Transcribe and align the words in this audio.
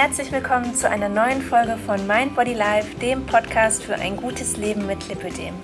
herzlich 0.00 0.30
willkommen 0.30 0.76
zu 0.76 0.88
einer 0.88 1.08
neuen 1.08 1.42
Folge 1.42 1.76
von 1.76 2.06
Mind 2.06 2.36
Body 2.36 2.54
Life, 2.54 2.94
dem 3.00 3.26
Podcast 3.26 3.82
für 3.82 3.96
ein 3.96 4.16
gutes 4.16 4.56
Leben 4.56 4.86
mit 4.86 5.08
Lipödem. 5.08 5.54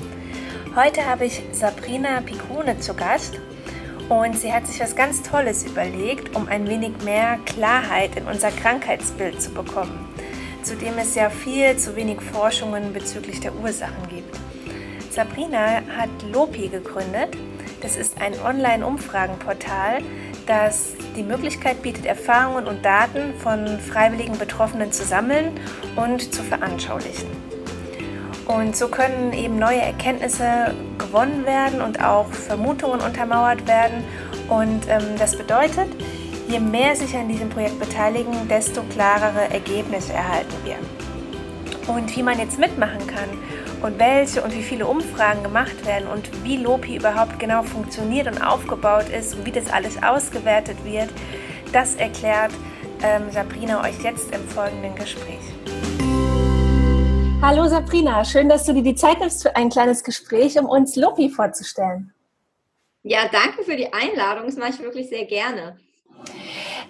Heute 0.75 1.07
habe 1.07 1.27
ich 1.27 1.41
Sabrina 1.53 2.21
Picone 2.21 2.81
zu 2.81 2.95
Gast 2.95 3.39
und 4.09 4.37
sie 4.37 4.53
hat 4.53 4.67
sich 4.67 4.81
was 4.81 4.97
ganz 4.97 5.23
Tolles 5.23 5.65
überlegt, 5.65 6.35
um 6.35 6.49
ein 6.49 6.67
wenig 6.67 6.95
mehr 7.05 7.39
Klarheit 7.47 8.17
in 8.17 8.27
unser 8.27 8.51
Krankheitsbild 8.51 9.41
zu 9.41 9.53
bekommen, 9.53 10.09
zu 10.65 10.75
dem 10.75 10.99
es 10.99 11.15
ja 11.15 11.31
viel 11.31 11.77
zu 11.77 11.95
wenig 11.95 12.21
Forschungen 12.21 12.93
bezüglich 12.93 13.39
der 13.39 13.55
Ursachen 13.55 14.09
gibt. 14.11 14.37
Sabrina 15.13 15.83
hat 15.97 16.11
Lopi 16.33 16.67
gegründet. 16.67 17.37
Das 17.83 17.95
ist 17.95 18.21
ein 18.21 18.35
Online-Umfragenportal, 18.45 20.03
das 20.45 20.95
die 21.17 21.23
Möglichkeit 21.23 21.83
bietet, 21.83 22.07
Erfahrungen 22.07 22.67
und 22.67 22.85
Daten 22.85 23.35
von 23.39 23.79
freiwilligen 23.79 24.39
Betroffenen 24.39 24.93
zu 24.93 25.05
sammeln 25.05 25.53
und 25.97 26.35
zu 26.35 26.43
veranschaulichen. 26.43 27.29
Und 28.47 28.77
so 28.77 28.89
können 28.89 29.33
eben 29.33 29.59
neue 29.59 29.81
Erkenntnisse 29.81 30.75
gewonnen 30.99 31.47
werden 31.47 31.81
und 31.81 32.03
auch 32.03 32.27
Vermutungen 32.27 33.01
untermauert 33.01 33.67
werden. 33.67 34.05
Und 34.49 34.87
ähm, 34.89 35.17
das 35.19 35.37
bedeutet, 35.37 35.89
je 36.49 36.61
mehr 36.61 36.95
sich 36.95 37.17
an 37.17 37.29
diesem 37.29 37.49
Projekt 37.49 37.81
beteiligen, 37.81 38.47
desto 38.49 38.83
klarere 38.83 39.51
Ergebnisse 39.51 40.13
erhalten 40.13 40.55
wir. 40.65 40.77
Und 41.87 42.15
wie 42.17 42.23
man 42.23 42.39
jetzt 42.39 42.59
mitmachen 42.59 43.07
kann 43.07 43.29
und 43.85 43.99
welche 43.99 44.43
und 44.43 44.55
wie 44.55 44.63
viele 44.63 44.87
Umfragen 44.87 45.43
gemacht 45.43 45.85
werden 45.85 46.09
und 46.09 46.43
wie 46.43 46.57
Lopi 46.57 46.97
überhaupt 46.97 47.39
genau 47.39 47.63
funktioniert 47.63 48.27
und 48.27 48.41
aufgebaut 48.41 49.11
ist 49.11 49.35
und 49.35 49.45
wie 49.45 49.53
das 49.53 49.71
alles 49.71 50.03
ausgewertet 50.03 50.83
wird, 50.87 51.11
das 51.71 51.95
erklärt 51.97 52.51
ähm, 53.03 53.31
Sabrina 53.31 53.85
euch 53.85 54.03
jetzt 54.03 54.35
im 54.35 54.43
folgenden 54.49 54.95
Gespräch. 54.95 55.43
Hallo 57.43 57.69
Sabrina, 57.69 58.25
schön, 58.25 58.49
dass 58.49 58.65
du 58.65 58.73
dir 58.73 58.83
die 58.83 58.95
Zeit 58.95 59.21
nimmst 59.21 59.43
für 59.43 59.55
ein 59.55 59.69
kleines 59.69 60.03
Gespräch, 60.03 60.59
um 60.59 60.65
uns 60.65 60.97
Lopi 60.97 61.29
vorzustellen. 61.29 62.15
Ja, 63.03 63.29
danke 63.31 63.65
für 63.65 63.77
die 63.77 63.93
Einladung, 63.93 64.47
das 64.47 64.57
mache 64.57 64.71
ich 64.71 64.81
wirklich 64.81 65.11
sehr 65.11 65.27
gerne. 65.27 65.77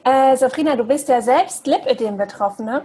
Äh, 0.05 0.37
Sabrina, 0.37 0.77
du 0.77 0.84
bist 0.84 1.09
ja 1.09 1.20
selbst 1.20 1.67
Lipödem-Betroffene 1.67 2.84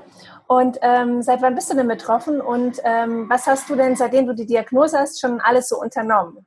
und 0.50 0.80
ähm, 0.82 1.22
seit 1.22 1.44
wann 1.44 1.54
bist 1.54 1.70
du 1.70 1.76
denn 1.76 1.88
betroffen 1.88 2.42
und 2.42 2.82
ähm, 2.84 3.30
was 3.30 3.46
hast 3.46 3.70
du 3.70 3.76
denn, 3.76 3.96
seitdem 3.96 4.26
du 4.26 4.34
die 4.34 4.48
Diagnose 4.48 4.98
hast, 4.98 5.22
schon 5.22 5.40
alles 5.40 5.70
so 5.70 5.80
unternommen? 5.80 6.44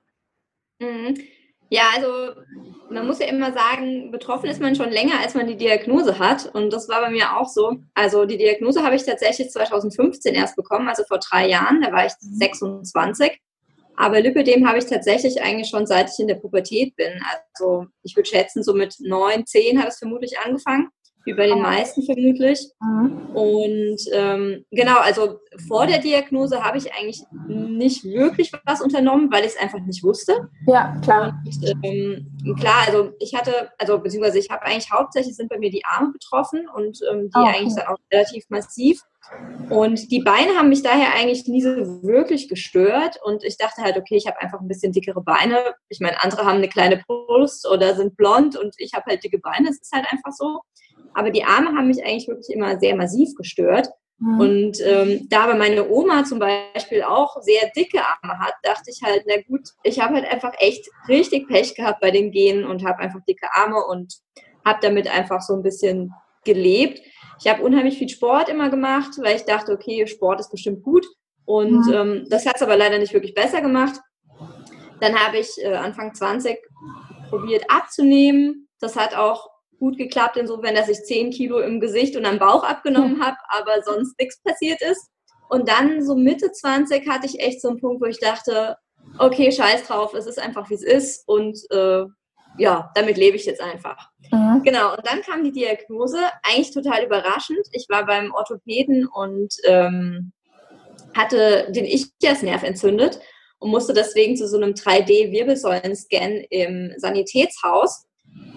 Mhm. 0.81 1.17
Ja, 1.69 1.85
also 1.95 2.33
man 2.91 3.07
muss 3.07 3.21
ja 3.21 3.27
immer 3.27 3.53
sagen, 3.53 4.11
betroffen 4.11 4.51
ist 4.51 4.61
man 4.61 4.75
schon 4.75 4.91
länger, 4.91 5.21
als 5.21 5.35
man 5.35 5.47
die 5.47 5.57
Diagnose 5.57 6.19
hat. 6.19 6.53
Und 6.53 6.73
das 6.73 6.89
war 6.89 7.01
bei 7.01 7.11
mir 7.11 7.37
auch 7.37 7.49
so. 7.49 7.77
Also 7.95 8.25
die 8.25 8.39
Diagnose 8.39 8.83
habe 8.83 8.97
ich 8.97 9.05
tatsächlich 9.05 9.51
2015 9.51 10.35
erst 10.35 10.57
bekommen, 10.57 10.89
also 10.89 11.05
vor 11.05 11.21
drei 11.21 11.49
Jahren. 11.49 11.81
Da 11.81 11.93
war 11.93 12.05
ich 12.05 12.13
26. 12.19 13.41
Aber 13.97 14.21
Lipödem 14.21 14.69
habe 14.69 14.79
ich 14.79 14.87
tatsächlich 14.87 15.41
eigentlich 15.43 15.69
schon 15.69 15.87
seit 15.87 16.11
ich 16.11 16.19
in 16.19 16.27
der 16.27 16.35
Pubertät 16.35 16.97
bin. 16.97 17.13
Also 17.31 17.87
ich 18.03 18.17
würde 18.17 18.29
schätzen, 18.29 18.65
so 18.65 18.75
mit 18.75 18.97
neun, 18.99 19.47
zehn 19.47 19.81
hat 19.81 19.87
es 19.87 19.99
vermutlich 19.99 20.41
angefangen 20.41 20.89
wie 21.25 21.35
bei 21.35 21.47
den 21.47 21.59
oh. 21.59 21.63
meisten 21.63 22.03
vermutlich. 22.03 22.71
Mhm. 22.81 23.27
Und 23.35 24.01
ähm, 24.13 24.65
genau, 24.71 24.99
also 24.99 25.41
vor 25.69 25.87
der 25.87 25.99
Diagnose 25.99 26.63
habe 26.63 26.79
ich 26.79 26.93
eigentlich 26.93 27.23
nicht 27.47 28.05
wirklich 28.05 28.53
was 28.65 28.81
unternommen, 28.81 29.31
weil 29.33 29.45
ich 29.45 29.53
es 29.53 29.59
einfach 29.59 29.81
nicht 29.81 30.03
wusste. 30.03 30.49
Ja, 30.67 30.97
klar. 31.03 31.41
Und, 31.45 31.77
ähm, 31.85 32.57
klar, 32.59 32.85
also 32.87 33.13
ich 33.21 33.35
hatte, 33.35 33.71
also 33.79 33.99
beziehungsweise 33.99 34.39
ich 34.39 34.51
habe 34.51 34.63
eigentlich 34.63 34.91
hauptsächlich 34.91 35.37
sind 35.37 35.49
bei 35.49 35.59
mir 35.59 35.71
die 35.71 35.85
Arme 35.85 36.13
betroffen 36.13 36.69
und 36.75 36.99
ähm, 37.11 37.31
die 37.31 37.39
oh, 37.39 37.41
okay. 37.41 37.59
eigentlich 37.59 37.75
dann 37.77 37.87
auch 37.87 37.99
relativ 38.13 38.45
massiv. 38.49 39.01
Und 39.71 40.11
die 40.11 40.21
Beine 40.21 40.57
haben 40.59 40.69
mich 40.69 40.83
daher 40.83 41.15
eigentlich 41.15 41.47
nie 41.47 41.63
so 41.63 42.03
wirklich 42.03 42.49
gestört. 42.49 43.19
Und 43.25 43.45
ich 43.45 43.57
dachte 43.57 43.83
halt, 43.83 43.97
okay, 43.97 44.17
ich 44.17 44.27
habe 44.27 44.41
einfach 44.41 44.61
ein 44.61 44.69
bisschen 44.69 44.93
dickere 44.93 45.23
Beine. 45.23 45.75
Ich 45.89 46.01
meine, 46.01 46.23
andere 46.23 46.45
haben 46.45 46.57
eine 46.57 46.69
kleine 46.69 47.03
Brust 47.07 47.69
oder 47.69 47.95
sind 47.95 48.17
blond 48.17 48.57
und 48.57 48.75
ich 48.79 48.93
habe 48.95 49.07
halt 49.07 49.25
dicke 49.25 49.39
Beine. 49.39 49.69
Es 49.71 49.81
ist 49.81 49.93
halt 49.93 50.07
einfach 50.11 50.33
so. 50.33 50.61
Aber 51.15 51.31
die 51.31 51.45
Arme 51.45 51.77
haben 51.77 51.89
mich 51.89 52.05
eigentlich 52.05 52.29
wirklich 52.29 52.55
immer 52.55 52.79
sehr 52.79 52.97
massiv 52.97 53.35
gestört. 53.37 53.89
Mhm. 54.19 54.41
Und 54.41 54.81
ähm, 54.85 55.27
da 55.29 55.45
aber 55.45 55.55
meine 55.55 55.89
Oma 55.89 56.25
zum 56.25 56.39
Beispiel 56.39 57.03
auch 57.03 57.43
sehr 57.43 57.71
dicke 57.77 58.01
Arme 58.01 58.39
hat, 58.39 58.55
dachte 58.63 58.91
ich 58.91 59.03
halt, 59.03 59.25
na 59.27 59.43
gut, 59.49 59.69
ich 59.83 60.01
habe 60.01 60.15
halt 60.15 60.27
einfach 60.27 60.53
echt 60.59 60.89
richtig 61.09 61.49
Pech 61.49 61.75
gehabt 61.75 62.01
bei 62.01 62.11
den 62.11 62.31
Genen 62.31 62.65
und 62.65 62.85
habe 62.85 63.01
einfach 63.01 63.21
dicke 63.27 63.49
Arme 63.53 63.85
und 63.85 64.15
habe 64.65 64.79
damit 64.81 65.09
einfach 65.09 65.41
so 65.41 65.55
ein 65.55 65.63
bisschen 65.63 66.13
gelebt. 66.45 67.01
Ich 67.41 67.51
habe 67.51 67.63
unheimlich 67.63 67.99
viel 67.99 68.09
Sport 68.09 68.49
immer 68.49 68.71
gemacht, 68.71 69.11
weil 69.19 69.37
ich 69.37 69.45
dachte, 69.45 69.73
okay, 69.73 70.07
Sport 70.07 70.41
ist 70.41 70.51
bestimmt 70.51 70.85
gut. 70.85 71.05
Und 71.45 71.87
mhm. 71.87 71.93
ähm, 71.93 72.27
das 72.29 72.47
hat 72.47 72.57
es 72.57 72.63
aber 72.63 72.77
leider 72.77 72.99
nicht 72.99 73.13
wirklich 73.13 73.35
besser 73.35 73.61
gemacht. 73.61 74.01
Dann 75.01 75.19
habe 75.19 75.39
ich 75.39 75.51
äh, 75.59 75.75
Anfang 75.75 76.15
20 76.15 76.57
probiert 77.29 77.65
abzunehmen. 77.69 78.69
Das 78.79 78.95
hat 78.95 79.17
auch 79.17 79.51
gut 79.83 79.99
geklappt, 79.99 80.37
insofern, 80.37 80.77
dass 80.77 80.89
ich 80.89 81.03
10 81.03 81.33
Kilo 81.33 81.59
im 81.59 81.81
Gesicht 81.81 82.17
und 82.17 82.25
am 82.25 82.39
Bauch 82.39 82.63
abgenommen 82.63 83.17
hm. 83.17 83.25
habe, 83.25 83.37
aber 83.49 83.83
sonst 83.83 84.17
nichts 84.17 84.41
passiert 84.41 84.81
ist. 84.81 85.11
Und 85.49 85.69
dann 85.69 86.05
so 86.07 86.15
Mitte 86.15 86.53
20 86.53 87.09
hatte 87.09 87.27
ich 87.27 87.41
echt 87.41 87.61
so 87.61 87.69
einen 87.69 87.81
Punkt, 87.81 88.01
wo 88.01 88.07
ich 88.07 88.21
dachte, 88.21 88.77
okay, 89.19 89.51
scheiß 89.51 89.83
drauf, 89.89 90.15
es 90.15 90.27
ist 90.27 90.39
einfach 90.39 90.71
wie 90.71 90.75
es 90.75 90.85
ist 90.85 91.27
und 91.27 91.59
äh, 91.71 92.05
ja, 92.59 92.93
damit 92.95 93.17
lebe 93.17 93.37
ich 93.37 93.45
jetzt 93.45 93.61
einfach. 93.61 94.09
Mhm. 94.31 94.63
Genau, 94.63 94.93
und 94.95 95.05
dann 95.05 95.21
kam 95.23 95.43
die 95.43 95.51
Diagnose, 95.51 96.19
eigentlich 96.45 96.73
total 96.73 97.05
überraschend. 97.05 97.67
Ich 97.73 97.87
war 97.89 98.07
beim 98.07 98.33
Orthopäden 98.33 99.09
und 99.09 99.53
ähm, 99.65 100.33
hatte 101.17 101.73
den 101.73 101.87
Ischiasnerv 101.87 102.63
entzündet 102.63 103.19
und 103.59 103.71
musste 103.71 103.95
deswegen 103.95 104.37
zu 104.37 104.47
so 104.47 104.59
einem 104.59 104.75
3D-Wirbelsäulen-Scan 104.75 106.47
im 106.51 106.93
Sanitätshaus. 106.99 108.05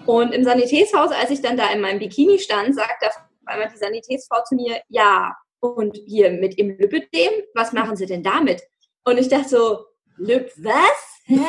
Und 0.06 0.32
im 0.32 0.44
Sanitätshaus, 0.44 1.10
als 1.10 1.30
ich 1.30 1.42
dann 1.42 1.56
da 1.56 1.72
in 1.72 1.80
meinem 1.80 1.98
Bikini 1.98 2.38
stand, 2.38 2.74
sagte 2.74 3.08
auf 3.08 3.18
einmal 3.44 3.68
die 3.72 3.78
Sanitätsfrau 3.78 4.42
zu 4.44 4.54
mir, 4.54 4.80
ja, 4.88 5.34
und 5.60 5.96
hier 6.06 6.30
mit 6.30 6.58
im 6.58 6.76
Lipödem, 6.78 7.32
was 7.54 7.72
machen 7.72 7.96
Sie 7.96 8.06
denn 8.06 8.22
damit? 8.22 8.62
Und 9.04 9.18
ich 9.18 9.28
dachte 9.28 9.48
so, 9.48 9.86
Lip, 10.18 10.52
was? 10.58 11.16
Hä? 11.24 11.44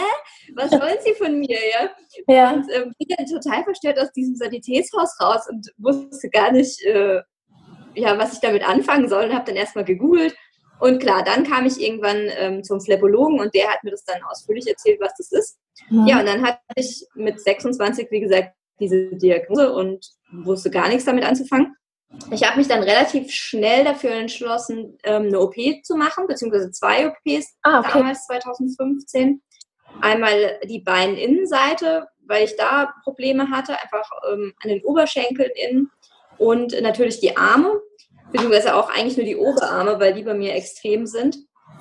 Was 0.56 0.72
wollen 0.72 0.98
Sie 1.04 1.14
von 1.14 1.40
mir? 1.40 1.58
Ja. 1.72 1.90
ja. 2.28 2.54
Und 2.54 2.66
ähm, 2.74 2.94
bin 2.98 3.16
dann 3.16 3.26
total 3.26 3.64
verstört 3.64 4.00
aus 4.00 4.12
diesem 4.12 4.36
Sanitätshaus 4.36 5.20
raus 5.22 5.48
und 5.50 5.72
wusste 5.78 6.30
gar 6.30 6.52
nicht, 6.52 6.82
äh, 6.86 7.22
ja, 7.96 8.18
was 8.18 8.34
ich 8.34 8.40
damit 8.40 8.68
anfangen 8.68 9.08
soll 9.08 9.26
und 9.26 9.34
habe 9.34 9.46
dann 9.46 9.56
erstmal 9.56 9.86
gegoogelt. 9.86 10.36
Und 10.80 11.00
klar, 11.00 11.24
dann 11.24 11.44
kam 11.44 11.66
ich 11.66 11.82
irgendwann 11.82 12.30
ähm, 12.38 12.64
zum 12.64 12.82
Phlebologen 12.82 13.40
und 13.40 13.54
der 13.56 13.70
hat 13.70 13.84
mir 13.84 13.92
das 13.92 14.04
dann 14.04 14.22
ausführlich 14.24 14.68
erzählt, 14.68 15.00
was 15.02 15.14
das 15.18 15.32
ist. 15.32 15.58
Mhm. 15.90 16.08
Ja, 16.08 16.20
und 16.20 16.26
dann 16.26 16.46
hatte 16.46 16.60
ich 16.76 17.06
mit 17.16 17.40
26, 17.42 18.08
wie 18.12 18.20
gesagt, 18.20 18.54
diese 18.80 19.16
Diagnose 19.16 19.74
und 19.74 20.06
wusste 20.32 20.70
gar 20.70 20.88
nichts 20.88 21.06
damit 21.06 21.26
anzufangen. 21.26 21.76
Ich 22.32 22.44
habe 22.48 22.58
mich 22.58 22.68
dann 22.68 22.84
relativ 22.84 23.32
schnell 23.32 23.84
dafür 23.84 24.12
entschlossen, 24.12 24.98
ähm, 25.04 25.28
eine 25.28 25.40
OP 25.40 25.56
zu 25.84 25.96
machen, 25.96 26.26
beziehungsweise 26.28 26.72
zwei 26.72 27.08
OPs 27.08 27.58
ah, 27.64 27.80
okay. 27.80 27.90
damals 27.94 28.26
2015. 28.28 29.42
Einmal 30.02 30.60
die 30.66 30.80
Beininnenseite, 30.80 32.08
weil 32.26 32.46
ich 32.46 32.56
da 32.56 32.94
Probleme 33.04 33.50
hatte, 33.50 33.74
einfach 33.82 34.10
ähm, 34.32 34.54
an 34.62 34.70
den 34.70 34.84
Oberschenkeln 34.84 35.50
innen 35.56 35.92
und 36.38 36.80
natürlich 36.82 37.20
die 37.20 37.36
Arme, 37.36 37.82
beziehungsweise 38.32 38.76
auch 38.76 38.90
eigentlich 38.90 39.18
nur 39.18 39.26
die 39.26 39.36
Oberarme, 39.36 40.00
weil 40.00 40.14
die 40.14 40.24
bei 40.24 40.34
mir 40.34 40.54
extrem 40.54 41.08
sind. 41.08 41.38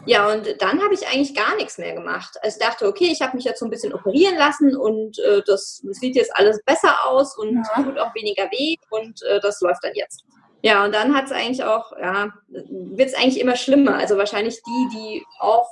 Ja, 0.07 0.33
und 0.33 0.47
dann 0.61 0.83
habe 0.83 0.95
ich 0.95 1.07
eigentlich 1.07 1.35
gar 1.35 1.57
nichts 1.57 1.79
mehr 1.79 1.93
gemacht. 1.93 2.39
Also 2.43 2.59
ich 2.59 2.65
dachte, 2.65 2.87
okay, 2.87 3.09
ich 3.11 3.21
habe 3.21 3.37
mich 3.37 3.45
jetzt 3.45 3.59
so 3.59 3.67
ein 3.67 3.71
bisschen 3.71 3.93
operieren 3.93 4.37
lassen 4.37 4.77
und 4.77 5.19
äh, 5.19 5.43
das 5.45 5.83
sieht 5.91 6.15
jetzt 6.15 6.35
alles 6.37 6.63
besser 6.65 6.95
aus 7.07 7.37
und 7.37 7.57
ja. 7.77 7.83
tut 7.83 7.99
auch 7.99 8.15
weniger 8.15 8.45
weh 8.45 8.77
und 8.91 9.21
äh, 9.25 9.41
das 9.41 9.61
läuft 9.61 9.83
dann 9.83 9.95
jetzt. 9.95 10.25
Ja, 10.63 10.85
und 10.85 10.95
dann 10.95 11.15
hat 11.15 11.27
es 11.27 11.33
eigentlich 11.33 11.65
auch, 11.65 11.93
ja, 12.01 12.31
wird 12.49 13.09
es 13.09 13.15
eigentlich 13.15 13.41
immer 13.41 13.57
schlimmer. 13.57 13.97
Also 13.97 14.17
wahrscheinlich 14.17 14.61
die, 14.63 14.97
die 14.97 15.25
auch 15.39 15.69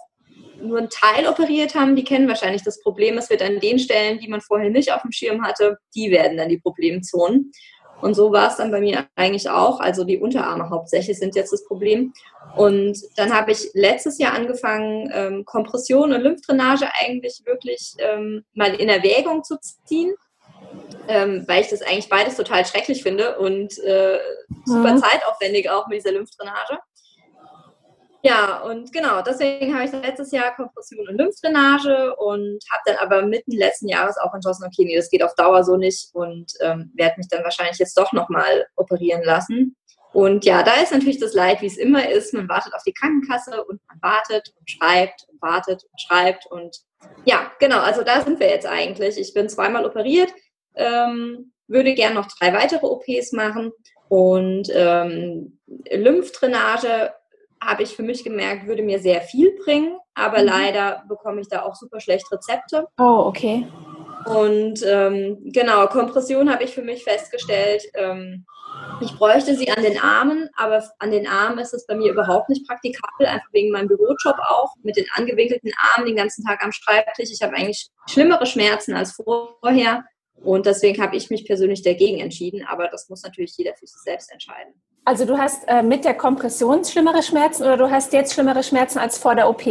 nur 0.60 0.78
einen 0.78 0.90
Teil 0.90 1.26
operiert 1.26 1.74
haben, 1.74 1.96
die 1.96 2.04
kennen 2.04 2.28
wahrscheinlich 2.28 2.62
das 2.62 2.80
Problem. 2.80 3.18
Es 3.18 3.30
wird 3.30 3.42
an 3.42 3.60
den 3.60 3.78
Stellen, 3.78 4.18
die 4.18 4.28
man 4.28 4.40
vorher 4.40 4.70
nicht 4.70 4.92
auf 4.92 5.02
dem 5.02 5.12
Schirm 5.12 5.44
hatte, 5.44 5.78
die 5.94 6.10
werden 6.10 6.36
dann 6.36 6.48
die 6.48 6.58
Problemzonen. 6.58 7.52
Und 8.00 8.14
so 8.14 8.32
war 8.32 8.50
es 8.50 8.56
dann 8.56 8.70
bei 8.70 8.80
mir 8.80 9.06
eigentlich 9.16 9.48
auch. 9.48 9.80
Also 9.80 10.04
die 10.04 10.18
Unterarme 10.18 10.68
hauptsächlich 10.70 11.18
sind 11.18 11.34
jetzt 11.34 11.52
das 11.52 11.64
Problem. 11.64 12.12
Und 12.56 12.98
dann 13.16 13.34
habe 13.34 13.52
ich 13.52 13.70
letztes 13.72 14.18
Jahr 14.18 14.34
angefangen, 14.34 15.10
ähm, 15.12 15.44
Kompression 15.44 16.12
und 16.12 16.20
Lymphdrainage 16.20 16.86
eigentlich 17.00 17.42
wirklich 17.44 17.94
ähm, 17.98 18.44
mal 18.52 18.74
in 18.74 18.88
Erwägung 18.88 19.42
zu 19.42 19.56
ziehen, 19.84 20.14
ähm, 21.08 21.44
weil 21.48 21.62
ich 21.62 21.68
das 21.68 21.82
eigentlich 21.82 22.08
beides 22.08 22.36
total 22.36 22.64
schrecklich 22.66 23.02
finde 23.02 23.38
und 23.38 23.78
äh, 23.78 24.18
super 24.64 24.94
mhm. 24.94 24.98
zeitaufwendig 24.98 25.70
auch 25.70 25.86
mit 25.88 25.98
dieser 25.98 26.12
Lymphdrainage. 26.12 26.78
Ja, 28.26 28.62
und 28.62 28.90
genau, 28.90 29.20
deswegen 29.20 29.74
habe 29.74 29.84
ich 29.84 29.92
letztes 29.92 30.32
Jahr 30.32 30.56
Kompression 30.56 31.06
und 31.06 31.18
Lymphdrainage 31.18 32.16
und 32.16 32.58
habe 32.72 32.82
dann 32.86 32.96
aber 32.96 33.20
mitten 33.26 33.52
letzten 33.52 33.86
Jahres 33.86 34.16
auch 34.16 34.32
entschlossen, 34.32 34.64
okay, 34.64 34.86
nee, 34.86 34.96
das 34.96 35.10
geht 35.10 35.22
auf 35.22 35.34
Dauer 35.34 35.62
so 35.62 35.76
nicht 35.76 36.08
und 36.14 36.50
ähm, 36.62 36.90
werde 36.94 37.16
mich 37.18 37.28
dann 37.28 37.44
wahrscheinlich 37.44 37.78
jetzt 37.78 37.98
doch 37.98 38.14
nochmal 38.14 38.66
operieren 38.76 39.22
lassen. 39.24 39.76
Und 40.14 40.46
ja, 40.46 40.62
da 40.62 40.72
ist 40.80 40.90
natürlich 40.90 41.20
das 41.20 41.34
Leid, 41.34 41.60
wie 41.60 41.66
es 41.66 41.76
immer 41.76 42.08
ist. 42.08 42.32
Man 42.32 42.48
wartet 42.48 42.72
auf 42.72 42.82
die 42.84 42.94
Krankenkasse 42.94 43.62
und 43.62 43.82
man 43.88 43.98
wartet 44.00 44.54
und 44.58 44.70
schreibt 44.70 45.26
und 45.30 45.42
wartet 45.42 45.84
und 45.84 46.00
schreibt. 46.00 46.46
Und 46.46 46.78
ja, 47.26 47.52
genau, 47.58 47.80
also 47.80 48.04
da 48.04 48.22
sind 48.22 48.40
wir 48.40 48.48
jetzt 48.48 48.66
eigentlich. 48.66 49.18
Ich 49.18 49.34
bin 49.34 49.50
zweimal 49.50 49.84
operiert, 49.84 50.32
ähm, 50.76 51.52
würde 51.66 51.92
gern 51.92 52.14
noch 52.14 52.28
drei 52.38 52.54
weitere 52.54 52.86
OPs 52.86 53.32
machen. 53.32 53.70
Und 54.08 54.70
ähm, 54.72 55.58
Lymphdrainage 55.90 57.12
habe 57.64 57.82
ich 57.82 57.96
für 57.96 58.02
mich 58.02 58.24
gemerkt, 58.24 58.66
würde 58.66 58.82
mir 58.82 58.98
sehr 58.98 59.20
viel 59.20 59.56
bringen. 59.64 59.98
Aber 60.14 60.40
mhm. 60.40 60.46
leider 60.46 61.04
bekomme 61.08 61.40
ich 61.40 61.48
da 61.48 61.62
auch 61.62 61.74
super 61.74 62.00
schlecht 62.00 62.30
Rezepte. 62.30 62.86
Oh, 62.98 63.24
okay. 63.26 63.66
Und 64.26 64.82
ähm, 64.86 65.38
genau, 65.44 65.86
Kompression 65.86 66.50
habe 66.50 66.64
ich 66.64 66.74
für 66.74 66.82
mich 66.82 67.04
festgestellt. 67.04 67.82
Ähm, 67.94 68.46
ich 69.00 69.12
bräuchte 69.16 69.54
sie 69.54 69.70
an 69.70 69.82
den 69.82 69.98
Armen, 69.98 70.48
aber 70.56 70.82
an 70.98 71.10
den 71.10 71.26
Armen 71.26 71.58
ist 71.58 71.74
es 71.74 71.86
bei 71.86 71.94
mir 71.94 72.12
überhaupt 72.12 72.48
nicht 72.48 72.66
praktikabel, 72.66 73.26
einfach 73.26 73.52
wegen 73.52 73.70
meinem 73.70 73.88
Bürojob 73.88 74.36
auch, 74.48 74.74
mit 74.82 74.96
den 74.96 75.06
angewinkelten 75.14 75.72
Armen 75.94 76.06
den 76.06 76.16
ganzen 76.16 76.44
Tag 76.44 76.62
am 76.62 76.72
Schreibtisch. 76.72 77.30
Ich 77.30 77.42
habe 77.42 77.54
eigentlich 77.54 77.88
schlimmere 78.08 78.46
Schmerzen 78.46 78.94
als 78.94 79.12
vorher 79.12 80.04
und 80.42 80.66
deswegen 80.66 81.02
habe 81.02 81.16
ich 81.16 81.30
mich 81.30 81.44
persönlich 81.44 81.82
dagegen 81.82 82.20
entschieden, 82.20 82.64
aber 82.66 82.88
das 82.88 83.08
muss 83.08 83.22
natürlich 83.22 83.56
jeder 83.56 83.74
für 83.74 83.86
sich 83.86 84.00
selbst 84.02 84.32
entscheiden. 84.32 84.74
Also 85.04 85.26
du 85.26 85.36
hast 85.36 85.68
äh, 85.68 85.82
mit 85.82 86.04
der 86.04 86.14
Kompression 86.14 86.84
schlimmere 86.84 87.22
Schmerzen 87.22 87.64
oder 87.64 87.76
du 87.76 87.90
hast 87.90 88.12
jetzt 88.12 88.32
schlimmere 88.32 88.62
Schmerzen 88.62 88.98
als 88.98 89.18
vor 89.18 89.34
der 89.34 89.48
OP? 89.48 89.66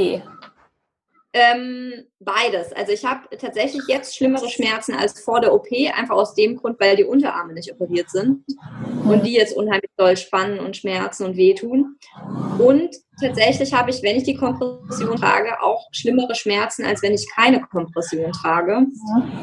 Ähm, 1.35 2.06
beides. 2.19 2.71
Also 2.74 2.91
ich 2.91 3.03
habe 3.03 3.35
tatsächlich 3.38 3.81
jetzt 3.88 4.15
schlimmere 4.15 4.47
Schmerzen 4.47 4.94
als 4.94 5.19
vor 5.19 5.41
der 5.41 5.51
OP, 5.51 5.65
einfach 5.95 6.15
aus 6.15 6.35
dem 6.35 6.57
Grund, 6.57 6.80
weil 6.80 6.95
die 6.95 7.06
Unterarme 7.06 7.53
nicht 7.53 7.71
operiert 7.71 8.12
sind 8.12 8.45
und 9.03 9.25
die 9.25 9.33
jetzt 9.33 9.57
unheimlich 9.57 9.89
doll 9.97 10.15
spannen 10.15 10.59
und 10.59 10.77
schmerzen 10.77 11.25
und 11.25 11.35
wehtun. 11.35 11.97
Und 12.59 12.95
tatsächlich 13.19 13.74
habe 13.74 13.89
ich, 13.89 14.03
wenn 14.03 14.18
ich 14.18 14.24
die 14.24 14.35
Kompression 14.35 15.15
trage, 15.15 15.59
auch 15.63 15.88
schlimmere 15.91 16.35
Schmerzen, 16.35 16.85
als 16.85 17.01
wenn 17.01 17.15
ich 17.15 17.27
keine 17.35 17.62
Kompression 17.62 18.31
trage. 18.31 18.85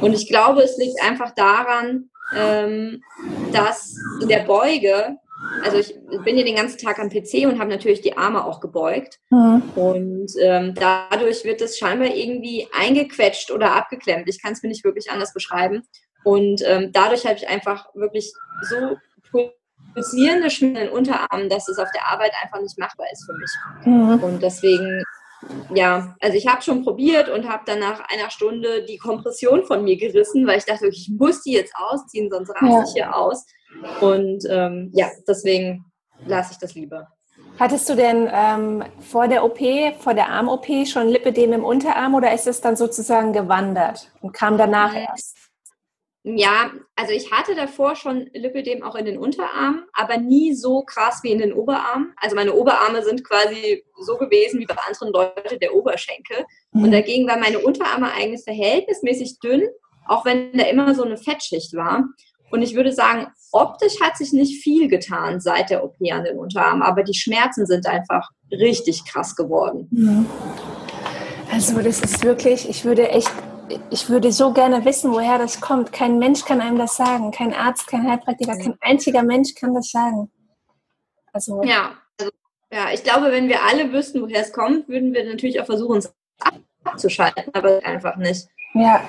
Und 0.01 0.13
ich 0.13 0.29
glaube, 0.29 0.63
es 0.63 0.79
liegt 0.79 1.03
einfach 1.03 1.35
daran, 1.35 2.09
ähm, 2.37 3.03
dass 3.53 3.97
in 4.23 4.29
der 4.29 4.45
Beuge 4.45 5.17
also 5.65 5.79
ich 5.79 5.95
bin 6.25 6.37
hier 6.37 6.45
den 6.45 6.57
ganzen 6.57 6.79
Tag 6.79 6.99
am 6.99 7.09
PC 7.09 7.47
und 7.47 7.59
habe 7.59 7.71
natürlich 7.71 8.01
die 8.01 8.17
Arme 8.17 8.45
auch 8.45 8.61
gebeugt. 8.61 9.19
Mhm. 9.31 9.63
Und 9.75 10.31
ähm, 10.41 10.75
dadurch 10.75 11.45
wird 11.45 11.61
es 11.61 11.79
scheinbar 11.79 12.09
irgendwie 12.09 12.69
eingequetscht 12.73 13.51
oder 13.51 13.75
abgeklemmt. 13.75 14.29
Ich 14.29 14.43
kann 14.43 14.53
es 14.53 14.63
mir 14.63 14.69
nicht 14.69 14.85
wirklich 14.85 15.11
anders 15.11 15.33
beschreiben. 15.33 15.83
Und 16.25 16.63
ähm, 16.67 16.91
dadurch 16.93 17.25
habe 17.27 17.37
ich 17.37 17.49
einfach 17.49 17.95
wirklich 17.95 18.33
so 18.63 18.97
pulsierende 19.95 20.51
Schmerzen 20.51 20.77
in 20.77 20.87
den 20.87 20.89
Unterarmen, 20.91 21.49
dass 21.49 21.69
es 21.69 21.79
auf 21.79 21.91
der 21.93 22.07
Arbeit 22.07 22.33
einfach 22.43 22.61
nicht 22.61 22.79
machbar 22.79 23.07
ist 23.13 23.25
für 23.25 23.35
mich. 23.35 23.51
Mhm. 23.87 24.23
Und 24.23 24.43
deswegen 24.43 25.03
ja, 25.75 26.17
also 26.21 26.37
ich 26.37 26.47
habe 26.47 26.63
schon 26.63 26.85
probiert 26.85 27.29
und 27.29 27.49
habe 27.49 27.63
dann 27.67 27.79
nach 27.79 28.01
einer 28.11 28.31
Stunde 28.31 28.85
die 28.85 28.99
Kompression 28.99 29.65
von 29.65 29.85
mir 29.85 29.97
gerissen, 29.97 30.47
weil 30.47 30.59
ich 30.59 30.65
dachte, 30.65 30.89
ich 30.89 31.11
muss 31.17 31.43
die 31.43 31.53
jetzt 31.53 31.75
ausziehen, 31.77 32.31
sonst 32.31 32.51
raste 32.51 32.67
ja. 32.67 32.83
ich 32.83 32.93
hier 32.93 33.17
aus. 33.17 33.47
Und 34.01 34.45
ähm, 34.49 34.91
ja, 34.95 35.09
deswegen 35.27 35.85
lasse 36.27 36.53
ich 36.53 36.59
das 36.59 36.75
lieber. 36.75 37.09
Hattest 37.59 37.89
du 37.89 37.95
denn 37.95 38.29
ähm, 38.33 38.85
vor 39.01 39.29
der 39.29 39.45
OP, 39.45 39.59
vor 39.99 40.15
der 40.15 40.31
Arm-OP 40.31 40.67
schon 40.87 41.09
Lipidem 41.09 41.53
im 41.53 41.65
Unterarm 41.65 42.15
oder 42.15 42.33
ist 42.33 42.47
es 42.47 42.61
dann 42.61 42.77
sozusagen 42.77 43.33
gewandert 43.33 44.11
und 44.23 44.33
kam 44.33 44.57
danach 44.57 44.95
erst? 44.95 45.50
Ja, 46.23 46.71
also 46.97 47.13
ich 47.13 47.33
hatte 47.33 47.55
davor 47.55 47.97
schon 47.97 48.29
Lipidem 48.35 48.83
auch 48.83 48.95
in 48.95 49.07
den 49.07 49.17
Unterarmen, 49.17 49.85
aber 49.95 50.19
nie 50.19 50.55
so 50.55 50.83
krass 50.83 51.21
wie 51.23 51.33
in 51.33 51.39
den 51.39 51.55
Oberarmen. 51.55 52.13
Also 52.17 52.37
meine 52.37 52.53
Oberarme 52.53 53.03
sind 53.03 53.25
quasi 53.25 53.85
so 53.99 54.19
gewesen 54.19 54.61
wie 54.61 54.67
bei 54.67 54.77
anderen 54.87 55.13
Leuten 55.13 55.59
der 55.59 55.75
Oberschenkel. 55.75 56.45
Mhm. 56.73 56.85
Und 56.85 56.93
dagegen 56.93 57.27
war 57.27 57.39
meine 57.39 57.61
Unterarme 57.61 58.13
eigentlich 58.13 58.45
verhältnismäßig 58.45 59.39
dünn, 59.41 59.63
auch 60.07 60.27
wenn 60.27 60.53
da 60.53 60.65
immer 60.65 60.95
so 60.95 61.05
eine 61.05 61.17
Fettschicht 61.17 61.75
war. 61.75 62.05
Und 62.51 62.63
ich 62.63 62.75
würde 62.75 62.93
sagen, 62.93 63.29
optisch 63.53 64.01
hat 64.01 64.19
sich 64.19 64.33
nicht 64.33 64.63
viel 64.63 64.89
getan 64.89 65.41
seit 65.41 65.71
der 65.71 65.85
OP 65.85 65.97
an 66.11 66.25
den 66.25 66.39
Unterarmen, 66.39 66.83
aber 66.83 67.03
die 67.03 67.15
Schmerzen 67.15 67.65
sind 67.65 67.87
einfach 67.87 68.29
richtig 68.51 69.05
krass 69.07 69.37
geworden. 69.37 69.89
Ja. 69.93 70.25
Also 71.53 71.81
das 71.81 72.01
ist 72.01 72.23
wirklich, 72.23 72.69
ich 72.69 72.85
würde 72.85 73.09
echt, 73.09 73.31
ich 73.91 74.09
würde 74.09 74.33
so 74.33 74.53
gerne 74.53 74.85
wissen, 74.85 75.13
woher 75.13 75.39
das 75.39 75.61
kommt. 75.61 75.93
Kein 75.93 76.19
Mensch 76.19 76.45
kann 76.45 76.61
einem 76.61 76.79
das 76.79 76.97
sagen, 76.97 77.31
kein 77.31 77.55
Arzt, 77.55 77.87
kein 77.87 78.09
Heilpraktiker, 78.09 78.57
kein 78.57 78.77
einziger 78.81 79.23
Mensch 79.23 79.55
kann 79.55 79.75
das 79.75 79.91
sagen. 79.91 80.31
Also 81.33 81.63
ja, 81.63 81.93
also, 82.19 82.33
ja, 82.73 82.93
ich 82.93 83.05
glaube, 83.05 83.31
wenn 83.31 83.49
wir 83.49 83.63
alle 83.63 83.93
wüssten, 83.93 84.23
woher 84.23 84.41
es 84.41 84.53
kommt, 84.53 84.89
würden 84.89 85.13
wir 85.13 85.25
natürlich 85.25 85.61
auch 85.61 85.67
versuchen, 85.67 85.99
es 85.99 86.13
abzuschalten, 86.85 87.45
aber 87.53 87.85
einfach 87.85 88.17
nicht. 88.17 88.49
Ja. 88.75 89.03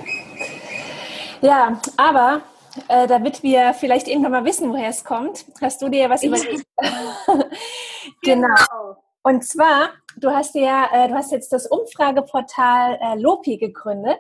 Ja, 1.42 1.82
aber 1.98 2.42
äh, 2.88 3.08
damit 3.08 3.42
wir 3.44 3.74
vielleicht 3.74 4.08
irgendwann 4.08 4.32
mal 4.32 4.46
wissen, 4.46 4.72
woher 4.72 4.90
es 4.90 5.04
kommt, 5.04 5.46
hast 5.62 5.82
du 5.82 5.90
dir 5.90 6.10
was 6.10 6.24
überlegt. 6.24 6.64
genau. 8.22 8.48
genau. 8.48 8.98
Und 9.24 9.44
zwar, 9.44 9.92
du 10.18 10.32
hast 10.32 10.56
ja, 10.56 10.88
äh, 10.92 11.08
du 11.08 11.16
hast 11.16 11.32
jetzt 11.32 11.54
das 11.54 11.68
Umfrageportal 11.68 13.00
äh, 13.02 13.16
Lopi 13.20 13.58
gegründet. 13.58 14.20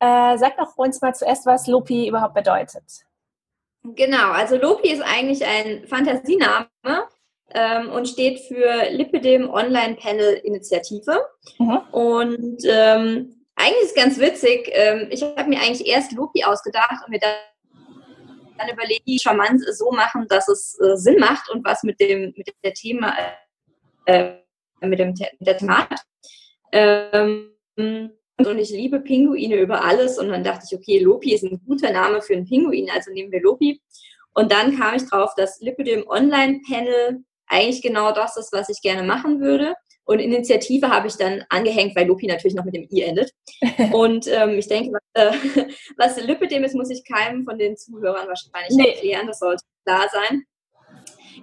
Äh, 0.00 0.38
sag 0.38 0.56
doch 0.56 0.76
uns 0.76 1.00
mal 1.00 1.14
zuerst, 1.14 1.46
was 1.46 1.66
Lopi 1.66 2.08
überhaupt 2.08 2.34
bedeutet. 2.34 2.84
Genau, 3.82 4.30
also 4.32 4.56
Lopi 4.56 4.90
ist 4.90 5.02
eigentlich 5.02 5.44
ein 5.44 5.86
Fantasiename 5.86 6.68
ähm, 7.54 7.90
und 7.90 8.08
steht 8.08 8.40
für 8.40 8.90
Lipidem 8.90 9.48
Online 9.50 9.96
Panel 9.96 10.34
Initiative. 10.44 11.26
Mhm. 11.58 11.78
Und 11.92 12.58
ähm, 12.64 13.44
eigentlich 13.56 13.82
ist 13.82 13.90
es 13.90 13.94
ganz 13.94 14.18
witzig. 14.18 14.70
Ähm, 14.72 15.08
ich 15.10 15.22
habe 15.22 15.48
mir 15.48 15.60
eigentlich 15.60 15.86
erst 15.86 16.12
Lopi 16.12 16.44
ausgedacht 16.44 17.04
und 17.04 17.10
mir 17.10 17.20
dann 17.20 17.34
dann 18.58 18.68
überlegen, 18.70 19.04
wie 19.06 19.18
charmant 19.18 19.62
so 19.72 19.90
machen, 19.92 20.26
dass 20.28 20.48
es 20.48 20.78
äh, 20.80 20.96
Sinn 20.96 21.18
macht 21.18 21.48
und 21.50 21.64
was 21.64 21.82
mit 21.84 22.00
dem 22.00 22.34
mit 22.36 22.52
der 22.64 22.74
Thema 22.74 23.14
äh, 24.04 24.34
mit 24.80 24.98
dem 24.98 25.10
mit 25.10 25.46
der 25.46 25.56
Thematik. 25.56 25.98
Ähm, 26.72 27.52
und 28.46 28.58
ich 28.58 28.70
liebe 28.70 29.00
Pinguine 29.00 29.56
über 29.56 29.84
alles 29.84 30.18
und 30.18 30.28
dann 30.28 30.44
dachte 30.44 30.64
ich, 30.70 30.76
okay, 30.76 31.00
Lopi 31.00 31.34
ist 31.34 31.42
ein 31.42 31.60
guter 31.66 31.92
Name 31.92 32.22
für 32.22 32.34
einen 32.34 32.46
Pinguin, 32.46 32.88
also 32.90 33.12
nehmen 33.12 33.32
wir 33.32 33.42
Lopi. 33.42 33.80
Und 34.34 34.52
dann 34.52 34.78
kam 34.78 34.94
ich 34.94 35.04
drauf, 35.08 35.32
dass 35.36 35.60
Lipidem 35.60 36.06
Online 36.06 36.60
Panel 36.68 37.24
eigentlich 37.48 37.82
genau 37.82 38.12
das 38.12 38.36
ist, 38.36 38.52
was 38.52 38.68
ich 38.68 38.80
gerne 38.80 39.02
machen 39.02 39.40
würde. 39.40 39.74
Und 40.04 40.20
Initiative 40.20 40.88
habe 40.88 41.08
ich 41.08 41.16
dann 41.16 41.44
angehängt, 41.48 41.96
weil 41.96 42.06
Lopi 42.06 42.26
natürlich 42.26 42.54
noch 42.54 42.64
mit 42.64 42.74
dem 42.74 42.88
I 42.90 43.02
endet. 43.02 43.32
Und 43.92 44.26
ähm, 44.28 44.50
ich 44.58 44.68
denke, 44.68 44.92
was, 44.92 45.02
äh, 45.14 45.66
was 45.96 46.24
Lipidem 46.24 46.62
ist, 46.64 46.76
muss 46.76 46.90
ich 46.90 47.04
keinem 47.04 47.44
von 47.44 47.58
den 47.58 47.76
Zuhörern 47.76 48.28
wahrscheinlich 48.28 48.76
nee. 48.76 48.90
erklären. 48.90 49.26
Das 49.26 49.40
sollte 49.40 49.64
klar 49.84 50.08
sein. 50.12 50.44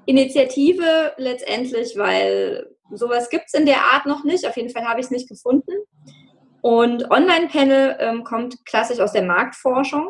Initiative 0.06 1.14
letztendlich, 1.18 1.98
weil 1.98 2.68
sowas 2.92 3.30
gibt 3.30 3.46
es 3.48 3.54
in 3.54 3.66
der 3.66 3.82
Art 3.94 4.06
noch 4.06 4.24
nicht. 4.24 4.48
Auf 4.48 4.56
jeden 4.56 4.70
Fall 4.70 4.86
habe 4.86 5.00
ich 5.00 5.08
es 5.08 5.12
nicht 5.12 5.28
gefunden. 5.28 5.72
Und 6.66 7.12
Online-Panel 7.12 7.98
ähm, 8.00 8.24
kommt 8.24 8.66
klassisch 8.66 9.00
aus 9.00 9.12
der 9.12 9.22
Marktforschung. 9.22 10.10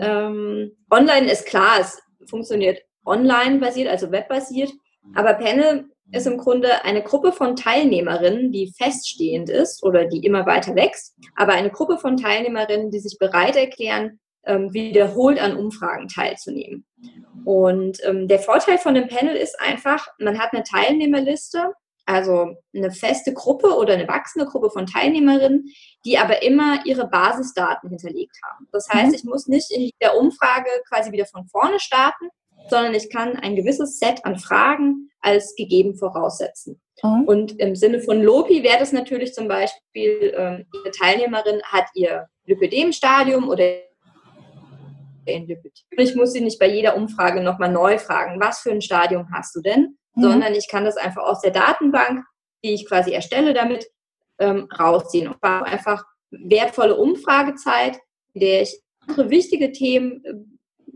Ähm, 0.00 0.72
online 0.90 1.30
ist 1.30 1.44
klar, 1.44 1.78
es 1.78 2.00
funktioniert 2.24 2.80
online 3.04 3.58
basiert, 3.58 3.90
also 3.90 4.10
webbasiert. 4.10 4.72
Aber 5.14 5.34
Panel 5.34 5.90
ist 6.10 6.26
im 6.26 6.38
Grunde 6.38 6.86
eine 6.86 7.02
Gruppe 7.02 7.32
von 7.32 7.54
Teilnehmerinnen, 7.54 8.50
die 8.50 8.72
feststehend 8.78 9.50
ist 9.50 9.82
oder 9.84 10.06
die 10.06 10.24
immer 10.24 10.46
weiter 10.46 10.74
wächst, 10.74 11.18
aber 11.36 11.52
eine 11.52 11.68
Gruppe 11.68 11.98
von 11.98 12.16
Teilnehmerinnen, 12.16 12.90
die 12.90 13.00
sich 13.00 13.18
bereit 13.18 13.56
erklären, 13.56 14.20
ähm, 14.46 14.72
wiederholt 14.72 15.38
an 15.38 15.54
Umfragen 15.54 16.08
teilzunehmen. 16.08 16.86
Und 17.44 17.98
ähm, 18.06 18.26
der 18.26 18.38
Vorteil 18.38 18.78
von 18.78 18.94
dem 18.94 19.08
Panel 19.08 19.36
ist 19.36 19.60
einfach, 19.60 20.06
man 20.18 20.38
hat 20.38 20.54
eine 20.54 20.62
Teilnehmerliste, 20.62 21.74
also 22.10 22.56
eine 22.74 22.90
feste 22.90 23.32
Gruppe 23.32 23.76
oder 23.76 23.94
eine 23.94 24.08
wachsende 24.08 24.46
Gruppe 24.46 24.70
von 24.70 24.86
Teilnehmerinnen, 24.86 25.66
die 26.04 26.18
aber 26.18 26.42
immer 26.42 26.84
ihre 26.84 27.08
Basisdaten 27.08 27.88
hinterlegt 27.88 28.36
haben. 28.44 28.66
Das 28.72 28.88
heißt, 28.88 29.08
mhm. 29.08 29.14
ich 29.14 29.24
muss 29.24 29.46
nicht 29.46 29.70
in 29.70 29.90
der 30.02 30.16
Umfrage 30.16 30.68
quasi 30.88 31.12
wieder 31.12 31.26
von 31.26 31.46
vorne 31.46 31.78
starten, 31.78 32.28
sondern 32.68 32.94
ich 32.94 33.10
kann 33.10 33.36
ein 33.36 33.56
gewisses 33.56 33.98
Set 33.98 34.24
an 34.24 34.38
Fragen 34.38 35.10
als 35.20 35.54
gegeben 35.54 35.96
voraussetzen. 35.96 36.80
Mhm. 37.02 37.24
Und 37.24 37.60
im 37.60 37.76
Sinne 37.76 38.00
von 38.00 38.20
Lopi 38.22 38.62
wäre 38.62 38.78
das 38.78 38.92
natürlich 38.92 39.32
zum 39.32 39.48
Beispiel, 39.48 40.34
ähm, 40.36 40.66
Ihre 40.74 40.90
Teilnehmerin 40.90 41.62
hat 41.64 41.86
ihr 41.94 42.26
Lipödem-Stadium 42.46 43.48
oder 43.48 43.64
in 45.26 45.46
Lipödem. 45.46 45.72
Ich 45.92 46.14
muss 46.16 46.32
sie 46.32 46.40
nicht 46.40 46.58
bei 46.58 46.68
jeder 46.68 46.96
Umfrage 46.96 47.40
nochmal 47.40 47.70
neu 47.70 47.98
fragen, 47.98 48.40
was 48.40 48.60
für 48.60 48.72
ein 48.72 48.82
Stadium 48.82 49.28
hast 49.32 49.54
du 49.54 49.60
denn? 49.60 49.96
Mhm. 50.14 50.22
Sondern 50.22 50.54
ich 50.54 50.68
kann 50.68 50.84
das 50.84 50.96
einfach 50.96 51.22
aus 51.22 51.40
der 51.40 51.52
Datenbank, 51.52 52.24
die 52.64 52.74
ich 52.74 52.86
quasi 52.86 53.12
erstelle, 53.12 53.54
damit 53.54 53.86
ähm, 54.38 54.68
rausziehen. 54.78 55.28
Und 55.28 55.42
einfach 55.42 56.04
wertvolle 56.30 56.96
Umfragezeit, 56.96 57.98
in 58.32 58.40
der 58.40 58.62
ich 58.62 58.80
andere 59.06 59.30
wichtige 59.30 59.72
Themen 59.72 60.24
äh, 60.24 60.34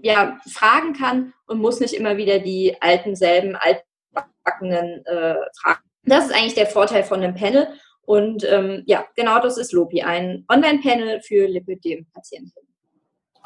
ja, 0.02 0.38
fragen 0.50 0.92
kann 0.92 1.33
und 1.47 1.61
muss 1.61 1.80
nicht 1.80 1.94
immer 1.94 2.16
wieder 2.16 2.38
die 2.38 2.76
alten, 2.80 3.16
selben, 3.16 3.56
altbackenen 3.56 5.04
äh, 5.06 5.37
Fragen. 5.61 5.80
Das 6.04 6.26
ist 6.26 6.35
eigentlich 6.35 6.54
der 6.54 6.66
Vorteil 6.66 7.04
von 7.04 7.23
einem 7.23 7.35
Panel. 7.35 7.68
Und 8.02 8.44
ähm, 8.44 8.83
ja, 8.87 9.06
genau 9.16 9.40
das 9.40 9.56
ist 9.56 9.73
Lopi, 9.73 10.02
ein 10.02 10.44
Online-Panel 10.50 11.23
für 11.23 11.47
Lipödem-Patienten. 11.47 12.52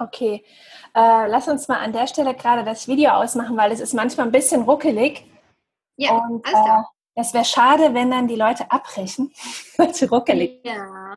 Okay, 0.00 0.44
äh, 0.94 1.28
lass 1.28 1.48
uns 1.48 1.68
mal 1.68 1.78
an 1.78 1.92
der 1.92 2.06
Stelle 2.06 2.34
gerade 2.34 2.64
das 2.64 2.88
Video 2.88 3.10
ausmachen, 3.10 3.56
weil 3.56 3.72
es 3.72 3.80
ist 3.80 3.94
manchmal 3.94 4.26
ein 4.26 4.32
bisschen 4.32 4.62
ruckelig. 4.62 5.24
Ja, 5.98 6.12
und, 6.12 6.44
alles 6.46 6.64
klar. 6.64 6.92
Äh, 7.14 7.20
es 7.20 7.34
wäre 7.34 7.44
schade, 7.44 7.92
wenn 7.94 8.10
dann 8.10 8.28
die 8.28 8.36
Leute 8.36 8.70
abbrechen, 8.70 9.32
weil 9.76 9.90
es 9.90 10.10
ruckelig 10.10 10.60
Ja. 10.64 11.14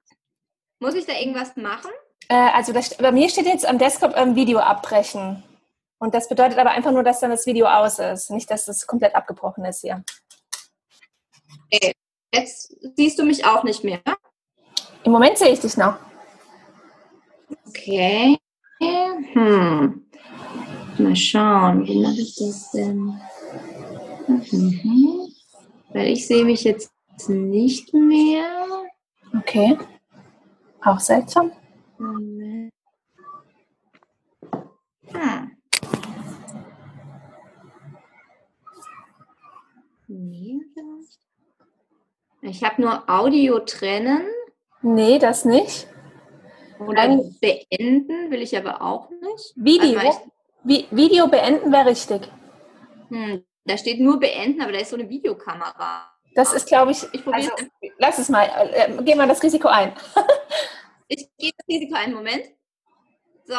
Muss 0.80 0.96
ich 0.96 1.06
da 1.06 1.14
irgendwas 1.14 1.56
machen? 1.56 1.92
Äh, 2.28 2.50
also 2.54 2.74
das, 2.74 2.98
bei 2.98 3.12
mir 3.12 3.30
steht 3.30 3.46
jetzt 3.46 3.68
am 3.68 3.78
Desktop 3.78 4.14
ähm, 4.18 4.36
Video 4.36 4.60
abbrechen. 4.60 5.44
Und 6.00 6.16
das 6.16 6.28
bedeutet 6.28 6.58
aber 6.58 6.72
einfach 6.72 6.92
nur, 6.92 7.04
dass 7.04 7.20
dann 7.20 7.30
das 7.30 7.46
Video 7.46 7.68
aus 7.68 8.00
ist. 8.00 8.32
Nicht, 8.32 8.50
dass 8.50 8.68
es 8.68 8.88
komplett 8.88 9.14
abgebrochen 9.14 9.64
ist 9.66 9.82
hier. 9.82 10.04
Okay. 11.72 11.94
Jetzt 12.34 12.76
siehst 12.96 13.20
du 13.20 13.24
mich 13.24 13.46
auch 13.46 13.64
nicht 13.64 13.84
mehr. 13.84 14.02
Im 15.04 15.12
Moment 15.12 15.38
sehe 15.38 15.50
ich 15.50 15.60
dich 15.60 15.78
noch. 15.78 15.98
Okay. 17.68 18.38
Hm. 18.80 20.06
Mal 20.98 21.16
schauen, 21.16 21.86
wie 21.86 22.02
mache 22.02 22.22
ich 22.22 22.36
das 22.36 22.72
denn? 22.72 23.22
Mhm. 24.28 25.34
Weil 25.90 26.08
ich 26.08 26.28
sehe 26.28 26.46
mich 26.46 26.64
jetzt 26.64 26.92
nicht 27.28 27.94
mehr. 27.94 28.46
Okay. 29.38 29.78
Auch 30.84 31.00
seltsam. 31.00 31.52
Hm. 31.98 32.72
Nee, 40.08 40.60
vielleicht. 40.74 41.20
Ich 42.42 42.64
habe 42.64 42.82
nur 42.82 43.10
Audio 43.10 43.60
trennen. 43.60 44.24
Nee, 44.82 45.20
das 45.20 45.46
nicht. 45.46 45.88
Oder 46.80 47.04
Ein 47.04 47.36
beenden 47.40 48.32
will 48.32 48.42
ich 48.42 48.58
aber 48.58 48.82
auch 48.82 49.10
nicht. 49.10 49.54
Video. 49.56 50.00
Also 50.00 50.32
Vi 50.64 50.86
Video 50.92 51.28
beenden 51.28 51.72
wäre 51.72 51.90
richtig. 51.90 52.30
Hm, 53.10 53.44
da 53.66 53.78
steht 53.78 54.00
nur 54.00 54.20
beenden, 54.20 54.62
aber 54.62 54.72
da 54.72 54.80
ist 54.80 54.90
so 54.90 54.96
eine 54.96 55.10
Videokamera. 55.10 56.12
Das 56.34 56.54
ist, 56.54 56.68
glaube 56.68 56.92
ich, 56.92 57.04
ich 57.12 57.28
also, 57.28 57.52
lass 57.98 58.18
es 58.18 58.30
mal, 58.30 58.44
äh, 58.74 59.04
geh 59.04 59.16
mal 59.16 59.28
das 59.28 59.44
Risiko 59.44 59.68
ein. 59.68 59.94
ich 61.08 61.30
gehe 61.38 61.52
das 61.58 61.68
Risiko 61.68 61.96
ein, 61.96 62.14
Moment. 62.14 62.46
So. 63.46 63.56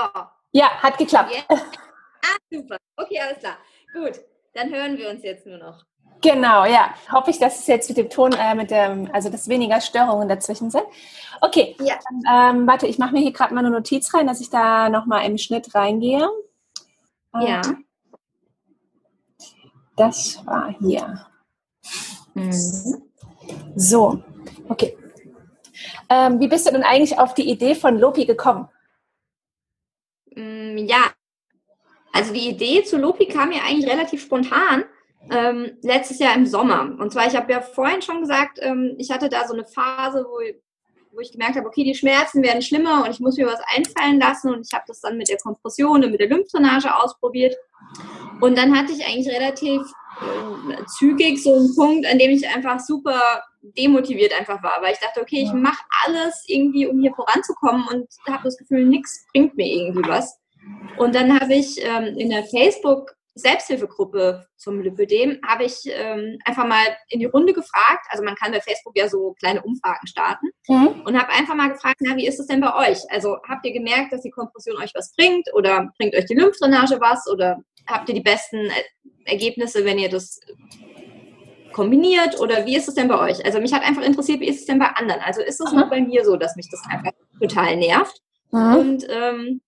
Ja, 0.53 0.71
hat 0.83 0.99
geklappt. 0.99 1.33
Jetzt. 1.35 1.49
Ah, 2.25 2.39
super. 2.53 2.77
Okay, 2.97 3.19
alles 3.19 3.41
klar. 3.41 3.57
Gut, 3.93 4.21
dann 4.55 4.73
hören 4.73 4.97
wir 4.97 5.11
uns 5.11 5.25
jetzt 5.25 5.45
nur 5.45 5.59
noch. 5.59 5.85
Genau, 6.21 6.65
ja. 6.65 6.95
Hoffe 7.11 7.33
ich, 7.33 7.41
dass 7.41 7.59
es 7.59 7.67
jetzt 7.67 7.89
mit 7.89 7.99
dem 7.99 8.11
Ton, 8.11 8.33
äh, 8.33 8.55
mit 8.55 8.71
dem, 8.71 9.11
also 9.13 9.29
dass 9.29 9.49
weniger 9.49 9.81
Störungen 9.81 10.29
dazwischen 10.29 10.71
sind. 10.71 10.85
Okay, 11.41 11.77
ja. 11.81 11.99
ähm, 12.31 12.65
warte, 12.69 12.87
ich 12.87 12.99
mache 12.99 13.13
mir 13.13 13.21
hier 13.21 13.33
gerade 13.33 13.53
mal 13.53 13.65
eine 13.65 13.75
Notiz 13.75 14.15
rein, 14.15 14.29
dass 14.29 14.41
ich 14.41 14.51
da 14.51 14.89
nochmal 14.89 15.27
im 15.27 15.37
Schnitt 15.37 15.75
reingehe. 15.75 16.31
Ja. 17.35 17.63
Ähm, 17.67 17.85
das 19.97 20.45
war 20.47 20.75
hier. 20.81 21.27
Mhm. 22.35 23.03
So, 23.75 24.23
okay. 24.69 24.97
Ähm, 26.09 26.41
wie 26.41 26.49
bist 26.49 26.67
du 26.67 26.73
denn 26.73 26.83
eigentlich 26.83 27.19
auf 27.19 27.35
die 27.35 27.49
Idee 27.49 27.75
von 27.75 27.99
Lopi 27.99 28.27
gekommen? 28.27 28.69
Mm, 30.35 30.79
ja, 30.79 31.13
also 32.13 32.33
die 32.33 32.49
Idee 32.49 32.85
zu 32.85 32.99
Lopi 32.99 33.27
kam 33.27 33.49
mir 33.49 33.63
eigentlich 33.65 33.91
relativ 33.91 34.23
spontan 34.23 34.85
ähm, 35.31 35.79
letztes 35.83 36.19
Jahr 36.19 36.35
im 36.35 36.47
Sommer. 36.47 36.97
Und 36.99 37.13
zwar, 37.13 37.27
ich 37.27 37.37
habe 37.37 37.53
ja 37.53 37.61
vorhin 37.61 38.03
schon 38.03 38.21
gesagt, 38.21 38.59
ähm, 38.61 38.95
ich 38.99 39.11
hatte 39.11 39.29
da 39.29 39.47
so 39.47 39.55
eine 39.55 39.65
Phase, 39.65 40.27
wo, 40.29 40.41
wo 41.13 41.21
ich 41.21 41.33
gemerkt 41.33 41.57
habe, 41.57 41.67
okay, 41.67 41.85
die 41.85 41.95
Schmerzen 41.95 42.43
werden 42.43 42.63
schlimmer 42.63 43.05
und 43.05 43.11
ich 43.11 43.21
muss 43.21 43.37
mir 43.37 43.47
was 43.47 43.61
einfallen 43.75 44.21
lassen. 44.21 44.53
Und 44.53 44.67
ich 44.67 44.73
habe 44.75 44.85
das 44.87 45.01
dann 45.01 45.17
mit 45.17 45.29
der 45.29 45.39
Kompression 45.39 46.05
und 46.05 46.11
mit 46.11 46.21
der 46.21 46.29
Lymphdrainage 46.29 46.95
ausprobiert. 46.95 47.55
Und 48.41 48.57
dann 48.57 48.77
hatte 48.77 48.93
ich 48.93 49.05
eigentlich 49.07 49.35
relativ 49.35 49.83
äh, 50.21 50.85
zügig 50.99 51.43
so 51.43 51.55
einen 51.55 51.75
Punkt, 51.75 52.07
an 52.07 52.19
dem 52.19 52.31
ich 52.31 52.47
einfach 52.49 52.81
super 52.81 53.43
demotiviert 53.63 54.39
einfach 54.39 54.63
war, 54.63 54.83
weil 54.83 54.93
ich 54.93 54.99
dachte, 54.99 55.21
okay, 55.21 55.43
ich 55.43 55.53
mache 55.53 55.83
alles 56.05 56.45
irgendwie, 56.49 56.87
um 56.87 57.01
hier 57.01 57.15
voranzukommen 57.15 57.87
und 57.89 58.07
habe 58.29 58.45
das 58.45 58.57
Gefühl, 58.57 58.85
nichts 58.87 59.25
bringt 59.33 59.57
mir 59.57 59.67
irgendwie 59.67 60.09
was. 60.09 60.39
Und 60.97 61.15
dann 61.15 61.39
habe 61.41 61.55
ich 61.55 61.81
ähm, 61.85 62.17
in 62.19 62.31
der 62.31 62.45
Facebook 62.45 63.15
Selbsthilfegruppe 63.35 64.47
zum 64.57 64.81
Lipödem 64.81 65.41
habe 65.47 65.65
ich 65.65 65.81
ähm, 65.87 66.39
einfach 66.45 66.67
mal 66.67 66.85
in 67.09 67.21
die 67.21 67.27
Runde 67.27 67.55
gefragt. 67.55 68.07
Also 68.11 68.23
man 68.23 68.35
kann 68.35 68.53
bei 68.53 68.61
Facebook 68.61 68.97
ja 68.97 69.09
so 69.09 69.35
kleine 69.39 69.63
Umfragen 69.63 70.07
starten 70.07 70.51
mhm. 70.69 71.03
und 71.07 71.19
habe 71.19 71.33
einfach 71.33 71.55
mal 71.55 71.71
gefragt, 71.71 71.97
na, 72.01 72.15
wie 72.17 72.27
ist 72.27 72.39
es 72.39 72.47
denn 72.47 72.61
bei 72.61 72.91
euch? 72.91 72.99
Also 73.11 73.39
habt 73.49 73.65
ihr 73.65 73.73
gemerkt, 73.73 74.13
dass 74.13 74.21
die 74.21 74.31
Kompression 74.31 74.77
euch 74.77 74.93
was 74.95 75.15
bringt 75.17 75.49
oder 75.55 75.91
bringt 75.99 76.15
euch 76.15 76.27
die 76.27 76.35
Lymphdrainage 76.35 77.01
was 77.01 77.27
oder 77.27 77.63
habt 77.87 78.09
ihr 78.09 78.15
die 78.15 78.21
besten 78.21 78.71
Ergebnisse, 79.25 79.85
wenn 79.85 79.99
ihr 79.99 80.09
das 80.09 80.41
kombiniert 81.73 82.39
oder 82.39 82.67
wie 82.67 82.77
ist 82.77 82.89
es 82.89 82.95
denn 82.95 83.09
bei 83.09 83.19
euch? 83.19 83.45
Also 83.45 83.61
mich 83.61 83.73
hat 83.73 83.83
einfach 83.83 84.03
interessiert, 84.03 84.41
wie 84.41 84.49
ist 84.49 84.61
es 84.61 84.67
denn 84.67 84.79
bei 84.79 84.89
anderen? 84.89 85.21
Also 85.23 85.41
ist 85.41 85.61
es 85.61 85.73
nur 85.73 85.87
bei 85.87 86.01
mir 86.01 86.25
so, 86.25 86.37
dass 86.37 86.57
mich 86.57 86.69
das 86.71 86.83
einfach 86.91 87.13
total 87.41 87.77
nervt? 87.77 88.21
Mhm. 88.51 88.75
Und 88.75 89.07
ähm, 89.09 89.61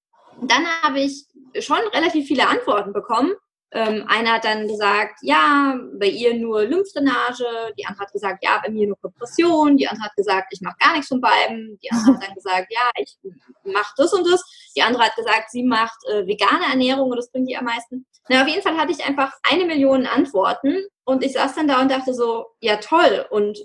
dann 0.43 0.67
habe 0.83 1.01
ich 1.01 1.27
schon 1.61 1.79
relativ 1.93 2.27
viele 2.27 2.49
Antworten 2.49 2.93
bekommen 2.93 3.33
ähm, 3.75 4.05
einer 4.07 4.35
hat 4.35 4.45
dann 4.45 4.69
gesagt, 4.69 5.19
ja, 5.23 5.77
bei 5.99 6.07
ihr 6.07 6.35
nur 6.35 6.63
Lymphdrainage. 6.63 7.45
Die 7.77 7.85
andere 7.85 8.05
hat 8.05 8.13
gesagt, 8.13 8.45
ja, 8.45 8.61
bei 8.65 8.71
mir 8.71 8.87
nur 8.87 9.01
Kompression. 9.01 9.77
Die 9.77 9.89
andere 9.89 10.05
hat 10.05 10.15
gesagt, 10.15 10.47
ich 10.53 10.61
mache 10.61 10.77
gar 10.79 10.93
nichts 10.93 11.09
von 11.09 11.21
beiden. 11.21 11.77
Die 11.83 11.91
andere 11.91 12.15
hat 12.15 12.29
dann 12.29 12.35
gesagt, 12.37 12.69
ja, 12.71 12.91
ich 12.97 13.19
mache 13.65 13.93
das 13.97 14.13
und 14.13 14.25
das. 14.31 14.45
Die 14.77 14.83
andere 14.83 15.03
hat 15.03 15.17
gesagt, 15.17 15.51
sie 15.51 15.65
macht 15.65 15.99
äh, 16.09 16.25
vegane 16.25 16.67
Ernährung 16.71 17.11
und 17.11 17.17
das 17.17 17.33
bringt 17.33 17.51
ihr 17.51 17.59
am 17.59 17.65
meisten. 17.65 18.07
Na, 18.29 18.43
auf 18.43 18.49
jeden 18.49 18.63
Fall 18.63 18.77
hatte 18.77 18.93
ich 18.93 19.05
einfach 19.05 19.33
eine 19.43 19.65
Million 19.65 20.07
Antworten 20.07 20.87
und 21.05 21.25
ich 21.25 21.33
saß 21.33 21.57
dann 21.57 21.67
da 21.67 21.83
und 21.83 21.91
dachte 21.91 22.15
so, 22.15 22.47
ja 22.61 22.77
toll. 22.77 23.27
Und 23.31 23.59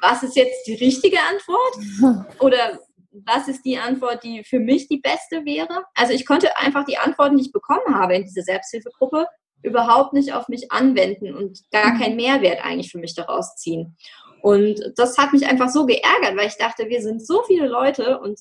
was 0.00 0.22
ist 0.22 0.36
jetzt 0.36 0.66
die 0.66 0.74
richtige 0.74 1.18
Antwort? 1.20 2.26
Oder 2.40 2.78
was 3.24 3.48
ist 3.48 3.64
die 3.64 3.78
Antwort, 3.78 4.24
die 4.24 4.44
für 4.44 4.58
mich 4.58 4.88
die 4.88 4.98
beste 4.98 5.44
wäre? 5.44 5.84
Also 5.94 6.12
ich 6.12 6.26
konnte 6.26 6.56
einfach 6.58 6.84
die 6.84 6.98
Antworten, 6.98 7.36
die 7.36 7.44
ich 7.44 7.52
bekommen 7.52 7.94
habe 7.94 8.16
in 8.16 8.24
dieser 8.24 8.42
Selbsthilfegruppe, 8.42 9.26
überhaupt 9.62 10.12
nicht 10.12 10.32
auf 10.34 10.48
mich 10.48 10.70
anwenden 10.72 11.34
und 11.34 11.60
gar 11.70 11.94
mhm. 11.94 12.00
keinen 12.00 12.16
Mehrwert 12.16 12.64
eigentlich 12.64 12.90
für 12.90 12.98
mich 12.98 13.14
daraus 13.14 13.56
ziehen. 13.56 13.96
Und 14.42 14.92
das 14.96 15.16
hat 15.16 15.32
mich 15.32 15.46
einfach 15.46 15.70
so 15.70 15.86
geärgert, 15.86 16.36
weil 16.36 16.48
ich 16.48 16.58
dachte, 16.58 16.88
wir 16.88 17.00
sind 17.00 17.26
so 17.26 17.42
viele 17.44 17.66
Leute 17.66 18.18
und 18.20 18.38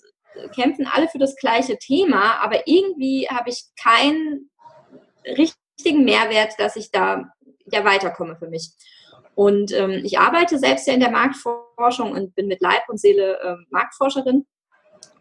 kämpfen 0.54 0.88
alle 0.92 1.08
für 1.08 1.20
das 1.20 1.36
gleiche 1.36 1.78
Thema, 1.78 2.42
aber 2.42 2.68
irgendwie 2.68 3.28
habe 3.30 3.50
ich 3.50 3.64
keinen 3.82 4.50
richtigen 5.26 6.04
Mehrwert, 6.04 6.56
dass 6.58 6.76
ich 6.76 6.92
da 6.92 7.32
ja 7.72 7.86
weiterkomme 7.86 8.36
für 8.36 8.50
mich. 8.50 8.72
Und 9.36 9.72
ähm, 9.72 10.02
ich 10.04 10.20
arbeite 10.20 10.60
selbst 10.60 10.88
ja 10.88 10.94
in 10.94 11.00
der 11.00 11.12
Marktforschung 11.12 12.12
und 12.12 12.36
bin 12.36 12.48
mit 12.48 12.62
Leib 12.62 12.84
und 12.88 13.00
Seele 13.00 13.40
äh, 13.40 13.56
Marktforscherin. 13.70 14.46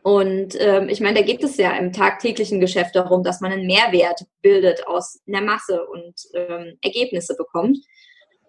Und 0.03 0.57
ähm, 0.59 0.89
ich 0.89 1.01
meine, 1.01 1.21
da 1.21 1.25
geht 1.25 1.45
es 1.45 1.57
ja 1.57 1.73
im 1.77 1.93
tagtäglichen 1.93 2.61
Geschäft 2.61 2.97
darum, 2.97 3.23
dass 3.23 3.41
man 3.41 3.53
einen 3.53 3.67
Mehrwert 3.67 4.25
bildet 4.43 4.87
aus 4.87 5.21
einer 5.29 5.41
Masse 5.41 5.87
und 5.87 6.15
ähm, 6.35 6.77
Ergebnisse 6.83 7.37
bekommt. 7.37 7.79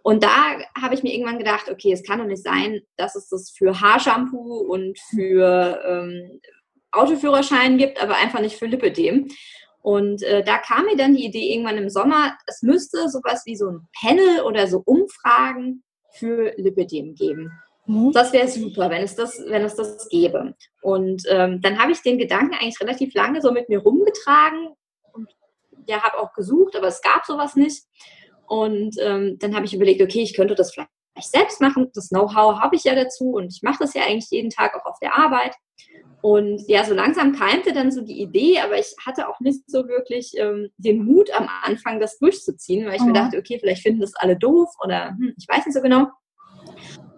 Und 0.01 0.23
da 0.23 0.57
habe 0.81 0.95
ich 0.95 1.03
mir 1.03 1.13
irgendwann 1.13 1.37
gedacht, 1.37 1.69
okay, 1.69 1.93
es 1.93 2.03
kann 2.03 2.19
doch 2.19 2.25
nicht 2.25 2.43
sein, 2.43 2.81
dass 2.97 3.15
es 3.15 3.29
das 3.29 3.51
für 3.51 3.79
Haarshampoo 3.79 4.57
und 4.67 4.99
für 4.99 5.79
ähm, 5.87 6.41
Autoführerschein 6.91 7.77
gibt, 7.77 8.01
aber 8.01 8.15
einfach 8.15 8.41
nicht 8.41 8.57
für 8.57 8.65
Lipödem. 8.65 9.29
Und 9.81 10.23
äh, 10.23 10.43
da 10.43 10.57
kam 10.57 10.85
mir 10.85 10.97
dann 10.97 11.15
die 11.15 11.25
Idee 11.25 11.53
irgendwann 11.53 11.77
im 11.77 11.89
Sommer, 11.89 12.37
es 12.47 12.63
müsste 12.63 13.09
sowas 13.09 13.43
wie 13.45 13.55
so 13.55 13.69
ein 13.69 13.87
Panel 14.01 14.41
oder 14.41 14.67
so 14.67 14.81
Umfragen 14.85 15.83
für 16.11 16.53
Lipödem 16.57 17.15
geben. 17.15 17.51
Mhm. 17.85 18.11
Das 18.13 18.31
wäre 18.33 18.47
super, 18.47 18.89
wenn 18.89 19.03
es 19.03 19.15
das, 19.15 19.39
wenn 19.47 19.63
es 19.63 19.75
das 19.75 20.07
gäbe. 20.09 20.55
Und 20.81 21.23
ähm, 21.29 21.61
dann 21.61 21.79
habe 21.79 21.91
ich 21.91 22.01
den 22.01 22.17
Gedanken 22.17 22.53
eigentlich 22.53 22.79
relativ 22.81 23.13
lange 23.13 23.41
so 23.41 23.51
mit 23.51 23.69
mir 23.69 23.79
rumgetragen 23.79 24.69
und 25.11 25.29
ja, 25.87 26.01
habe 26.01 26.19
auch 26.19 26.33
gesucht, 26.33 26.75
aber 26.75 26.87
es 26.87 27.01
gab 27.01 27.25
sowas 27.25 27.55
nicht. 27.55 27.83
Und 28.47 28.95
ähm, 28.99 29.37
dann 29.39 29.55
habe 29.55 29.65
ich 29.65 29.73
überlegt, 29.73 30.01
okay, 30.01 30.21
ich 30.21 30.35
könnte 30.35 30.55
das 30.55 30.73
vielleicht 30.73 30.89
selbst 31.21 31.61
machen. 31.61 31.91
Das 31.93 32.09
Know-how 32.09 32.59
habe 32.59 32.75
ich 32.75 32.83
ja 32.83 32.95
dazu 32.95 33.31
und 33.31 33.53
ich 33.53 33.61
mache 33.63 33.79
das 33.79 33.93
ja 33.93 34.03
eigentlich 34.03 34.29
jeden 34.31 34.49
Tag 34.49 34.75
auch 34.75 34.85
auf 34.85 34.99
der 34.99 35.15
Arbeit. 35.15 35.55
Und 36.21 36.63
ja, 36.67 36.85
so 36.85 36.93
langsam 36.93 37.33
keimte 37.33 37.73
dann 37.73 37.91
so 37.91 38.01
die 38.01 38.21
Idee, 38.21 38.59
aber 38.59 38.79
ich 38.79 38.95
hatte 39.05 39.27
auch 39.27 39.41
nicht 39.41 39.69
so 39.69 39.87
wirklich 39.89 40.31
ähm, 40.37 40.69
den 40.77 41.03
Mut 41.03 41.29
am 41.37 41.49
Anfang, 41.63 41.99
das 41.99 42.17
durchzuziehen, 42.17 42.85
weil 42.85 42.95
ich 42.95 43.01
mhm. 43.01 43.07
mir 43.07 43.13
dachte, 43.13 43.37
okay, 43.37 43.57
vielleicht 43.59 43.81
finden 43.81 43.99
das 43.99 44.15
alle 44.15 44.37
doof 44.37 44.69
oder 44.81 45.09
hm, 45.09 45.33
ich 45.37 45.45
weiß 45.49 45.65
nicht 45.65 45.75
so 45.75 45.81
genau. 45.81 46.07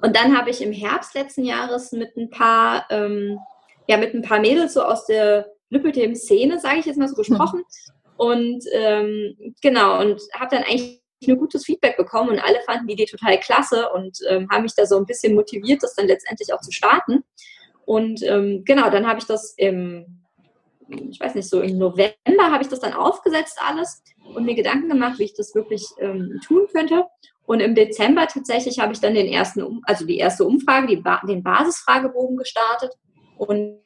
Und 0.01 0.15
dann 0.15 0.37
habe 0.37 0.49
ich 0.49 0.61
im 0.61 0.71
Herbst 0.71 1.15
letzten 1.15 1.43
Jahres 1.43 1.91
mit 1.91 2.15
ein 2.15 2.29
paar, 2.29 2.85
ähm, 2.89 3.39
ja, 3.87 3.97
mit 3.97 4.13
ein 4.13 4.21
paar 4.21 4.39
Mädels 4.39 4.73
so 4.73 4.83
aus 4.83 5.05
der 5.05 5.51
Lüppelthemen-Szene, 5.69 6.59
sage 6.59 6.79
ich 6.79 6.85
jetzt 6.85 6.97
mal 6.97 7.07
so, 7.07 7.15
gesprochen. 7.15 7.63
Und 8.17 8.63
ähm, 8.71 9.53
genau, 9.61 9.99
und 9.99 10.21
habe 10.33 10.55
dann 10.55 10.63
eigentlich 10.63 11.01
nur 11.27 11.37
gutes 11.37 11.65
Feedback 11.65 11.97
bekommen 11.97 12.29
und 12.29 12.39
alle 12.39 12.61
fanden 12.65 12.87
die 12.87 12.93
Idee 12.93 13.05
total 13.05 13.39
klasse 13.39 13.89
und 13.89 14.19
ähm, 14.29 14.47
haben 14.51 14.63
mich 14.63 14.75
da 14.75 14.85
so 14.85 14.97
ein 14.97 15.05
bisschen 15.05 15.33
motiviert, 15.33 15.81
das 15.81 15.95
dann 15.95 16.07
letztendlich 16.07 16.53
auch 16.53 16.61
zu 16.61 16.71
starten. 16.71 17.23
Und 17.85 18.21
ähm, 18.23 18.63
genau, 18.65 18.89
dann 18.89 19.07
habe 19.07 19.19
ich 19.19 19.25
das 19.25 19.53
im, 19.57 20.24
ich 20.89 21.19
weiß 21.19 21.35
nicht, 21.35 21.49
so 21.49 21.61
im 21.61 21.77
November 21.77 22.51
habe 22.51 22.63
ich 22.63 22.69
das 22.69 22.79
dann 22.79 22.93
aufgesetzt 22.93 23.59
alles 23.65 24.03
und 24.33 24.45
mir 24.45 24.55
Gedanken 24.55 24.89
gemacht, 24.89 25.19
wie 25.19 25.23
ich 25.23 25.33
das 25.33 25.55
wirklich 25.55 25.85
ähm, 25.99 26.39
tun 26.45 26.67
könnte. 26.73 27.05
Und 27.45 27.59
im 27.59 27.75
Dezember 27.75 28.27
tatsächlich 28.27 28.79
habe 28.79 28.93
ich 28.93 28.99
dann 28.99 29.13
den 29.13 29.27
ersten, 29.27 29.81
also 29.83 30.05
die 30.05 30.17
erste 30.17 30.45
Umfrage, 30.45 30.87
die 30.87 30.97
ba 30.97 31.21
den 31.27 31.43
Basisfragebogen 31.43 32.37
gestartet. 32.37 32.91
Und, 33.37 33.79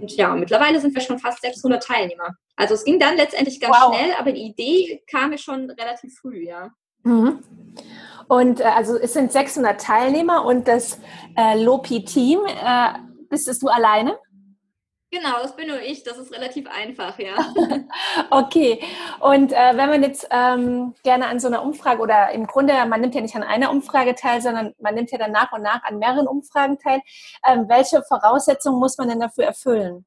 und, 0.00 0.16
ja, 0.16 0.34
mittlerweile 0.34 0.80
sind 0.80 0.94
wir 0.94 1.02
schon 1.02 1.18
fast 1.18 1.42
600 1.42 1.82
Teilnehmer. 1.82 2.36
Also 2.56 2.74
es 2.74 2.84
ging 2.84 2.98
dann 2.98 3.16
letztendlich 3.16 3.60
ganz 3.60 3.76
wow. 3.76 3.94
schnell, 3.94 4.14
aber 4.18 4.32
die 4.32 4.42
Idee 4.42 5.02
kam 5.10 5.30
mir 5.30 5.38
schon 5.38 5.70
relativ 5.70 6.18
früh, 6.20 6.44
ja. 6.44 6.70
Mhm. 7.04 7.40
Und 8.28 8.60
äh, 8.60 8.64
also 8.64 8.96
es 8.96 9.12
sind 9.12 9.32
600 9.32 9.80
Teilnehmer 9.80 10.44
und 10.44 10.66
das 10.68 10.98
äh, 11.36 11.62
Lopi-Team, 11.62 12.40
äh, 12.46 12.88
bist 13.28 13.48
es 13.48 13.58
du 13.60 13.68
alleine? 13.68 14.18
Genau, 15.14 15.42
das 15.42 15.54
bin 15.54 15.68
nur 15.68 15.78
ich. 15.82 16.04
Das 16.04 16.16
ist 16.16 16.32
relativ 16.32 16.66
einfach, 16.70 17.18
ja. 17.18 17.34
okay. 18.30 18.82
Und 19.20 19.52
äh, 19.52 19.76
wenn 19.76 19.90
man 19.90 20.02
jetzt 20.02 20.26
ähm, 20.30 20.94
gerne 21.02 21.26
an 21.26 21.38
so 21.38 21.48
einer 21.48 21.62
Umfrage 21.62 22.00
oder 22.00 22.30
im 22.30 22.46
Grunde, 22.46 22.72
man 22.86 23.02
nimmt 23.02 23.14
ja 23.14 23.20
nicht 23.20 23.36
an 23.36 23.42
einer 23.42 23.70
Umfrage 23.70 24.14
teil, 24.14 24.40
sondern 24.40 24.72
man 24.80 24.94
nimmt 24.94 25.10
ja 25.10 25.18
dann 25.18 25.32
nach 25.32 25.52
und 25.52 25.60
nach 25.60 25.82
an 25.84 25.98
mehreren 25.98 26.26
Umfragen 26.26 26.78
teil. 26.78 27.02
Ähm, 27.46 27.66
welche 27.68 28.02
Voraussetzungen 28.04 28.80
muss 28.80 28.96
man 28.96 29.10
denn 29.10 29.20
dafür 29.20 29.44
erfüllen? 29.44 30.06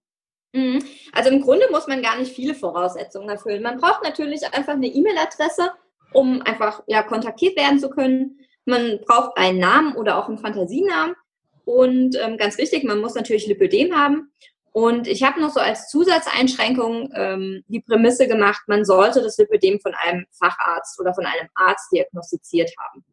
Mhm. 0.53 0.83
Also 1.13 1.29
im 1.29 1.41
Grunde 1.41 1.67
muss 1.69 1.85
man 1.85 2.01
gar 2.01 2.17
nicht 2.17 2.33
viele 2.33 2.55
Voraussetzungen 2.55 3.29
erfüllen. 3.29 3.61
Man 3.61 3.77
braucht 3.77 4.03
natürlich 4.03 4.41
einfach 4.55 4.73
eine 4.73 4.87
E-Mail-Adresse, 4.87 5.71
um 6.13 6.41
einfach 6.41 6.81
ja, 6.87 7.03
kontaktiert 7.03 7.55
werden 7.57 7.77
zu 7.77 7.91
können. 7.91 8.39
Man 8.65 8.99
braucht 9.05 9.37
einen 9.37 9.59
Namen 9.59 9.95
oder 9.97 10.17
auch 10.17 10.29
einen 10.29 10.39
Fantasienamen. 10.39 11.15
Und 11.63 12.17
ähm, 12.23 12.37
ganz 12.37 12.57
wichtig, 12.57 12.83
man 12.83 13.01
muss 13.01 13.13
natürlich 13.13 13.45
Lipödem 13.45 13.95
haben. 13.95 14.31
Und 14.75 15.07
ich 15.07 15.23
habe 15.23 15.39
noch 15.39 15.51
so 15.51 15.61
als 15.61 15.87
Zusatzeinschränkung 15.87 17.09
ähm, 17.15 17.63
die 17.69 17.79
Prämisse 17.79 18.27
gemacht, 18.27 18.61
man 18.67 18.83
sollte 18.83 19.21
das 19.21 19.37
Lipödem 19.37 19.79
von 19.79 19.93
einem 19.95 20.25
Facharzt 20.37 20.99
oder 20.99 21.13
von 21.13 21.25
einem 21.25 21.47
Arzt 21.55 21.93
diagnostiziert 21.93 22.73
haben. 22.77 23.05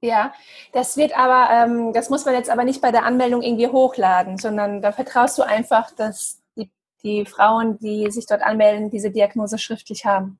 Ja, 0.00 0.32
das 0.72 0.96
wird 0.96 1.14
aber, 1.14 1.50
ähm, 1.52 1.92
das 1.92 2.08
muss 2.08 2.24
man 2.24 2.32
jetzt 2.32 2.48
aber 2.48 2.64
nicht 2.64 2.80
bei 2.80 2.90
der 2.90 3.04
Anmeldung 3.04 3.42
irgendwie 3.42 3.68
hochladen, 3.68 4.38
sondern 4.38 4.80
da 4.80 4.92
vertraust 4.92 5.36
du 5.36 5.42
einfach, 5.42 5.90
dass 5.90 6.40
die, 6.56 6.70
die 7.02 7.26
Frauen, 7.26 7.76
die 7.76 8.10
sich 8.10 8.24
dort 8.24 8.40
anmelden, 8.40 8.88
diese 8.88 9.10
Diagnose 9.10 9.58
schriftlich 9.58 10.06
haben. 10.06 10.38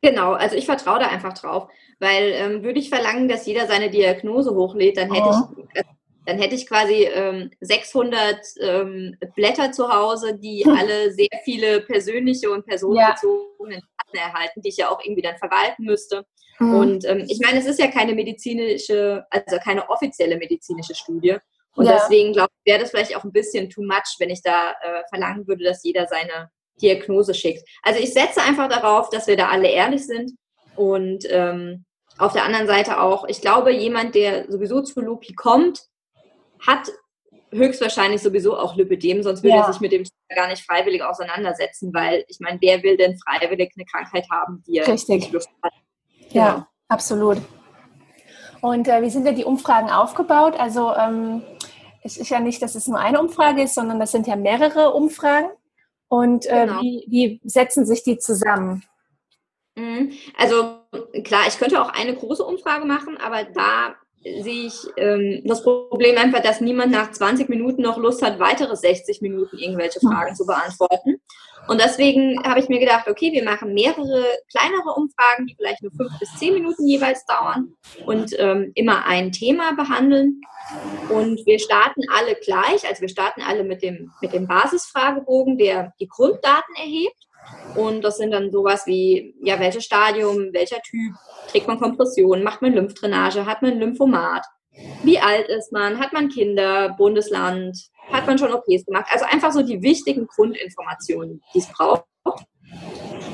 Genau, 0.00 0.34
also 0.34 0.54
ich 0.54 0.66
vertraue 0.66 1.00
da 1.00 1.08
einfach 1.08 1.32
drauf, 1.32 1.68
weil 1.98 2.30
ähm, 2.34 2.62
würde 2.62 2.78
ich 2.78 2.88
verlangen, 2.88 3.26
dass 3.26 3.46
jeder 3.46 3.66
seine 3.66 3.90
Diagnose 3.90 4.54
hochlädt, 4.54 4.96
dann 4.96 5.12
hätte 5.12 5.26
oh. 5.28 5.64
ich, 5.74 5.84
dann 6.26 6.38
hätte 6.38 6.54
ich 6.54 6.66
quasi 6.66 7.04
ähm, 7.04 7.50
600 7.60 8.38
ähm, 8.60 9.16
Blätter 9.34 9.72
zu 9.72 9.88
Hause, 9.88 10.38
die 10.38 10.64
alle 10.68 11.12
sehr 11.12 11.28
viele 11.44 11.80
persönliche 11.82 12.50
und 12.50 12.66
personenbezogene. 12.66 13.80
Daten 14.14 14.16
erhalten, 14.16 14.62
die 14.62 14.68
ich 14.68 14.76
ja 14.76 14.90
auch 14.90 15.00
irgendwie 15.02 15.22
dann 15.22 15.36
verwalten 15.36 15.84
müsste. 15.84 16.24
Mhm. 16.58 16.74
Und 16.74 17.04
ähm, 17.04 17.24
ich 17.28 17.40
meine, 17.40 17.58
es 17.58 17.66
ist 17.66 17.78
ja 17.78 17.88
keine 17.88 18.14
medizinische, 18.14 19.24
also 19.30 19.58
keine 19.58 19.88
offizielle 19.88 20.36
medizinische 20.36 20.94
Studie. 20.94 21.36
Und 21.76 21.86
ja. 21.86 21.94
deswegen 21.94 22.32
glaube 22.32 22.50
ich, 22.58 22.72
wäre 22.72 22.80
das 22.80 22.90
vielleicht 22.90 23.16
auch 23.16 23.24
ein 23.24 23.32
bisschen 23.32 23.68
too 23.68 23.82
much, 23.82 24.16
wenn 24.18 24.30
ich 24.30 24.42
da 24.42 24.72
äh, 24.72 25.02
verlangen 25.08 25.46
würde, 25.46 25.64
dass 25.64 25.82
jeder 25.82 26.06
seine 26.06 26.50
Diagnose 26.80 27.34
schickt. 27.34 27.68
Also 27.82 28.00
ich 28.00 28.12
setze 28.12 28.42
einfach 28.42 28.68
darauf, 28.68 29.10
dass 29.10 29.26
wir 29.26 29.36
da 29.36 29.48
alle 29.48 29.68
ehrlich 29.68 30.06
sind 30.06 30.32
und 30.76 31.24
ähm, 31.28 31.84
auf 32.18 32.32
der 32.32 32.44
anderen 32.44 32.68
Seite 32.68 33.00
auch, 33.00 33.26
ich 33.26 33.40
glaube, 33.40 33.72
jemand, 33.72 34.14
der 34.14 34.50
sowieso 34.50 34.82
zu 34.82 35.00
Lupi 35.00 35.34
kommt, 35.34 35.82
hat 36.66 36.90
höchstwahrscheinlich 37.50 38.20
sowieso 38.20 38.56
auch 38.56 38.76
Lipidem, 38.76 39.22
sonst 39.22 39.42
würde 39.42 39.56
ja. 39.56 39.66
er 39.66 39.72
sich 39.72 39.80
mit 39.80 39.92
dem 39.92 40.04
gar 40.34 40.48
nicht 40.48 40.64
freiwillig 40.64 41.02
auseinandersetzen, 41.02 41.94
weil 41.94 42.24
ich 42.28 42.40
meine, 42.40 42.58
wer 42.60 42.82
will 42.82 42.96
denn 42.96 43.16
freiwillig 43.18 43.72
eine 43.76 43.84
Krankheit 43.84 44.26
haben, 44.30 44.64
die 44.66 44.78
er 44.78 44.88
Richtig. 44.88 45.20
nicht 45.20 45.32
Lust 45.32 45.48
hat? 45.62 45.72
Genau. 46.32 46.34
Ja, 46.34 46.68
absolut. 46.88 47.38
Und 48.60 48.88
äh, 48.88 49.02
wie 49.02 49.10
sind 49.10 49.26
denn 49.26 49.36
die 49.36 49.44
Umfragen 49.44 49.90
aufgebaut? 49.90 50.54
Also 50.58 50.94
ähm, 50.94 51.42
es 52.02 52.16
ist 52.16 52.30
ja 52.30 52.40
nicht, 52.40 52.62
dass 52.62 52.74
es 52.74 52.88
nur 52.88 52.98
eine 52.98 53.20
Umfrage 53.20 53.62
ist, 53.62 53.74
sondern 53.74 54.00
das 54.00 54.10
sind 54.10 54.26
ja 54.26 54.36
mehrere 54.36 54.92
Umfragen. 54.92 55.50
Und 56.08 56.46
äh, 56.46 56.66
genau. 56.66 56.80
wie, 56.80 57.04
wie 57.08 57.40
setzen 57.44 57.86
sich 57.86 58.02
die 58.02 58.18
zusammen? 58.18 58.84
Mhm. 59.76 60.12
Also 60.36 60.80
klar, 61.24 61.42
ich 61.48 61.58
könnte 61.58 61.80
auch 61.80 61.90
eine 61.90 62.14
große 62.14 62.44
Umfrage 62.44 62.84
machen, 62.84 63.16
aber 63.16 63.44
da 63.44 63.96
sehe 64.24 64.66
ich 64.66 64.74
ähm, 64.96 65.42
das 65.44 65.62
Problem 65.62 66.16
einfach, 66.16 66.42
dass 66.42 66.60
niemand 66.60 66.92
nach 66.92 67.12
20 67.12 67.48
Minuten 67.48 67.82
noch 67.82 67.98
Lust 67.98 68.22
hat, 68.22 68.38
weitere 68.38 68.74
60 68.74 69.20
Minuten 69.20 69.58
irgendwelche 69.58 70.00
Fragen 70.00 70.34
zu 70.34 70.46
beantworten. 70.46 71.20
Und 71.66 71.80
deswegen 71.80 72.42
habe 72.44 72.60
ich 72.60 72.68
mir 72.68 72.78
gedacht, 72.78 73.08
okay, 73.08 73.32
wir 73.32 73.44
machen 73.44 73.72
mehrere 73.72 74.24
kleinere 74.50 74.94
Umfragen, 74.96 75.46
die 75.46 75.54
vielleicht 75.54 75.82
nur 75.82 75.92
fünf 75.92 76.18
bis 76.18 76.34
zehn 76.38 76.54
Minuten 76.54 76.86
jeweils 76.86 77.24
dauern 77.26 77.74
und 78.04 78.34
ähm, 78.38 78.72
immer 78.74 79.06
ein 79.06 79.32
Thema 79.32 79.74
behandeln. 79.74 80.40
Und 81.08 81.44
wir 81.46 81.58
starten 81.58 82.02
alle 82.12 82.34
gleich, 82.36 82.86
also 82.86 83.00
wir 83.00 83.08
starten 83.08 83.42
alle 83.42 83.64
mit 83.64 83.82
dem, 83.82 84.12
mit 84.20 84.32
dem 84.32 84.46
Basisfragebogen, 84.46 85.58
der 85.58 85.92
die 86.00 86.08
Grunddaten 86.08 86.74
erhebt. 86.76 87.23
Und 87.74 88.02
das 88.02 88.18
sind 88.18 88.30
dann 88.30 88.52
sowas 88.52 88.86
wie, 88.86 89.34
ja, 89.42 89.58
welches 89.58 89.84
Stadium, 89.84 90.52
welcher 90.52 90.80
Typ, 90.82 91.14
trägt 91.48 91.66
man 91.66 91.80
Kompression, 91.80 92.42
macht 92.42 92.62
man 92.62 92.72
Lymphdrainage, 92.72 93.46
hat 93.46 93.62
man 93.62 93.78
Lymphomat, 93.78 94.44
wie 95.02 95.18
alt 95.18 95.48
ist 95.48 95.72
man, 95.72 95.98
hat 95.98 96.12
man 96.12 96.28
Kinder, 96.28 96.94
Bundesland, 96.96 97.76
hat 98.10 98.26
man 98.26 98.38
schon 98.38 98.52
OPs 98.52 98.84
gemacht. 98.86 99.06
Also 99.10 99.24
einfach 99.24 99.50
so 99.52 99.62
die 99.62 99.82
wichtigen 99.82 100.26
Grundinformationen, 100.26 101.42
die 101.52 101.58
es 101.58 101.68
braucht. 101.68 102.04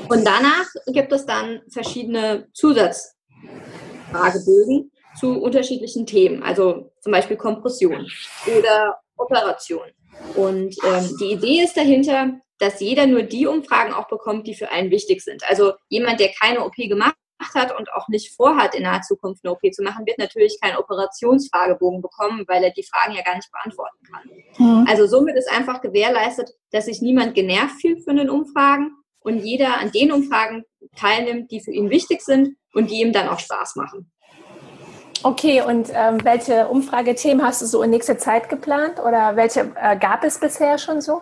Und 0.09 0.25
danach 0.25 0.65
gibt 0.87 1.11
es 1.11 1.25
dann 1.25 1.61
verschiedene 1.69 2.47
Zusatzfragebögen 2.53 4.91
zu 5.19 5.41
unterschiedlichen 5.41 6.05
Themen, 6.05 6.43
also 6.43 6.91
zum 7.01 7.11
Beispiel 7.11 7.35
Kompression 7.37 8.07
oder 8.45 8.99
Operation. 9.17 9.89
Und 10.35 10.75
ähm, 10.85 11.17
die 11.19 11.31
Idee 11.33 11.63
ist 11.63 11.75
dahinter, 11.77 12.39
dass 12.61 12.79
jeder 12.79 13.07
nur 13.07 13.23
die 13.23 13.47
Umfragen 13.47 13.91
auch 13.91 14.07
bekommt, 14.07 14.45
die 14.45 14.53
für 14.53 14.69
einen 14.69 14.91
wichtig 14.91 15.21
sind. 15.23 15.43
Also 15.49 15.73
jemand, 15.89 16.19
der 16.19 16.29
keine 16.39 16.63
OP 16.63 16.75
gemacht 16.75 17.15
hat 17.55 17.75
und 17.77 17.91
auch 17.93 18.07
nicht 18.07 18.35
vorhat, 18.35 18.75
in 18.75 18.83
naher 18.83 19.01
Zukunft 19.01 19.43
eine 19.43 19.53
OP 19.53 19.61
zu 19.73 19.81
machen, 19.81 20.05
wird 20.05 20.19
natürlich 20.19 20.59
keinen 20.61 20.77
Operationsfragebogen 20.77 22.03
bekommen, 22.03 22.45
weil 22.47 22.63
er 22.63 22.69
die 22.69 22.85
Fragen 22.85 23.15
ja 23.15 23.23
gar 23.23 23.35
nicht 23.35 23.49
beantworten 23.51 23.97
kann. 24.11 24.29
Mhm. 24.59 24.85
Also 24.87 25.07
somit 25.07 25.35
ist 25.37 25.51
einfach 25.51 25.81
gewährleistet, 25.81 26.51
dass 26.71 26.85
sich 26.85 27.01
niemand 27.01 27.33
genervt 27.33 27.81
fühlt 27.81 28.03
von 28.03 28.17
den 28.17 28.29
Umfragen 28.29 28.91
und 29.21 29.39
jeder 29.39 29.79
an 29.79 29.91
den 29.91 30.11
Umfragen 30.11 30.63
teilnimmt, 30.95 31.49
die 31.49 31.61
für 31.61 31.71
ihn 31.71 31.89
wichtig 31.89 32.21
sind 32.21 32.55
und 32.73 32.91
die 32.91 33.01
ihm 33.01 33.11
dann 33.11 33.27
auch 33.27 33.39
Spaß 33.39 33.75
machen. 33.75 34.11
Okay, 35.23 35.61
und 35.61 35.89
ähm, 35.93 36.23
welche 36.23 36.67
Umfragethemen 36.67 37.43
hast 37.43 37.61
du 37.61 37.65
so 37.65 37.81
in 37.81 37.91
nächster 37.91 38.17
Zeit 38.19 38.49
geplant 38.49 38.99
oder 38.99 39.35
welche 39.35 39.71
äh, 39.75 39.97
gab 39.97 40.23
es 40.23 40.39
bisher 40.39 40.77
schon 40.77 41.01
so? 41.01 41.21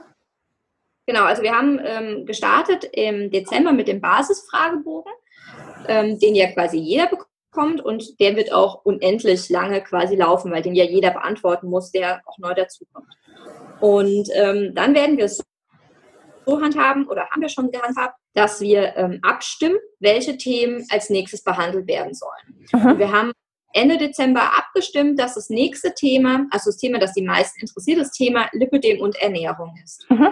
Genau, 1.10 1.24
also 1.24 1.42
wir 1.42 1.56
haben 1.56 1.80
ähm, 1.84 2.28
gestartet 2.28 2.88
im 2.94 3.32
Dezember 3.32 3.72
mit 3.72 3.88
dem 3.88 4.00
Basisfragebogen, 4.00 5.12
ähm, 5.88 6.20
den 6.20 6.36
ja 6.36 6.52
quasi 6.52 6.78
jeder 6.78 7.08
bekommt 7.08 7.82
und 7.82 8.20
der 8.20 8.36
wird 8.36 8.54
auch 8.54 8.86
unendlich 8.86 9.50
lange 9.50 9.82
quasi 9.82 10.16
laufen, 10.16 10.52
weil 10.52 10.62
den 10.62 10.76
ja 10.76 10.84
jeder 10.84 11.10
beantworten 11.10 11.68
muss, 11.68 11.90
der 11.92 12.22
auch 12.28 12.38
neu 12.38 12.54
dazukommt. 12.54 13.08
Und 13.80 14.30
ähm, 14.36 14.74
dann 14.76 14.94
werden 14.94 15.18
wir 15.18 15.26
es 15.26 15.42
so 16.46 16.62
handhaben 16.62 17.08
oder 17.08 17.28
haben 17.32 17.42
wir 17.42 17.50
schon 17.50 17.72
gehandhabt, 17.72 18.14
dass 18.36 18.62
wir 18.62 18.96
ähm, 18.96 19.18
abstimmen, 19.24 19.80
welche 20.00 20.38
Themen 20.38 20.86
als 20.92 21.10
nächstes 21.10 21.44
behandelt 21.44 21.88
werden 21.88 22.14
sollen. 22.14 23.00
Wir 23.00 23.12
haben 23.12 23.32
Ende 23.74 23.98
Dezember 23.98 24.58
abgestimmt, 24.58 25.20
dass 25.20 25.36
das 25.36 25.50
nächste 25.50 25.94
Thema, 25.94 26.48
also 26.52 26.70
das 26.72 26.78
Thema, 26.78 27.00
das 27.00 27.14
die 27.14 27.22
meisten 27.22 27.60
interessiert, 27.62 28.00
das 28.00 28.12
Thema 28.12 28.50
Lipidem 28.52 29.00
und 29.02 29.16
Ernährung 29.22 29.76
ist. 29.84 30.10
Mhm. 30.10 30.30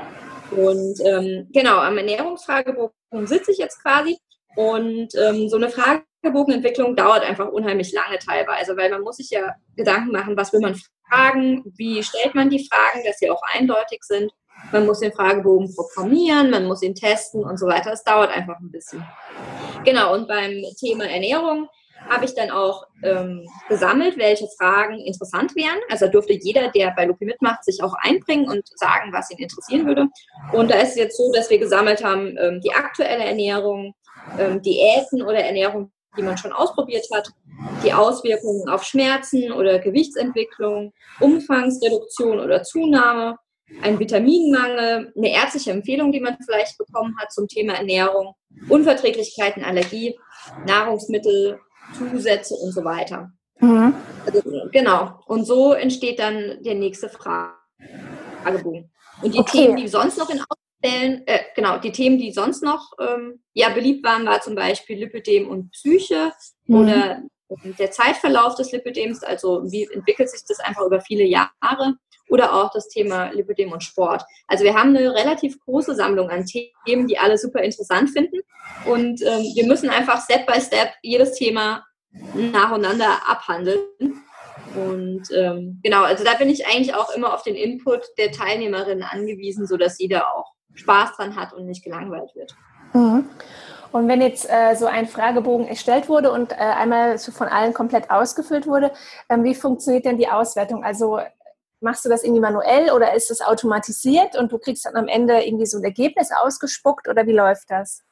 Und 0.52 1.00
ähm, 1.06 1.48
genau, 1.52 1.78
am 1.78 1.98
Ernährungsfragebogen 1.98 3.28
sitze 3.28 3.52
ich 3.52 3.58
jetzt 3.58 3.82
quasi. 3.82 4.18
Und 4.56 5.10
ähm, 5.16 5.50
so 5.50 5.58
eine 5.58 5.70
Fragebogenentwicklung 5.70 6.96
dauert 6.96 7.24
einfach 7.24 7.50
unheimlich 7.50 7.94
lange 7.94 8.18
teilweise, 8.18 8.76
weil 8.76 8.90
man 8.90 9.02
muss 9.02 9.18
sich 9.18 9.30
ja 9.30 9.54
Gedanken 9.76 10.12
machen, 10.12 10.36
was 10.36 10.52
will 10.52 10.62
man 10.62 10.76
fragen, 11.08 11.64
wie 11.78 12.02
stellt 12.02 12.34
man 12.34 12.50
die 12.50 12.68
Fragen, 12.68 13.06
dass 13.06 13.20
sie 13.20 13.30
auch 13.30 13.42
eindeutig 13.54 14.00
sind. 14.02 14.32
Man 14.72 14.88
muss 14.88 15.02
den 15.02 15.14
Fragebogen 15.14 15.74
programmieren, 15.76 16.50
man 16.50 16.66
muss 16.66 16.82
ihn 16.82 16.96
testen 16.96 17.44
und 17.44 17.60
so 17.60 17.68
weiter. 17.68 17.92
Es 17.94 18.04
dauert 18.04 18.32
einfach 18.32 18.60
ein 18.60 18.72
bisschen. 18.72 19.06
Genau, 19.86 20.16
und 20.16 20.28
beim 20.28 20.64
Thema 20.80 21.06
Ernährung 21.06 21.70
habe 22.10 22.26
ich 22.26 22.36
dann 22.36 22.52
auch 22.52 22.86
ähm, 23.04 23.48
gesammelt, 23.70 24.18
welche 24.18 24.48
Fragen 24.58 25.00
interessant 25.00 25.56
wären. 25.56 25.78
Also 25.90 26.08
durfte 26.08 26.34
jeder, 26.34 26.70
der 26.70 26.94
bei 26.96 27.06
Lupi 27.06 27.26
mitmacht, 27.26 27.64
sich 27.64 27.82
auch 27.84 27.94
einbringen 28.02 28.50
und 28.50 28.68
sagen, 28.78 29.12
was 29.14 29.32
ihn 29.32 29.38
interessieren 29.38 29.86
würde. 29.86 30.08
Und 30.54 30.72
da 30.72 30.76
ist 30.76 30.92
es 30.92 30.96
jetzt 30.96 31.18
so, 31.18 31.32
dass 31.32 31.50
wir 31.50 31.60
gesammelt 31.60 32.04
haben, 32.04 32.36
ähm, 32.38 32.62
die 32.62 32.74
aktuelle 32.74 33.24
Ernährung, 33.24 33.94
ähm, 34.40 34.62
Diäten 34.62 35.22
oder 35.22 35.40
Ernährung, 35.40 35.92
die 36.18 36.24
man 36.24 36.38
schon 36.38 36.52
ausprobiert 36.52 37.06
hat, 37.14 37.30
die 37.84 37.94
Auswirkungen 37.94 38.68
auf 38.70 38.84
Schmerzen 38.84 39.52
oder 39.52 39.80
Gewichtsentwicklung, 39.80 40.94
Umfangsreduktion 41.20 42.40
oder 42.40 42.64
Zunahme, 42.64 43.38
ein 43.82 44.00
Vitaminmangel, 44.00 45.14
eine 45.16 45.32
ärztliche 45.32 45.72
Empfehlung, 45.72 46.12
die 46.12 46.20
man 46.20 46.38
vielleicht 46.44 46.78
bekommen 46.78 47.16
hat 47.20 47.32
zum 47.32 47.48
Thema 47.48 47.74
Ernährung, 47.74 48.34
Unverträglichkeiten, 48.70 49.64
Allergie, 49.64 50.18
Nahrungsmittel, 50.66 51.60
Zusätze 51.94 52.56
und 52.56 52.72
so 52.72 52.84
weiter. 52.84 53.32
Mhm. 53.60 53.94
Also, 54.26 54.42
genau. 54.72 55.20
Und 55.26 55.46
so 55.46 55.74
entsteht 55.74 56.20
dann 56.20 56.62
der 56.64 56.76
nächste 56.76 57.10
Fragebogen. 57.10 58.92
Und 59.22 59.34
die 59.34 59.40
okay. 59.40 59.66
Themen, 59.66 59.78
die 59.78 59.88
sonst 59.88 60.18
noch 60.18 60.30
in 60.30 60.42
Ausstellen, 60.42 61.24
äh, 61.26 61.40
genau, 61.56 61.78
die 61.80 61.92
Themen, 61.92 62.18
die 62.18 62.32
sonst 62.32 62.64
noch 62.64 62.92
ähm, 63.00 63.42
ja 63.54 63.70
beliebt 63.70 64.06
waren, 64.06 64.26
war 64.26 64.42
zum 64.42 64.56
Beispiel 64.56 65.00
Lipödem 65.00 65.50
und 65.50 65.72
Psyche 65.72 66.32
mhm. 66.66 66.76
oder 66.76 67.22
der 67.80 67.92
Zeitverlauf 67.92 68.56
des 68.56 68.72
Lipödems, 68.72 69.24
also 69.24 69.64
wie 69.72 69.88
entwickelt 69.92 70.30
sich 70.30 70.42
das 70.48 70.60
einfach 70.60 70.86
über 70.86 71.02
viele 71.02 71.24
Jahre 71.24 71.96
oder 72.30 72.54
auch 72.54 72.72
das 72.72 72.88
Thema 72.90 73.32
Lipödem 73.32 73.72
und 73.72 73.84
Sport. 73.84 74.24
Also 74.48 74.64
wir 74.64 74.74
haben 74.74 74.96
eine 74.96 75.14
relativ 75.14 75.60
große 75.62 75.96
Sammlung 75.96 76.30
an 76.30 76.46
Themen, 76.46 77.08
die 77.08 77.18
alle 77.18 77.38
super 77.38 77.62
interessant 77.62 78.10
finden 78.10 78.40
und 78.86 79.22
ähm, 79.22 79.44
wir 79.56 79.66
müssen 79.66 79.90
einfach 79.90 80.24
Step 80.24 80.46
by 80.46 80.60
Step 80.62 80.90
jedes 81.02 81.34
Thema 81.34 81.86
nacheinander 82.34 83.18
abhandeln. 83.28 83.80
Und 84.76 85.24
ähm, 85.36 85.80
genau, 85.84 86.04
also 86.04 86.24
da 86.24 86.34
bin 86.36 86.50
ich 86.50 86.68
eigentlich 86.68 86.94
auch 86.94 87.10
immer 87.16 87.34
auf 87.34 87.44
den 87.44 87.56
Input 87.56 88.02
der 88.18 88.32
Teilnehmerinnen 88.32 89.04
angewiesen, 89.04 89.66
sodass 89.66 90.00
jeder 90.00 90.34
auch 90.36 90.54
Spaß 90.74 91.16
dran 91.16 91.36
hat 91.36 91.54
und 91.54 91.66
nicht 91.66 91.84
gelangweilt 91.84 92.36
wird. 92.36 92.56
Mhm. 92.94 93.30
Und 93.92 94.08
wenn 94.08 94.22
jetzt 94.22 94.48
äh, 94.50 94.76
so 94.76 94.86
ein 94.86 95.08
Fragebogen 95.08 95.68
erstellt 95.68 96.10
wurde 96.10 96.32
und 96.32 96.52
äh, 96.52 96.56
einmal 96.56 97.18
von 97.18 97.48
allen 97.48 97.74
komplett 97.74 98.12
ausgefüllt 98.12 98.68
wurde, 98.68 98.92
ähm, 99.30 99.44
wie 99.44 99.56
funktioniert 99.56 100.06
denn 100.06 100.18
die 100.18 100.28
Auswertung? 100.28 100.84
Also 100.84 101.20
machst 101.80 102.06
du 102.06 102.10
das 102.10 102.24
irgendwie 102.24 102.42
manuell 102.42 102.92
oder 102.92 103.14
ist 103.14 103.32
es 103.32 103.42
automatisiert 103.42 104.36
und 104.36 104.52
du 104.52 104.58
kriegst 104.58 104.86
dann 104.86 104.96
am 104.96 105.08
Ende 105.08 105.46
irgendwie 105.46 105.66
so 105.66 105.78
ein 105.78 105.84
Ergebnis 105.84 106.30
ausgespuckt 106.32 107.08
oder 107.08 107.26
wie 107.28 107.34
läuft 107.34 107.70
das? 107.70 108.04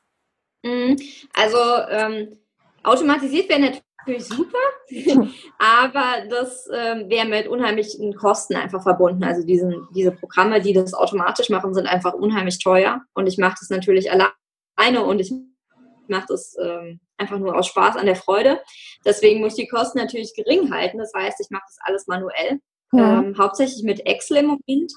Mhm. 0.64 0.98
Also 1.34 1.58
ähm, 1.90 2.40
automatisiert 2.84 3.50
wäre 3.50 3.60
natürlich 3.60 4.26
super, 4.28 4.58
aber 5.60 6.28
das 6.30 6.68
ähm, 6.74 7.10
wäre 7.10 7.28
mit 7.28 7.48
unheimlichen 7.48 8.16
Kosten 8.16 8.56
einfach 8.56 8.84
verbunden. 8.84 9.24
Also 9.24 9.46
diesen, 9.46 9.88
diese 9.96 10.12
Programme, 10.12 10.62
die 10.62 10.74
das 10.74 10.94
automatisch 10.94 11.50
machen, 11.50 11.74
sind 11.74 11.88
einfach 11.88 12.14
unheimlich 12.14 12.60
teuer 12.60 13.02
und 13.14 13.28
ich 13.28 13.38
mache 13.38 13.56
das 13.60 13.70
natürlich 13.70 14.12
alleine 14.12 15.04
und 15.04 15.20
ich 15.20 15.34
mache 16.08 16.26
das 16.28 16.56
ähm, 16.62 17.00
einfach 17.18 17.40
nur 17.40 17.56
aus 17.56 17.68
Spaß 17.68 17.96
an 17.98 18.06
der 18.06 18.16
Freude. 18.16 18.62
Deswegen 19.06 19.42
muss 19.42 19.58
ich 19.58 19.66
die 19.66 19.70
Kosten 19.70 19.98
natürlich 19.98 20.34
gering 20.36 20.72
halten. 20.72 20.98
Das 20.98 21.14
heißt, 21.16 21.40
ich 21.40 21.50
mache 21.50 21.64
das 21.68 21.78
alles 21.82 22.08
manuell, 22.08 22.60
ja. 22.92 23.20
ähm, 23.20 23.38
hauptsächlich 23.38 23.84
mit 23.84 24.06
Excel 24.06 24.38
im 24.38 24.46
Moment 24.48 24.92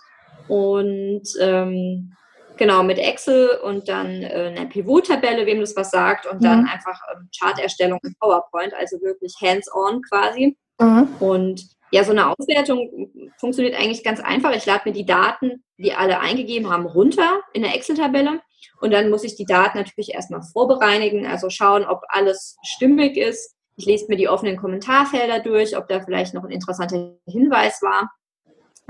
und 0.49 1.23
ähm, 1.41 2.13
genau 2.57 2.83
mit 2.83 2.99
Excel 2.99 3.59
und 3.63 3.89
dann 3.89 4.23
äh, 4.23 4.55
eine 4.57 4.67
Pivot-Tabelle, 4.67 5.47
wem 5.47 5.61
das 5.61 5.77
was 5.77 5.91
sagt 5.91 6.27
und 6.27 6.43
dann 6.43 6.63
mhm. 6.63 6.69
einfach 6.69 7.01
ähm, 7.15 7.29
Charterstellung 7.39 8.01
in 8.03 8.15
PowerPoint, 8.21 8.75
also 8.75 9.01
wirklich 9.01 9.35
hands-on 9.41 10.03
quasi. 10.03 10.57
Mhm. 10.81 11.09
Und 11.21 11.63
ja, 11.91 12.05
so 12.05 12.11
eine 12.11 12.29
Auswertung 12.29 13.11
funktioniert 13.39 13.75
eigentlich 13.79 14.05
ganz 14.05 14.21
einfach. 14.21 14.55
Ich 14.55 14.67
lade 14.67 14.83
mir 14.85 14.93
die 14.93 15.07
Daten, 15.07 15.65
die 15.79 15.95
alle 15.95 16.21
eingegeben 16.21 16.71
haben, 16.71 16.85
runter 16.85 17.41
in 17.55 17.63
der 17.63 17.75
Excel-Tabelle 17.75 18.41
und 18.81 18.93
dann 18.93 19.11
muss 19.11 19.25
ich 19.25 19.37
die 19.37 19.45
Daten 19.45 19.79
natürlich 19.79 20.15
erstmal 20.15 20.43
vorbereinigen, 20.43 21.27
also 21.27 21.51
schauen, 21.51 21.85
ob 21.85 22.03
alles 22.09 22.57
stimmig 22.63 23.17
ist. 23.17 23.55
Ich 23.79 23.87
lese 23.87 24.07
mir 24.09 24.17
die 24.17 24.29
offenen 24.29 24.57
Kommentarfelder 24.57 25.39
durch, 25.39 25.77
ob 25.77 25.87
da 25.87 26.01
vielleicht 26.01 26.35
noch 26.35 26.43
ein 26.43 26.51
interessanter 26.51 27.17
Hinweis 27.27 27.81
war. 27.81 28.11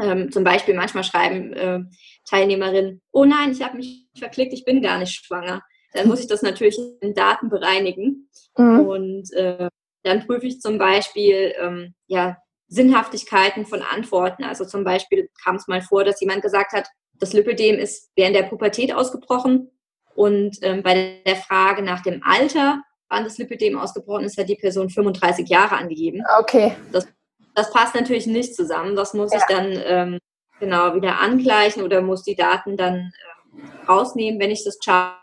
Ähm, 0.01 0.33
zum 0.33 0.45
Beispiel 0.45 0.75
manchmal 0.75 1.05
schreiben 1.05 1.53
äh, 1.53 1.81
Teilnehmerinnen, 2.25 3.03
oh 3.13 3.27
nein, 3.27 3.53
ich 3.53 3.63
habe 3.63 3.77
mich 3.77 4.07
verklickt, 4.19 4.55
ich 4.55 4.65
bin 4.65 4.81
gar 4.81 4.99
nicht 4.99 5.27
schwanger. 5.27 5.63
Dann 5.93 6.09
muss 6.09 6.21
ich 6.21 6.27
das 6.27 6.41
natürlich 6.41 6.79
in 7.03 7.13
Daten 7.13 7.51
bereinigen. 7.51 8.31
Mhm. 8.57 8.81
Und 8.81 9.33
äh, 9.35 9.69
dann 10.05 10.27
prüfe 10.27 10.47
ich 10.47 10.61
zum 10.61 10.79
Beispiel 10.79 11.53
ähm, 11.61 11.95
ja, 12.07 12.39
Sinnhaftigkeiten 12.69 13.67
von 13.67 13.83
Antworten. 13.83 14.43
Also 14.43 14.65
zum 14.65 14.85
Beispiel 14.85 15.29
kam 15.45 15.57
es 15.57 15.69
mal 15.69 15.83
vor, 15.83 16.05
dass 16.05 16.21
jemand 16.23 16.41
gesagt 16.41 16.73
hat, 16.73 16.89
das 17.19 17.35
Lipödem 17.35 17.77
ist 17.77 18.11
während 18.17 18.37
der 18.37 18.45
Pubertät 18.45 18.95
ausgebrochen 18.95 19.71
und 20.15 20.57
ähm, 20.63 20.83
bei 20.83 21.21
der 21.27 21.37
Frage 21.37 21.83
nach 21.83 22.03
dem 22.03 22.23
Alter, 22.25 22.83
wann 23.09 23.25
das 23.25 23.39
Lipidem 23.39 23.79
ausgebrochen 23.79 24.25
ist, 24.25 24.39
hat 24.39 24.49
die 24.49 24.57
Person 24.57 24.91
35 24.91 25.49
Jahre 25.49 25.77
angegeben. 25.77 26.23
Okay. 26.39 26.77
Das, 26.93 27.09
das 27.55 27.73
passt 27.73 27.95
natürlich 27.95 28.27
nicht 28.27 28.55
zusammen. 28.55 28.97
Das 28.97 29.15
muss 29.15 29.33
ja. 29.33 29.39
ich 29.39 29.45
dann 29.45 29.83
ähm, 29.85 30.19
genau 30.61 30.95
wieder 30.95 31.21
angleichen 31.21 31.83
oder 31.83 32.03
muss 32.03 32.23
die 32.23 32.37
Daten 32.37 32.77
dann 32.77 33.13
äh, 33.57 33.87
rausnehmen, 33.87 34.41
wenn 34.41 34.51
ich 34.51 34.65
das 34.65 34.79
Chart 34.85 35.17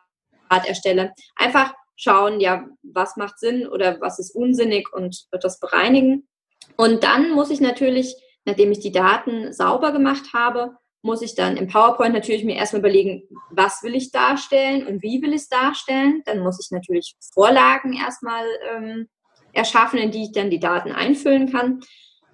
erstelle. 0.50 1.14
Einfach 1.36 1.74
schauen, 1.96 2.40
ja, 2.40 2.66
was 2.84 3.16
macht 3.16 3.40
Sinn 3.40 3.68
oder 3.68 4.00
was 4.02 4.20
ist 4.20 4.36
unsinnig 4.36 4.92
und 4.92 5.28
das 5.32 5.60
bereinigen. 5.60 6.28
Und 6.78 7.04
dann 7.04 7.32
muss 7.32 7.50
ich 7.50 7.62
natürlich, 7.62 8.16
nachdem 8.46 8.72
ich 8.72 8.80
die 8.80 8.92
Daten 8.92 9.54
sauber 9.54 9.92
gemacht 9.92 10.34
habe, 10.34 10.76
muss 11.06 11.22
ich 11.22 11.36
dann 11.36 11.56
im 11.56 11.68
PowerPoint 11.68 12.14
natürlich 12.14 12.44
mir 12.44 12.56
erstmal 12.56 12.80
überlegen, 12.80 13.24
was 13.52 13.84
will 13.84 13.96
ich 13.96 14.12
darstellen 14.12 14.88
und 14.88 15.04
wie 15.04 15.22
will 15.22 15.30
ich 15.30 15.44
es 15.44 15.50
darstellen. 15.50 16.24
Dann 16.26 16.40
muss 16.40 16.60
ich 16.60 16.72
natürlich 16.72 17.16
Vorlagen 17.32 17.94
erstmal 17.94 18.44
ähm, 18.74 19.08
erschaffen, 19.54 20.00
in 20.00 20.10
die 20.10 20.24
ich 20.24 20.32
dann 20.32 20.50
die 20.50 20.60
Daten 20.60 20.92
einfüllen 20.92 21.52
kann. 21.52 21.82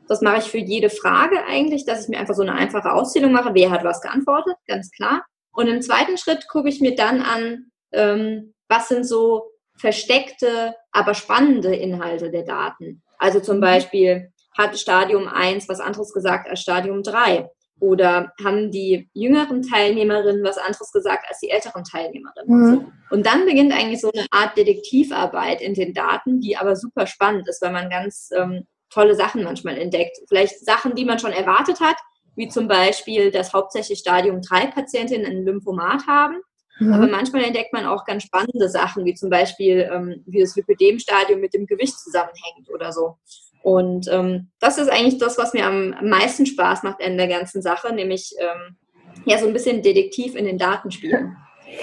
Das 0.08 0.22
mache 0.22 0.38
ich 0.38 0.46
für 0.46 0.58
jede 0.58 0.90
Frage 0.90 1.44
eigentlich, 1.46 1.86
dass 1.86 2.04
ich 2.04 2.10
mir 2.10 2.18
einfach 2.18 2.34
so 2.34 2.44
eine 2.44 2.54
einfache 2.54 2.94
Auszählung 2.94 3.34
mache, 3.34 3.54
wer 3.54 3.72
hat 3.72 3.84
was 3.84 4.02
geantwortet, 4.02 4.56
ganz 4.68 4.90
klar. 4.92 5.26
Und 5.52 5.68
im 5.68 5.82
zweiten 5.82 6.18
Schritt 6.18 6.48
gucke 6.48 6.70
ich 6.70 6.80
mir 6.80 6.96
dann 6.96 7.22
an, 7.22 7.72
ähm, 7.92 8.54
was 8.70 8.88
sind 8.88 9.06
so 9.06 9.52
versteckte, 9.78 10.76
aber 10.94 11.14
spannende 11.14 11.76
Inhalte 11.76 12.32
der 12.32 12.44
Daten. 12.44 13.04
Also 13.18 13.42
zum 13.42 13.58
mhm. 13.58 13.62
Beispiel 13.62 14.32
hat 14.58 14.80
Stadium 14.80 15.28
1 15.28 15.68
was 15.68 15.82
anderes 15.82 16.14
gesagt 16.14 16.50
als 16.50 16.62
Stadium 16.62 17.04
3 17.04 17.50
oder 17.82 18.32
haben 18.44 18.70
die 18.70 19.10
jüngeren 19.14 19.64
Teilnehmerinnen 19.64 20.44
was 20.44 20.60
anderes 20.60 20.92
gesagt 20.92 21.26
als 21.28 21.40
die 21.40 21.50
älteren 21.50 21.84
Teilnehmerinnen. 21.84 22.72
Mhm. 22.72 22.92
Und 23.10 23.26
dann 23.26 23.46
beginnt 23.46 23.74
eigentlich 23.74 24.00
so 24.00 24.12
eine 24.12 24.28
Art 24.30 24.56
Detektivarbeit 24.56 25.62
in 25.62 25.74
den 25.74 25.96
Daten, 25.96 26.40
die 26.40 26.56
aber 26.56 26.76
super 26.76 27.08
spannend 27.08 27.50
ist, 27.50 27.60
weil 27.62 27.72
man 27.72 27.90
ganz 27.90 28.30
ähm, 28.38 28.68
tolle 28.92 29.16
Sachen 29.16 29.44
manchmal 29.44 29.80
entdeckt. 29.80 30.18
Vielleicht 30.30 30.64
Sachen, 30.64 30.94
die 30.94 31.06
man 31.06 31.18
schon 31.18 31.32
erwartet 31.32 31.80
hat, 31.80 31.98
wie 32.36 32.50
zum 32.50 32.68
Beispiel, 32.68 33.32
dass 33.32 33.52
hauptsächlich 33.52 33.98
Stadium 33.98 34.42
3 34.42 34.68
Patientinnen 34.68 35.26
ein 35.26 35.44
Lymphomat 35.44 36.06
haben. 36.06 36.38
Mhm. 36.80 36.94
Aber 36.94 37.08
manchmal 37.08 37.44
entdeckt 37.44 37.74
man 37.74 37.88
auch 37.88 38.06
ganz 38.06 38.24
spannende 38.24 38.70
Sachen, 38.70 39.06
wie 39.06 39.16
zum 39.16 39.32
Beispiel, 39.32 39.90
ähm, 39.92 40.24
wie 40.28 40.42
das 40.42 40.56
Lipödem-Stadium 40.56 41.40
mit 41.40 41.56
dem 41.56 41.66
Gewicht 41.66 41.98
zusammenhängt 42.00 42.70
oder 42.72 42.94
so. 42.94 43.18
Und 43.64 44.08
ähm, 44.12 44.52
das 44.60 44.78
ist 44.78 44.90
eigentlich 44.90 45.20
das, 45.20 45.38
was 45.38 45.54
mir 45.54 45.66
am 45.66 45.96
meisten 46.02 46.46
Spaß 46.46 46.84
macht 46.84 47.00
in 47.00 47.18
der 47.18 47.28
ganzen 47.28 47.62
Sache, 47.62 47.94
nämlich 47.94 48.34
ähm, 48.40 48.78
ja 49.26 49.38
so 49.38 49.48
ein 49.48 49.54
bisschen 49.54 49.82
Detektiv 49.84 50.36
in 50.36 50.46
den 50.46 50.58
Daten 50.58 50.92
spielen. 50.92 51.38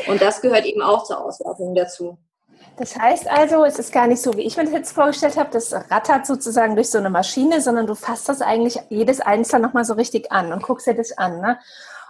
Und 0.09 0.21
das 0.21 0.41
gehört 0.41 0.67
eben 0.67 0.83
auch 0.83 1.05
zur 1.05 1.25
Auswertung 1.25 1.75
dazu. 1.75 2.19
Das 2.77 2.97
heißt 2.97 3.29
also, 3.29 3.65
es 3.65 3.79
ist 3.79 3.93
gar 3.93 4.07
nicht 4.07 4.23
so, 4.23 4.37
wie 4.37 4.43
ich 4.43 4.57
mir 4.57 4.65
das 4.65 4.73
jetzt 4.73 4.93
vorgestellt 4.93 5.37
habe, 5.37 5.51
das 5.53 5.73
rattert 5.91 6.27
sozusagen 6.27 6.77
durch 6.77 6.91
so 6.91 6.99
eine 6.99 7.11
Maschine, 7.11 7.61
sondern 7.61 7.87
du 7.87 7.95
fasst 7.95 8.29
das 8.29 8.41
eigentlich 8.41 8.79
jedes 8.89 9.21
Einzelne 9.21 9.67
nochmal 9.67 9.85
so 9.85 9.95
richtig 9.95 10.31
an 10.31 10.53
und 10.53 10.63
guckst 10.63 10.87
dir 10.87 10.95
das 10.95 11.17
an. 11.17 11.41
Ne? 11.41 11.59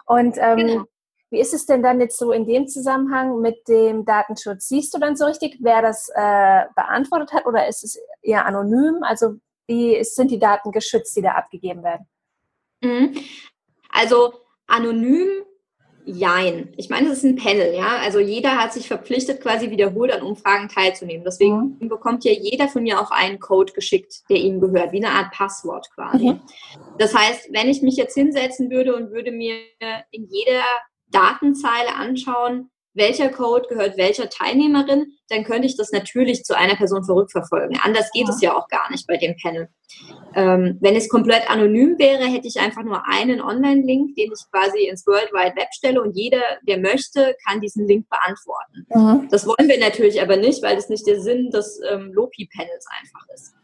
Und 0.05 0.37
ähm, 0.39 0.57
genau. 0.57 0.85
wie 1.31 1.41
ist 1.41 1.55
es 1.55 1.65
denn 1.65 1.83
dann 1.83 2.01
jetzt 2.01 2.19
so 2.19 2.33
in 2.33 2.47
dem 2.47 2.69
Zusammenhang 2.69 3.41
mit 3.41 3.67
dem 3.69 4.05
Datenschutz? 4.05 4.69
Siehst 4.69 4.95
du 4.95 4.99
dann 4.99 5.17
so 5.17 5.25
richtig, 5.25 5.59
wer 5.61 5.81
das 5.81 6.09
äh, 6.15 6.65
beantwortet 6.75 7.33
hat 7.33 7.47
oder 7.47 7.67
ist 7.67 7.85
es 7.85 7.99
eher 8.23 8.45
anonym? 8.45 9.03
Also 9.03 9.37
wie 9.69 10.03
sind 10.03 10.31
die 10.31 10.39
Daten 10.39 10.73
geschützt, 10.73 11.17
die 11.17 11.23
da 11.23 11.33
abgegeben 11.33 11.85
werden? 11.85 12.09
Mhm. 12.83 13.15
Also 13.91 14.33
anonym, 14.67 15.29
jein. 16.05 16.73
Ich 16.77 16.89
meine, 16.89 17.09
es 17.09 17.19
ist 17.19 17.25
ein 17.25 17.37
Panel, 17.37 17.75
ja. 17.75 17.99
Also 17.99 18.19
jeder 18.19 18.57
hat 18.57 18.73
sich 18.73 18.89
verpflichtet, 18.89 19.43
quasi 19.43 19.71
wiederholt 19.71 20.11
an 20.11 20.23
Umfragen 20.23 20.69
teilzunehmen. 20.69 21.25
Deswegen 21.25 21.77
mhm. 21.79 21.89
bekommt 21.89 22.25
ja 22.25 22.33
jeder 22.33 22.69
von 22.69 22.83
mir 22.83 23.01
auch 23.01 23.11
einen 23.11 23.39
Code 23.39 23.73
geschickt, 23.75 24.23
der 24.31 24.39
ihm 24.39 24.61
gehört, 24.61 24.93
wie 24.93 25.05
eine 25.05 25.15
Art 25.15 25.33
Passwort 25.33 25.89
quasi. 25.95 26.31
Mhm. 26.31 26.41
Das 26.99 27.15
heißt, 27.15 27.53
wenn 27.53 27.69
ich 27.69 27.83
mich 27.83 27.97
jetzt 27.97 28.15
hinsetzen 28.15 28.71
würde 28.71 28.97
und 28.97 29.11
würde 29.11 29.33
mir 29.33 29.57
in 30.11 30.29
jeder 30.31 30.65
Datenzeile 31.11 31.95
anschauen, 31.95 32.71
welcher 32.99 33.31
Code 33.31 33.67
gehört 33.69 33.97
welcher 33.97 34.29
Teilnehmerin, 34.29 35.13
dann 35.29 35.45
könnte 35.45 35.67
ich 35.67 35.77
das 35.77 35.93
natürlich 35.93 36.45
zu 36.45 36.57
einer 36.57 36.77
Person 36.77 37.03
zurückverfolgen. 37.03 37.79
Anders 37.83 38.11
geht 38.13 38.29
ja. 38.29 38.35
es 38.35 38.41
ja 38.41 38.57
auch 38.57 38.69
gar 38.69 38.91
nicht 38.91 39.07
bei 39.07 39.17
dem 39.17 39.37
Panel. 39.41 39.69
Ähm, 40.35 40.79
wenn 40.81 40.97
es 40.97 41.09
komplett 41.09 41.49
anonym 41.51 41.99
wäre, 41.99 42.25
hätte 42.25 42.47
ich 42.47 42.61
einfach 42.61 42.83
nur 42.83 43.07
einen 43.07 43.41
Online-Link, 43.41 44.15
den 44.17 44.33
ich 44.33 44.51
quasi 44.51 44.87
ins 44.87 45.07
World 45.07 45.33
Wide 45.33 45.57
Web 45.57 45.69
stelle 45.73 46.03
und 46.03 46.17
jeder, 46.17 46.43
der 46.67 46.79
möchte, 46.79 47.37
kann 47.47 47.61
diesen 47.61 47.87
Link 47.87 48.07
beantworten. 48.09 48.87
Mhm. 48.95 49.29
Das 49.31 49.47
wollen 49.47 49.69
wir 49.69 49.79
natürlich 49.79 50.21
aber 50.21 50.37
nicht, 50.37 50.63
weil 50.63 50.77
das 50.77 50.89
nicht 50.89 51.07
der 51.07 51.21
Sinn 51.21 51.51
des 51.51 51.81
ähm, 51.91 52.13
Lopi-Panels 52.13 52.87
einfach 53.01 53.27
ist. 53.35 53.55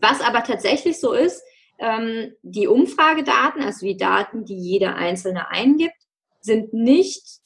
Was 0.00 0.20
aber 0.20 0.42
tatsächlich 0.42 0.98
so 0.98 1.12
ist, 1.12 1.42
ähm, 1.78 2.32
die 2.42 2.66
Umfragedaten, 2.66 3.62
also 3.62 3.86
die 3.86 3.96
Daten, 3.96 4.44
die 4.44 4.56
jeder 4.56 4.96
Einzelne 4.96 5.48
eingibt, 5.50 5.94
sind 6.40 6.72
nicht 6.72 7.41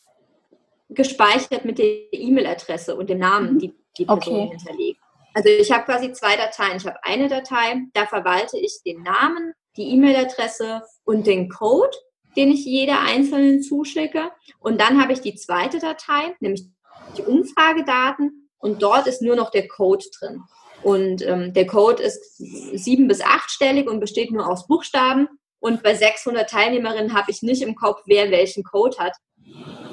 gespeichert 0.89 1.65
mit 1.65 1.79
der 1.79 2.13
E-Mail-Adresse 2.13 2.97
und 2.97 3.11
dem 3.11 3.19
Namen, 3.19 3.55
mhm. 3.55 3.59
die 3.59 3.75
die 3.99 4.05
Person 4.05 4.47
okay. 4.47 4.57
hinterlegt. 4.57 5.01
Also 5.35 5.49
ich 5.49 5.71
habe 5.71 5.85
quasi 5.85 6.13
zwei 6.13 6.37
Dateien. 6.37 6.77
Ich 6.77 6.87
habe 6.87 7.03
eine 7.03 7.29
Datei, 7.29 7.83
da 7.93 8.07
verwalte 8.07 8.59
ich 8.59 8.81
den 8.85 9.03
Namen, 9.03 9.53
die 9.77 9.91
E-Mail-Adresse 9.93 10.83
und 11.05 11.27
den 11.27 11.49
Code, 11.49 11.97
den 12.37 12.51
ich 12.51 12.65
jeder 12.65 13.01
Einzelnen 13.01 13.63
zuschicke. 13.63 14.31
Und 14.61 14.81
dann 14.81 15.01
habe 15.01 15.13
ich 15.13 15.21
die 15.21 15.35
zweite 15.35 15.79
Datei, 15.79 16.35
nämlich 16.41 16.65
die 17.17 17.23
Umfragedaten. 17.23 18.51
Und 18.59 18.83
dort 18.83 19.07
ist 19.07 19.23
nur 19.23 19.37
noch 19.37 19.51
der 19.51 19.69
Code 19.69 20.05
drin. 20.19 20.43
Und 20.83 21.23
ähm, 21.23 21.53
der 21.53 21.67
Code 21.67 22.03
ist 22.03 22.37
sieben- 22.37 23.09
bis 23.09 23.21
achtstellig 23.21 23.89
und 23.89 24.01
besteht 24.01 24.31
nur 24.31 24.49
aus 24.49 24.67
Buchstaben. 24.67 25.29
Und 25.59 25.83
bei 25.83 25.95
600 25.95 26.49
Teilnehmerinnen 26.49 27.15
habe 27.15 27.31
ich 27.31 27.43
nicht 27.43 27.63
im 27.63 27.75
Kopf, 27.75 28.03
wer 28.07 28.31
welchen 28.31 28.63
Code 28.63 28.97
hat. 28.99 29.17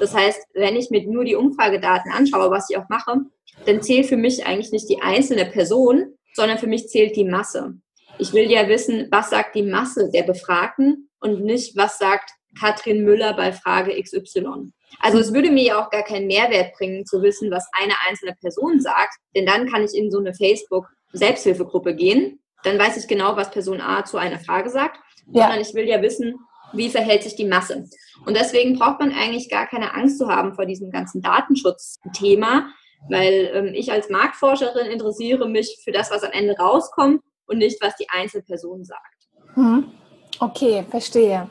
Das 0.00 0.14
heißt, 0.14 0.40
wenn 0.54 0.76
ich 0.76 0.90
mir 0.90 1.06
nur 1.06 1.24
die 1.24 1.36
Umfragedaten 1.36 2.12
anschaue, 2.12 2.50
was 2.50 2.68
ich 2.70 2.76
auch 2.76 2.88
mache, 2.88 3.20
dann 3.66 3.82
zählt 3.82 4.06
für 4.06 4.16
mich 4.16 4.46
eigentlich 4.46 4.72
nicht 4.72 4.88
die 4.88 5.02
einzelne 5.02 5.46
Person, 5.46 6.14
sondern 6.34 6.58
für 6.58 6.66
mich 6.66 6.88
zählt 6.88 7.16
die 7.16 7.24
Masse. 7.24 7.74
Ich 8.18 8.32
will 8.32 8.50
ja 8.50 8.68
wissen, 8.68 9.08
was 9.10 9.30
sagt 9.30 9.54
die 9.54 9.62
Masse 9.62 10.10
der 10.10 10.22
Befragten 10.22 11.08
und 11.20 11.44
nicht, 11.44 11.76
was 11.76 11.98
sagt 11.98 12.30
Katrin 12.58 13.04
Müller 13.04 13.34
bei 13.34 13.52
Frage 13.52 14.00
XY. 14.00 14.72
Also 15.00 15.18
es 15.18 15.32
würde 15.32 15.50
mir 15.50 15.64
ja 15.64 15.84
auch 15.84 15.90
gar 15.90 16.04
keinen 16.04 16.26
Mehrwert 16.26 16.74
bringen, 16.74 17.04
zu 17.04 17.22
wissen, 17.22 17.50
was 17.50 17.68
eine 17.72 17.94
einzelne 18.06 18.34
Person 18.40 18.80
sagt, 18.80 19.14
denn 19.34 19.46
dann 19.46 19.68
kann 19.68 19.84
ich 19.84 19.94
in 19.94 20.10
so 20.10 20.18
eine 20.18 20.34
Facebook-Selbsthilfegruppe 20.34 21.94
gehen. 21.94 22.40
Dann 22.62 22.78
weiß 22.78 22.96
ich 22.96 23.08
genau, 23.08 23.36
was 23.36 23.50
Person 23.50 23.80
A 23.80 24.04
zu 24.04 24.16
einer 24.16 24.38
Frage 24.38 24.70
sagt, 24.70 24.98
ja. 25.32 25.42
sondern 25.42 25.60
ich 25.60 25.74
will 25.74 25.88
ja 25.88 26.00
wissen, 26.00 26.36
wie 26.76 26.90
verhält 26.90 27.22
sich 27.22 27.36
die 27.36 27.44
Masse. 27.44 27.84
Und 28.26 28.36
deswegen 28.36 28.78
braucht 28.78 29.00
man 29.00 29.12
eigentlich 29.12 29.48
gar 29.48 29.66
keine 29.66 29.94
Angst 29.94 30.18
zu 30.18 30.28
haben 30.28 30.54
vor 30.54 30.66
diesem 30.66 30.90
ganzen 30.90 31.22
Datenschutzthema, 31.22 32.68
weil 33.08 33.50
ähm, 33.54 33.74
ich 33.74 33.92
als 33.92 34.08
Marktforscherin 34.08 34.86
interessiere 34.86 35.48
mich 35.48 35.80
für 35.84 35.92
das, 35.92 36.10
was 36.10 36.22
am 36.22 36.32
Ende 36.32 36.56
rauskommt 36.56 37.22
und 37.46 37.58
nicht, 37.58 37.82
was 37.82 37.96
die 37.96 38.08
Einzelperson 38.08 38.84
sagt. 38.84 39.28
Hm. 39.54 39.92
Okay, 40.40 40.84
verstehe. 40.90 41.50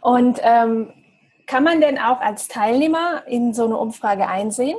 Und 0.00 0.40
ähm, 0.42 0.92
kann 1.46 1.64
man 1.64 1.80
denn 1.80 1.98
auch 1.98 2.20
als 2.20 2.48
Teilnehmer 2.48 3.24
in 3.26 3.52
so 3.54 3.64
eine 3.64 3.76
Umfrage 3.76 4.26
einsehen? 4.26 4.78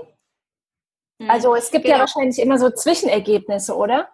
Hm. 1.21 1.29
Also 1.29 1.55
es 1.55 1.71
gibt 1.71 1.85
genau. 1.85 1.97
ja 1.97 2.01
wahrscheinlich 2.01 2.39
immer 2.39 2.57
so 2.57 2.69
Zwischenergebnisse, 2.69 3.75
oder? 3.75 4.09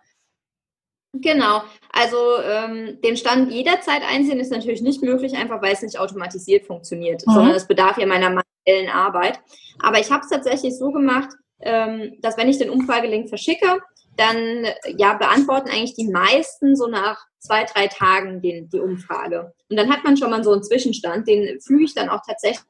Genau, 1.22 1.62
also 1.92 2.18
ähm, 2.44 3.00
den 3.04 3.16
Stand 3.16 3.52
jederzeit 3.52 4.02
einsehen 4.04 4.40
ist 4.40 4.52
natürlich 4.52 4.82
nicht 4.82 5.02
möglich, 5.02 5.36
einfach 5.36 5.62
weil 5.62 5.74
es 5.74 5.82
nicht 5.82 6.00
automatisiert 6.00 6.66
funktioniert, 6.66 7.26
mhm. 7.26 7.32
sondern 7.32 7.56
es 7.56 7.68
bedarf 7.68 7.98
ja 7.98 8.06
meiner 8.06 8.30
manuellen 8.30 8.90
Arbeit. 8.92 9.40
Aber 9.80 10.00
ich 10.00 10.12
habe 10.12 10.24
es 10.24 10.30
tatsächlich 10.30 10.78
so 10.78 10.92
gemacht, 10.92 11.30
ähm, 11.62 12.18
dass 12.22 12.38
wenn 12.38 12.50
ich 12.50 12.58
den 12.58 12.70
Umfragelink 12.70 13.30
verschicke, 13.30 13.80
dann 14.18 14.66
ja 14.98 15.14
beantworten 15.14 15.70
eigentlich 15.70 15.96
die 15.96 16.08
meisten 16.08 16.76
so 16.76 16.88
nach 16.88 17.26
zwei, 17.40 17.64
drei 17.66 17.88
Tagen 17.88 18.42
den, 18.42 18.70
die 18.70 18.80
Umfrage. 18.80 19.54
Und 19.70 19.78
dann 19.78 19.92
hat 19.92 20.04
man 20.04 20.18
schon 20.18 20.30
mal 20.30 20.44
so 20.44 20.52
einen 20.52 20.64
Zwischenstand, 20.64 21.28
den 21.28 21.60
füge 21.62 21.84
ich 21.84 21.94
dann 21.94 22.10
auch 22.10 22.22
tatsächlich 22.26 22.66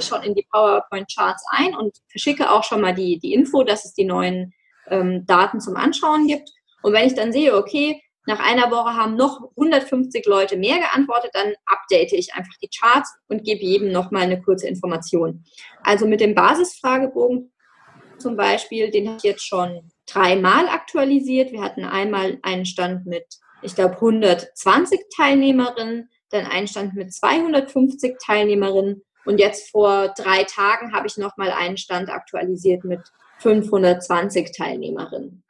schon 0.00 0.22
in 0.22 0.34
die 0.34 0.46
PowerPoint-Charts 0.50 1.44
ein 1.50 1.74
und 1.74 1.96
verschicke 2.08 2.50
auch 2.50 2.64
schon 2.64 2.80
mal 2.80 2.94
die, 2.94 3.18
die 3.18 3.34
Info, 3.34 3.64
dass 3.64 3.84
es 3.84 3.94
die 3.94 4.04
neuen 4.04 4.52
ähm, 4.88 5.26
Daten 5.26 5.60
zum 5.60 5.76
Anschauen 5.76 6.26
gibt. 6.26 6.50
Und 6.82 6.92
wenn 6.92 7.06
ich 7.06 7.14
dann 7.14 7.32
sehe, 7.32 7.56
okay, 7.56 8.02
nach 8.26 8.38
einer 8.38 8.70
Woche 8.70 8.94
haben 8.94 9.16
noch 9.16 9.50
150 9.56 10.26
Leute 10.26 10.56
mehr 10.56 10.78
geantwortet, 10.78 11.30
dann 11.32 11.54
update 11.66 12.12
ich 12.12 12.34
einfach 12.34 12.52
die 12.62 12.68
Charts 12.68 13.12
und 13.28 13.44
gebe 13.44 13.64
jedem 13.64 13.92
nochmal 13.92 14.22
eine 14.22 14.40
kurze 14.40 14.68
Information. 14.68 15.44
Also 15.82 16.06
mit 16.06 16.20
dem 16.20 16.34
Basisfragebogen 16.34 17.50
zum 18.18 18.36
Beispiel, 18.36 18.90
den 18.90 19.08
habe 19.08 19.16
ich 19.16 19.22
jetzt 19.22 19.46
schon 19.46 19.90
dreimal 20.06 20.68
aktualisiert. 20.68 21.52
Wir 21.52 21.62
hatten 21.62 21.84
einmal 21.84 22.38
einen 22.42 22.66
Stand 22.66 23.06
mit, 23.06 23.24
ich 23.62 23.74
glaube, 23.74 23.94
120 23.94 25.00
Teilnehmerinnen, 25.16 26.10
dann 26.28 26.46
einen 26.46 26.68
Stand 26.68 26.94
mit 26.94 27.12
250 27.12 28.16
Teilnehmerinnen 28.24 29.02
und 29.24 29.38
jetzt 29.38 29.70
vor 29.70 30.08
drei 30.16 30.44
Tagen 30.44 30.92
habe 30.92 31.06
ich 31.06 31.16
nochmal 31.16 31.50
einen 31.50 31.76
Stand 31.76 32.10
aktualisiert 32.10 32.84
mit 32.84 33.00
520 33.38 34.52
Teilnehmerinnen. 34.56 35.42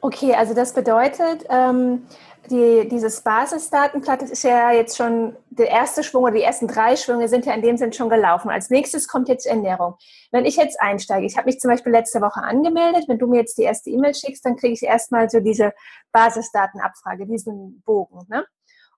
Okay, 0.00 0.34
also 0.34 0.54
das 0.54 0.74
bedeutet, 0.74 1.46
ähm, 1.48 2.06
die, 2.50 2.86
dieses 2.90 3.22
Basisdatenblatt 3.22 4.22
ist 4.22 4.44
ja 4.44 4.70
jetzt 4.70 4.98
schon 4.98 5.34
der 5.48 5.68
erste 5.68 6.04
Schwung 6.04 6.24
oder 6.24 6.34
die 6.34 6.42
ersten 6.42 6.68
drei 6.68 6.94
Schwünge 6.96 7.28
sind 7.28 7.46
ja 7.46 7.54
in 7.54 7.62
dem 7.62 7.78
Sinn 7.78 7.92
schon 7.92 8.10
gelaufen. 8.10 8.50
Als 8.50 8.68
nächstes 8.68 9.08
kommt 9.08 9.28
jetzt 9.28 9.46
Ernährung. 9.46 9.94
Wenn 10.30 10.44
ich 10.44 10.56
jetzt 10.56 10.78
einsteige, 10.80 11.24
ich 11.24 11.38
habe 11.38 11.46
mich 11.46 11.58
zum 11.58 11.70
Beispiel 11.70 11.92
letzte 11.92 12.20
Woche 12.20 12.42
angemeldet, 12.42 13.04
wenn 13.08 13.18
du 13.18 13.26
mir 13.26 13.38
jetzt 13.38 13.56
die 13.56 13.62
erste 13.62 13.88
E-Mail 13.88 14.14
schickst, 14.14 14.44
dann 14.44 14.56
kriege 14.56 14.74
ich 14.74 14.82
erstmal 14.82 15.30
so 15.30 15.40
diese 15.40 15.72
Basisdatenabfrage, 16.12 17.26
diesen 17.26 17.82
Bogen. 17.86 18.26
Ne? 18.28 18.44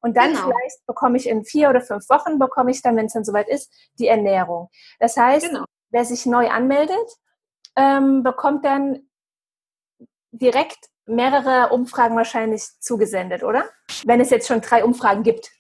Und 0.01 0.17
dann 0.17 0.33
genau. 0.33 0.43
vielleicht 0.43 0.85
bekomme 0.87 1.17
ich 1.17 1.29
in 1.29 1.45
vier 1.45 1.71
oder 1.71 1.81
fünf 1.81 2.09
Wochen, 2.09 2.39
bekomme 2.39 2.73
ich 2.73 2.83
dann, 2.83 2.97
wenn 2.97 3.07
es 3.07 3.13
dann 3.13 3.25
soweit 3.25 3.49
ist, 3.49 3.73
die 3.99 4.09
Ernährung. 4.09 4.71
Das 4.99 5.17
heißt, 5.17 5.51
genau. 5.51 5.65
wer 5.91 6.05
sich 6.05 6.27
neu 6.27 6.49
anmeldet, 6.49 6.97
ähm, 7.77 8.23
bekommt 8.23 8.65
dann 8.65 9.06
direkt 10.39 10.79
mehrere 11.07 11.73
Umfragen 11.73 12.17
wahrscheinlich 12.17 12.63
zugesendet, 12.81 13.43
oder? 13.43 13.65
Wenn 14.05 14.21
es 14.21 14.31
jetzt 14.31 14.49
schon 14.49 14.61
drei 14.61 14.85
Umfragen 14.85 15.23
gibt. 15.23 15.51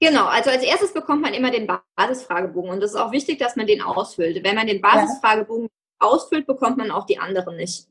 Genau, 0.00 0.26
also 0.26 0.50
als 0.50 0.64
erstes 0.64 0.92
bekommt 0.92 1.22
man 1.22 1.34
immer 1.34 1.50
den 1.50 1.68
Basisfragebogen 1.96 2.70
und 2.70 2.82
es 2.82 2.90
ist 2.92 2.96
auch 2.96 3.12
wichtig, 3.12 3.38
dass 3.38 3.54
man 3.56 3.66
den 3.66 3.82
ausfüllt. 3.82 4.42
Wenn 4.42 4.56
man 4.56 4.66
den 4.66 4.80
Basisfragebogen 4.80 5.64
ja. 5.64 6.08
ausfüllt, 6.08 6.46
bekommt 6.46 6.76
man 6.76 6.90
auch 6.90 7.06
die 7.06 7.18
anderen 7.18 7.56
nicht. 7.56 7.86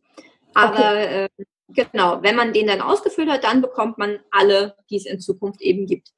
Aber 0.54 0.74
okay. 0.74 1.24
äh, 1.26 1.30
genau, 1.70 2.22
wenn 2.22 2.36
man 2.36 2.52
den 2.52 2.68
dann 2.68 2.82
ausgefüllt 2.82 3.30
hat, 3.30 3.46
dann 3.46 3.62
bekommt 3.62 3.98
man 3.98 4.20
alle, 4.30 4.76
die 4.90 4.98
es 4.98 5.06
in 5.06 5.22
Zukunft 5.22 5.62
eben 5.62 5.86
gibt. 5.86 6.10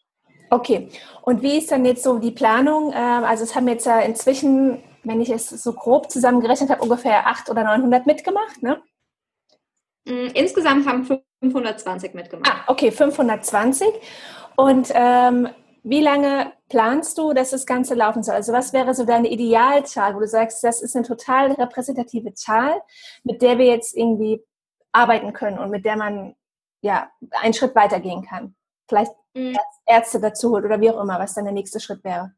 Okay, 0.50 0.90
und 1.24 1.42
wie 1.42 1.58
ist 1.58 1.72
dann 1.72 1.86
jetzt 1.86 2.04
so 2.04 2.20
die 2.20 2.32
Planung? 2.32 2.92
Ähm, 2.96 3.24
also 3.24 3.44
es 3.44 3.56
haben 3.56 3.68
jetzt 3.68 3.86
ja 3.86 4.00
inzwischen, 4.00 4.84
wenn 5.04 5.22
ich 5.22 5.30
es 5.30 5.50
so 5.50 5.74
grob 5.74 6.12
zusammengerechnet 6.12 6.70
habe, 6.70 6.82
ungefähr 6.82 7.28
800 7.28 7.50
oder 7.50 7.64
900 7.64 8.06
mitgemacht, 8.06 8.62
ne? 8.62 8.82
Mm, 10.06 10.28
insgesamt 10.34 10.88
haben 10.88 11.06
520 11.06 12.14
mitgemacht. 12.14 12.52
Ah, 12.52 12.64
okay, 12.68 12.92
520. 12.92 13.88
Und 14.56 14.92
ähm, 14.94 15.50
wie 15.84 16.02
lange 16.02 16.54
planst 16.70 17.18
du, 17.18 17.34
dass 17.34 17.52
das 17.52 17.66
Ganze 17.66 17.94
laufen 17.94 18.24
soll? 18.24 18.36
Also 18.36 18.54
was 18.54 18.74
wäre 18.74 18.94
so 18.94 19.06
deine 19.06 19.30
Idealzahl, 19.30 20.16
wo 20.16 20.20
du 20.20 20.28
sagst, 20.28 20.64
das 20.64 20.82
ist 20.82 20.96
eine 20.96 21.06
total 21.06 21.52
repräsentative 21.52 22.34
Zahl, 22.34 22.82
mit 23.24 23.42
der 23.42 23.58
wir 23.58 23.66
jetzt 23.66 23.96
irgendwie 23.96 24.44
arbeiten 24.92 25.34
können 25.34 25.60
und 25.60 25.72
mit 25.72 25.86
der 25.86 25.98
man 25.98 26.36
ja 26.82 27.12
einen 27.42 27.54
Schritt 27.54 27.76
weitergehen 27.76 28.26
kann? 28.26 28.56
Vielleicht 28.88 29.12
mhm. 29.34 29.58
Ärzte 29.86 30.20
dazu 30.20 30.52
holt 30.52 30.66
oder 30.66 30.80
wie 30.80 30.90
auch 30.90 31.02
immer, 31.02 31.20
was 31.20 31.34
dann 31.34 31.46
der 31.46 31.54
nächste 31.54 31.80
Schritt 31.80 32.04
wäre. 32.04 32.34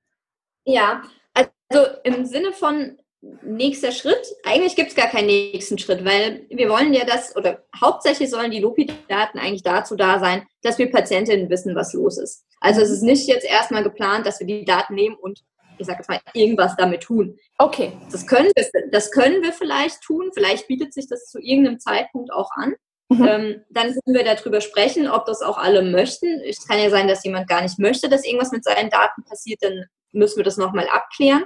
Ja, 0.64 1.04
also 1.34 1.88
im 2.04 2.26
Sinne 2.26 2.52
von 2.52 2.98
nächster 3.44 3.92
Schritt? 3.92 4.36
Eigentlich 4.44 4.76
gibt 4.76 4.90
es 4.90 4.96
gar 4.96 5.08
keinen 5.08 5.28
nächsten 5.28 5.78
Schritt, 5.78 6.06
weil 6.06 6.46
wir 6.50 6.70
wollen 6.70 6.94
ja 6.94 7.06
das, 7.06 7.36
oder 7.36 7.64
hauptsächlich 7.80 8.30
sollen 8.30 8.52
die 8.52 8.60
Lopi-Daten 8.60 9.40
eigentlich 9.40 9.64
dazu 9.64 9.96
da 9.96 10.20
sein, 10.20 10.46
dass 10.62 10.78
wir 10.78 10.92
Patientinnen 10.92 11.50
wissen, 11.50 11.76
was 11.76 11.94
los 11.94 12.18
ist. 12.18 12.46
Also 12.60 12.82
es 12.82 12.90
ist 12.90 13.04
nicht 13.04 13.28
jetzt 13.28 13.46
erstmal 13.46 13.84
geplant, 13.84 14.26
dass 14.26 14.40
wir 14.40 14.48
die 14.48 14.66
Daten 14.66 14.96
nehmen 14.96 15.16
und 15.16 15.42
ich 15.78 15.88
sage 15.88 16.00
jetzt 16.00 16.10
mal, 16.10 16.22
irgendwas 16.34 16.76
damit 16.78 17.02
tun. 17.02 17.38
Okay. 17.58 17.92
Das 18.12 18.26
können, 18.26 18.52
wir, 18.56 18.66
das 18.92 19.12
können 19.12 19.44
wir 19.44 19.52
vielleicht 19.52 20.02
tun. 20.02 20.32
Vielleicht 20.34 20.68
bietet 20.68 20.94
sich 20.94 21.08
das 21.08 21.26
zu 21.30 21.40
irgendeinem 21.40 21.80
Zeitpunkt 21.80 22.32
auch 22.32 22.50
an. 22.56 22.76
Mhm. 23.10 23.26
Ähm, 23.26 23.62
dann 23.70 23.88
können 23.88 24.16
wir 24.16 24.24
darüber 24.24 24.62
sprechen, 24.62 25.10
ob 25.10 25.26
das 25.26 25.42
auch 25.42 25.58
alle 25.58 25.82
möchten. 25.82 26.42
Es 26.42 26.66
kann 26.66 26.80
ja 26.80 26.90
sein, 26.90 27.08
dass 27.08 27.24
jemand 27.24 27.48
gar 27.48 27.62
nicht 27.62 27.78
möchte, 27.78 28.10
dass 28.10 28.26
irgendwas 28.26 28.52
mit 28.52 28.64
seinen 28.64 28.90
Daten 28.90 29.24
passiert. 29.24 29.62
Dann 29.62 29.86
müssen 30.12 30.38
wir 30.38 30.44
das 30.44 30.58
nochmal 30.58 30.88
abklären. 30.88 31.46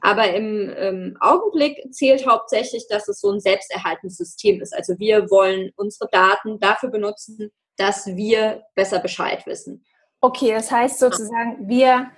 Aber 0.00 0.32
im 0.32 0.72
ähm, 0.76 1.16
Augenblick 1.20 1.92
zählt 1.92 2.26
hauptsächlich, 2.26 2.86
dass 2.88 3.08
es 3.08 3.20
so 3.20 3.30
ein 3.30 3.40
selbsterhaltendes 3.40 4.16
System 4.16 4.60
ist. 4.60 4.74
Also 4.74 4.98
wir 4.98 5.30
wollen 5.30 5.70
unsere 5.76 6.08
Daten 6.10 6.60
dafür 6.60 6.90
benutzen, 6.90 7.50
dass 7.76 8.06
wir 8.06 8.62
besser 8.74 9.00
Bescheid 9.00 9.44
wissen. 9.46 9.84
Okay, 10.20 10.52
das 10.52 10.70
heißt 10.70 10.98
sozusagen, 10.98 11.68
wir 11.68 12.10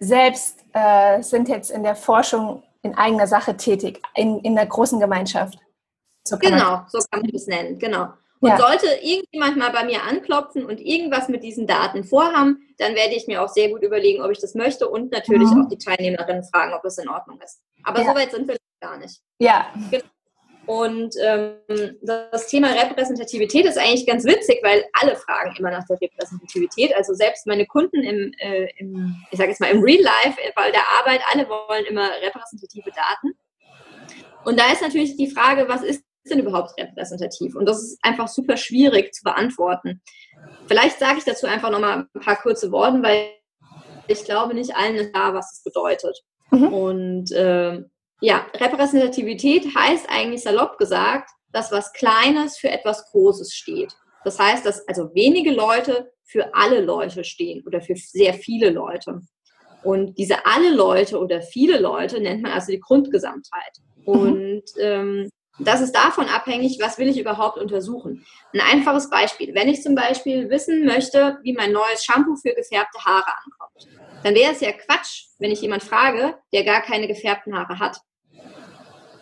selbst 0.00 0.64
äh, 0.72 1.22
sind 1.22 1.48
jetzt 1.48 1.70
in 1.70 1.82
der 1.82 1.96
Forschung 1.96 2.62
in 2.82 2.94
eigener 2.96 3.26
Sache 3.26 3.56
tätig, 3.56 4.00
in, 4.14 4.38
in 4.40 4.54
der 4.54 4.66
großen 4.66 5.00
Gemeinschaft. 5.00 5.58
So 6.24 6.38
genau, 6.38 6.82
so 6.88 6.98
kann 7.10 7.22
man 7.22 7.30
das 7.32 7.46
nennen, 7.46 7.78
genau. 7.78 8.12
Und 8.40 8.50
ja. 8.50 8.58
sollte 8.58 8.86
irgendjemand 9.02 9.56
mal 9.56 9.70
bei 9.70 9.84
mir 9.84 10.02
anklopfen 10.04 10.64
und 10.64 10.80
irgendwas 10.80 11.28
mit 11.28 11.42
diesen 11.42 11.66
Daten 11.66 12.04
vorhaben, 12.04 12.60
dann 12.78 12.94
werde 12.94 13.14
ich 13.14 13.26
mir 13.26 13.42
auch 13.42 13.48
sehr 13.48 13.68
gut 13.68 13.82
überlegen, 13.82 14.22
ob 14.22 14.30
ich 14.30 14.38
das 14.38 14.54
möchte 14.54 14.88
und 14.88 15.10
natürlich 15.10 15.50
mhm. 15.50 15.62
auch 15.62 15.68
die 15.68 15.78
Teilnehmerinnen 15.78 16.44
fragen, 16.44 16.72
ob 16.72 16.82
das 16.82 16.98
in 16.98 17.08
Ordnung 17.08 17.40
ist. 17.40 17.60
Aber 17.82 18.00
ja. 18.00 18.08
so 18.08 18.14
weit 18.14 18.30
sind 18.30 18.46
wir 18.46 18.56
gar 18.80 18.96
nicht. 18.98 19.20
Ja. 19.38 19.66
Genau. 19.90 20.04
Und 20.68 21.14
ähm, 21.24 21.96
das 22.02 22.46
Thema 22.48 22.68
Repräsentativität 22.68 23.64
ist 23.64 23.78
eigentlich 23.78 24.06
ganz 24.06 24.26
witzig, 24.26 24.60
weil 24.62 24.84
alle 25.00 25.16
fragen 25.16 25.56
immer 25.56 25.70
nach 25.70 25.86
der 25.86 25.98
Repräsentativität. 25.98 26.94
Also 26.94 27.14
selbst 27.14 27.46
meine 27.46 27.64
Kunden 27.64 28.02
im, 28.02 28.34
äh, 28.38 28.68
im 28.76 29.16
ich 29.30 29.38
sage 29.38 29.48
jetzt 29.48 29.62
mal 29.62 29.70
im 29.70 29.82
Real 29.82 30.02
Life, 30.02 30.38
bei 30.54 30.70
der 30.70 30.82
Arbeit, 31.00 31.22
alle 31.32 31.48
wollen 31.48 31.86
immer 31.86 32.10
repräsentative 32.22 32.90
Daten. 32.90 33.34
Und 34.44 34.60
da 34.60 34.70
ist 34.70 34.82
natürlich 34.82 35.16
die 35.16 35.30
Frage, 35.30 35.68
was 35.68 35.82
ist 35.82 36.04
denn 36.30 36.40
überhaupt 36.40 36.78
repräsentativ? 36.78 37.56
Und 37.56 37.66
das 37.66 37.82
ist 37.82 37.98
einfach 38.02 38.28
super 38.28 38.56
schwierig 38.56 39.12
zu 39.14 39.22
beantworten. 39.24 40.00
Vielleicht 40.66 40.98
sage 40.98 41.18
ich 41.18 41.24
dazu 41.24 41.46
einfach 41.46 41.70
nochmal 41.70 42.06
ein 42.14 42.20
paar 42.20 42.36
kurze 42.36 42.70
Worte, 42.70 43.02
weil 43.02 43.30
ich 44.06 44.24
glaube, 44.24 44.54
nicht 44.54 44.74
allen 44.74 44.96
ist 44.96 45.12
klar, 45.12 45.34
was 45.34 45.52
es 45.52 45.62
bedeutet. 45.62 46.18
Mhm. 46.50 46.72
Und 46.72 47.32
äh, 47.32 47.82
ja, 48.20 48.46
Repräsentativität 48.54 49.66
heißt 49.74 50.08
eigentlich 50.08 50.42
salopp 50.42 50.78
gesagt, 50.78 51.30
dass 51.52 51.72
was 51.72 51.92
Kleines 51.92 52.58
für 52.58 52.70
etwas 52.70 53.10
Großes 53.10 53.54
steht. 53.54 53.92
Das 54.24 54.38
heißt, 54.38 54.66
dass 54.66 54.86
also 54.88 55.14
wenige 55.14 55.52
Leute 55.52 56.10
für 56.24 56.54
alle 56.54 56.80
Leute 56.80 57.24
stehen 57.24 57.64
oder 57.66 57.80
für 57.80 57.94
sehr 57.96 58.34
viele 58.34 58.70
Leute. 58.70 59.20
Und 59.82 60.18
diese 60.18 60.44
alle 60.44 60.74
Leute 60.74 61.18
oder 61.18 61.40
viele 61.40 61.78
Leute 61.78 62.20
nennt 62.20 62.42
man 62.42 62.52
also 62.52 62.72
die 62.72 62.80
Grundgesamtheit. 62.80 63.78
Mhm. 64.00 64.06
Und 64.06 64.64
ähm, 64.80 65.30
das 65.58 65.80
ist 65.80 65.92
davon 65.92 66.26
abhängig, 66.26 66.78
was 66.80 66.98
will 66.98 67.08
ich 67.08 67.18
überhaupt 67.18 67.58
untersuchen. 67.58 68.24
Ein 68.52 68.60
einfaches 68.60 69.10
Beispiel. 69.10 69.54
Wenn 69.54 69.68
ich 69.68 69.82
zum 69.82 69.94
Beispiel 69.94 70.48
wissen 70.50 70.84
möchte, 70.84 71.38
wie 71.42 71.52
mein 71.52 71.72
neues 71.72 72.04
Shampoo 72.04 72.36
für 72.36 72.54
gefärbte 72.54 72.98
Haare 73.04 73.32
ankommt, 73.44 73.88
dann 74.22 74.34
wäre 74.34 74.52
es 74.52 74.60
ja 74.60 74.72
Quatsch, 74.72 75.26
wenn 75.38 75.50
ich 75.50 75.60
jemand 75.60 75.82
frage, 75.82 76.36
der 76.52 76.64
gar 76.64 76.82
keine 76.82 77.08
gefärbten 77.08 77.56
Haare 77.56 77.78
hat. 77.78 78.00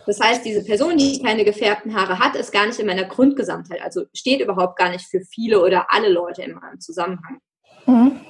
Das 0.07 0.21
heißt, 0.21 0.45
diese 0.45 0.65
Person, 0.65 0.97
die 0.97 1.21
keine 1.21 1.45
gefärbten 1.45 1.95
Haare 1.95 2.19
hat, 2.19 2.37
ist 2.37 2.53
gar 2.53 2.67
nicht 2.67 2.79
in 2.79 2.87
meiner 2.87 3.05
Grundgesamtheit, 3.05 3.83
also 3.83 4.05
steht 4.15 4.41
überhaupt 4.41 4.79
gar 4.79 4.91
nicht 4.91 5.05
für 5.07 5.21
viele 5.21 5.61
oder 5.61 5.87
alle 5.89 6.09
Leute 6.09 6.43
in 6.43 6.55
meinem 6.55 6.81
Zusammenhang. 6.81 7.41
Mhm. 7.87 8.21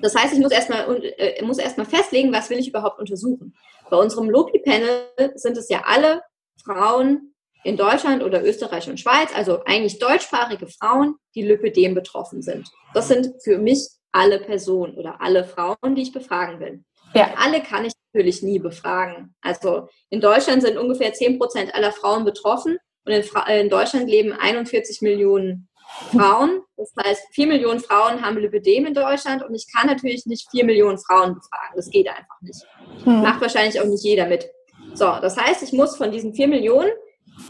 Das 0.00 0.14
heißt, 0.14 0.32
ich 0.32 0.38
muss 0.38 0.52
erstmal, 0.52 1.02
äh, 1.18 1.44
muss 1.44 1.58
erstmal 1.58 1.86
festlegen, 1.86 2.32
was 2.32 2.50
will 2.50 2.58
ich 2.58 2.68
überhaupt 2.68 3.00
untersuchen. 3.00 3.56
Bei 3.90 3.96
unserem 3.96 4.30
Lopi-Panel 4.30 5.32
sind 5.34 5.56
es 5.56 5.68
ja 5.68 5.82
alle 5.84 6.22
Frauen 6.64 7.34
in 7.64 7.76
Deutschland 7.76 8.22
oder 8.22 8.44
Österreich 8.44 8.88
und 8.88 9.00
Schweiz, 9.00 9.30
also 9.34 9.64
eigentlich 9.64 9.98
deutschsprachige 9.98 10.66
Frauen, 10.66 11.16
die 11.34 11.42
Lipödem 11.42 11.94
betroffen 11.94 12.42
sind. 12.42 12.68
Das 12.94 13.08
sind 13.08 13.30
für 13.42 13.58
mich 13.58 13.88
alle 14.12 14.38
Personen 14.38 14.94
oder 14.94 15.20
alle 15.20 15.44
Frauen, 15.44 15.94
die 15.94 16.02
ich 16.02 16.12
befragen 16.12 16.60
will. 16.60 16.84
Ja. 17.14 17.34
Alle 17.36 17.62
kann 17.62 17.84
ich 17.84 17.92
natürlich 18.12 18.42
nie 18.42 18.58
befragen. 18.58 19.34
Also 19.40 19.88
in 20.10 20.20
Deutschland 20.20 20.62
sind 20.62 20.76
ungefähr 20.76 21.12
10 21.12 21.38
Prozent 21.38 21.74
aller 21.74 21.92
Frauen 21.92 22.24
betroffen 22.24 22.78
und 23.04 23.12
in, 23.12 23.24
in, 23.48 23.70
Deutschland 23.70 24.08
leben 24.08 24.32
41 24.32 25.00
Millionen 25.00 25.68
Frauen. 26.12 26.60
Das 26.76 26.92
heißt, 27.02 27.22
4 27.32 27.46
Millionen 27.46 27.80
Frauen 27.80 28.22
haben 28.22 28.38
Lipidem 28.38 28.86
in 28.86 28.94
Deutschland 28.94 29.42
und 29.42 29.54
ich 29.54 29.66
kann 29.74 29.86
natürlich 29.86 30.26
nicht 30.26 30.50
4 30.50 30.64
Millionen 30.64 30.98
Frauen 30.98 31.34
befragen. 31.34 31.76
Das 31.76 31.88
geht 31.88 32.08
einfach 32.08 32.40
nicht. 32.42 32.62
Hm. 33.04 33.22
Macht 33.22 33.40
wahrscheinlich 33.40 33.80
auch 33.80 33.86
nicht 33.86 34.04
jeder 34.04 34.26
mit. 34.26 34.50
So, 34.94 35.06
das 35.20 35.36
heißt, 35.36 35.62
ich 35.62 35.72
muss 35.72 35.96
von 35.96 36.10
diesen 36.10 36.34
4 36.34 36.48
Millionen 36.48 36.90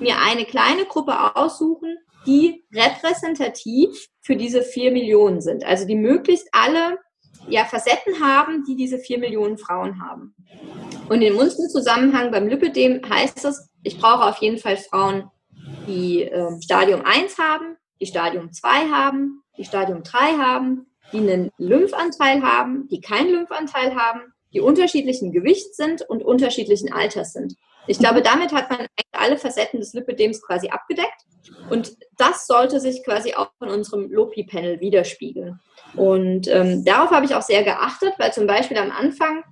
mir 0.01 0.17
eine 0.21 0.45
kleine 0.45 0.85
Gruppe 0.85 1.37
aussuchen, 1.37 1.97
die 2.27 2.65
repräsentativ 2.73 4.09
für 4.21 4.37
diese 4.37 4.63
4 4.63 4.93
Millionen 4.93 5.41
sind. 5.41 5.65
Also 5.65 5.87
die 5.87 5.97
möglichst 5.97 6.49
alle 6.53 6.99
ja, 7.49 7.65
Facetten 7.65 8.21
haben, 8.21 8.65
die 8.65 8.77
diese 8.77 8.99
4 8.99 9.19
Millionen 9.19 9.59
Frauen 9.59 10.03
haben. 10.03 10.35
Und 11.09 11.23
in 11.23 11.35
unserem 11.35 11.69
Zusammenhang 11.71 12.31
beim 12.31 12.49
Lipidem 12.49 13.01
heißt 13.09 13.45
es, 13.45 13.71
ich 13.83 13.99
brauche 13.99 14.25
auf 14.25 14.39
jeden 14.39 14.59
Fall 14.59 14.77
Frauen, 14.77 15.31
die 15.87 16.23
äh, 16.23 16.61
Stadium 16.61 17.03
1 17.05 17.39
haben, 17.39 17.77
die 18.01 18.07
Stadium 18.07 18.53
2 18.53 18.69
haben, 18.91 19.43
die 19.57 19.65
Stadium 19.65 20.03
3 20.03 20.19
haben, 20.37 20.87
die 21.13 21.19
einen 21.19 21.51
Lymphanteil 21.57 22.43
haben, 22.43 22.89
die 22.89 23.01
keinen 23.01 23.31
Lymphanteil 23.31 23.95
haben, 23.95 24.21
die 24.53 24.61
unterschiedlichen 24.61 25.33
Gewichts 25.33 25.77
sind 25.77 26.03
und 26.03 26.23
unterschiedlichen 26.23 26.93
Alters 26.93 27.33
sind. 27.33 27.55
Ich 27.89 27.99
glaube, 27.99 28.23
damit 28.23 28.53
hat 28.53 28.71
man 28.71 28.87
alle 29.13 29.39
Facetten 29.39 29.81
des 29.81 29.95
Lipidems 29.95 30.43
quasi 30.43 30.69
abgedeckt. 30.69 31.25
Und 31.71 31.97
das 32.19 32.47
sollte 32.47 32.81
sich 32.81 33.03
quasi 33.03 33.35
auch 33.35 33.51
in 33.63 33.69
unserem 33.69 34.11
Lopi-Panel 34.11 34.81
widerspiegeln. 34.81 35.59
Und 35.97 36.49
ähm, 36.49 36.85
darauf 36.85 37.11
habe 37.11 37.25
ich 37.25 37.35
auch 37.35 37.43
sehr 37.43 37.63
geachtet, 37.63 38.13
weil 38.19 38.33
zum 38.33 38.47
Beispiel 38.47 38.77
am 38.77 38.91
Anfang 38.91 39.43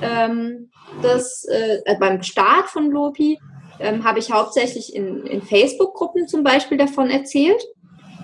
ähm, 0.00 0.70
des, 1.02 1.44
äh, 1.44 1.80
äh, 1.84 1.98
beim 1.98 2.22
Start 2.22 2.70
von 2.70 2.90
Lopi 2.90 3.38
ähm, 3.78 4.04
habe 4.04 4.18
ich 4.18 4.32
hauptsächlich 4.32 4.94
in, 4.94 5.26
in 5.26 5.42
Facebook-Gruppen 5.42 6.26
zum 6.28 6.42
Beispiel 6.42 6.78
davon 6.78 7.10
erzählt. 7.10 7.62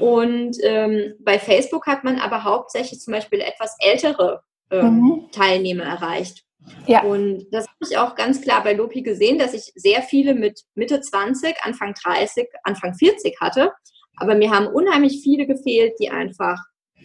Und 0.01 0.57
ähm, 0.63 1.15
bei 1.21 1.39
Facebook 1.39 1.87
hat 1.87 2.05
man 2.05 2.19
aber 2.19 2.45
hauptsächlich 2.45 3.01
zum 3.01 3.13
Beispiel 3.13 3.41
etwas 3.41 3.77
ältere 3.81 4.43
ähm, 4.71 5.01
mhm. 5.01 5.29
Teilnehmer 5.33 5.85
erreicht. 5.85 6.45
Ja. 6.87 7.03
Und 7.03 7.47
das 7.51 7.67
habe 7.67 7.77
ich 7.89 7.99
auch 7.99 8.15
ganz 8.15 8.41
klar 8.41 8.63
bei 8.65 8.73
Lopi 8.73 9.03
gesehen, 9.03 9.39
dass 9.39 9.55
ich 9.55 9.73
sehr 9.75 10.03
viele 10.03 10.35
mit 10.35 10.63
Mitte 10.75 11.01
20, 11.01 11.57
Anfang 11.63 11.95
30, 11.95 12.49
Anfang 12.65 12.95
40 12.95 13.41
hatte. 13.41 13.73
Aber 14.17 14.35
mir 14.35 14.51
haben 14.51 14.67
unheimlich 14.67 15.21
viele 15.23 15.47
gefehlt, 15.47 15.95
die 16.01 16.11
einfach, 16.11 16.59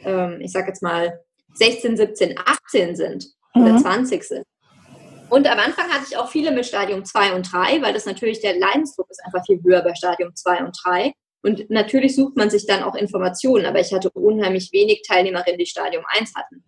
ähm, 0.04 0.40
ich 0.42 0.52
sage 0.52 0.68
jetzt 0.68 0.82
mal, 0.82 1.20
16, 1.54 1.98
17, 1.98 2.36
18 2.38 2.96
sind 2.96 3.28
oder 3.54 3.74
mhm. 3.74 3.80
20 3.80 4.24
sind. 4.24 4.44
Und 5.30 5.50
am 5.50 5.60
Anfang 5.60 5.90
hatte 5.90 6.06
ich 6.10 6.18
auch 6.18 6.30
viele 6.30 6.52
mit 6.52 6.66
Stadium 6.66 7.06
2 7.06 7.34
und 7.34 7.52
3, 7.52 7.82
weil 7.82 7.94
das 7.94 8.06
natürlich 8.06 8.40
der 8.42 8.58
Leidensdruck 8.58 9.08
ist 9.10 9.24
einfach 9.26 9.46
viel 9.46 9.62
höher 9.64 9.82
bei 9.82 9.96
Stadium 9.96 10.36
2 10.36 10.64
und 10.64 10.78
3. 10.86 11.14
Und 11.42 11.70
natürlich 11.70 12.16
sucht 12.16 12.38
man 12.38 12.50
sich 12.50 12.66
dann 12.66 12.84
auch 12.84 12.96
Informationen, 12.96 13.66
aber 13.66 13.80
ich 13.80 13.92
hatte 13.94 14.10
unheimlich 14.12 14.72
wenig 14.72 15.04
Teilnehmerinnen, 15.08 15.58
die 15.58 15.66
Stadium 15.66 16.04
1 16.08 16.34
hatten. 16.36 16.64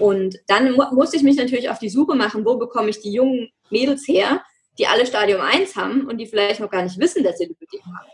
Und 0.00 0.36
dann 0.46 0.72
mu 0.72 0.82
musste 0.92 1.16
ich 1.16 1.22
mich 1.22 1.36
natürlich 1.36 1.70
auf 1.70 1.78
die 1.78 1.90
Suche 1.90 2.16
machen, 2.16 2.44
wo 2.44 2.56
bekomme 2.56 2.88
ich 2.88 3.00
die 3.00 3.12
jungen 3.12 3.50
Mädels 3.70 4.08
her, 4.08 4.42
die 4.78 4.86
alle 4.86 5.06
Stadium 5.06 5.40
1 5.40 5.76
haben 5.76 6.06
und 6.08 6.18
die 6.18 6.26
vielleicht 6.26 6.58
noch 6.58 6.70
gar 6.70 6.82
nicht 6.82 6.98
wissen, 6.98 7.22
dass 7.22 7.38
sie 7.38 7.44
Lipödem 7.44 7.80
haben. 7.86 8.10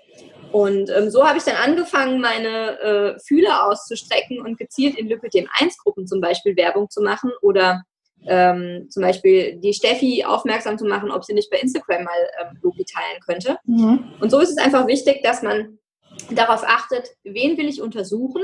Und 0.53 0.91
ähm, 0.91 1.11
so 1.11 1.27
habe 1.27 1.39
ich 1.39 1.45
dann 1.45 1.57
angefangen, 1.57 2.21
meine 2.21 2.81
äh, 2.81 3.19
Fühler 3.21 3.67
auszustrecken 3.67 4.41
und 4.41 4.59
gezielt 4.59 4.97
in 4.97 5.09
Lipödem 5.09 5.49
1 5.61 5.79
Gruppen 5.79 6.07
zum 6.07 6.21
Beispiel 6.21 6.57
Werbung 6.57 6.91
zu 6.91 7.03
machen 7.03 7.31
oder 7.41 7.83
ähm, 8.27 8.89
zum 8.91 9.03
Beispiel 9.03 9.57
die 9.61 9.75
Steffi 9.75 10.25
aufmerksam 10.25 10.79
zu 10.79 10.87
machen, 10.87 11.11
ob 11.11 11.25
sie 11.25 11.35
nicht 11.35 11.51
bei 11.51 11.59
Instagram 11.59 12.05
mal 12.05 12.31
ähm, 12.41 12.59
Loki 12.63 12.85
teilen 12.85 13.21
könnte. 13.25 13.59
Mhm. 13.65 14.13
Und 14.21 14.31
so 14.31 14.41
ist 14.41 14.51
es 14.51 14.59
einfach 14.59 14.87
wichtig, 14.87 15.23
dass 15.23 15.43
man 15.43 15.79
darauf 16.31 16.65
achtet, 16.65 17.11
wen 17.23 17.57
will 17.59 17.69
ich 17.69 17.83
untersuchen 17.83 18.43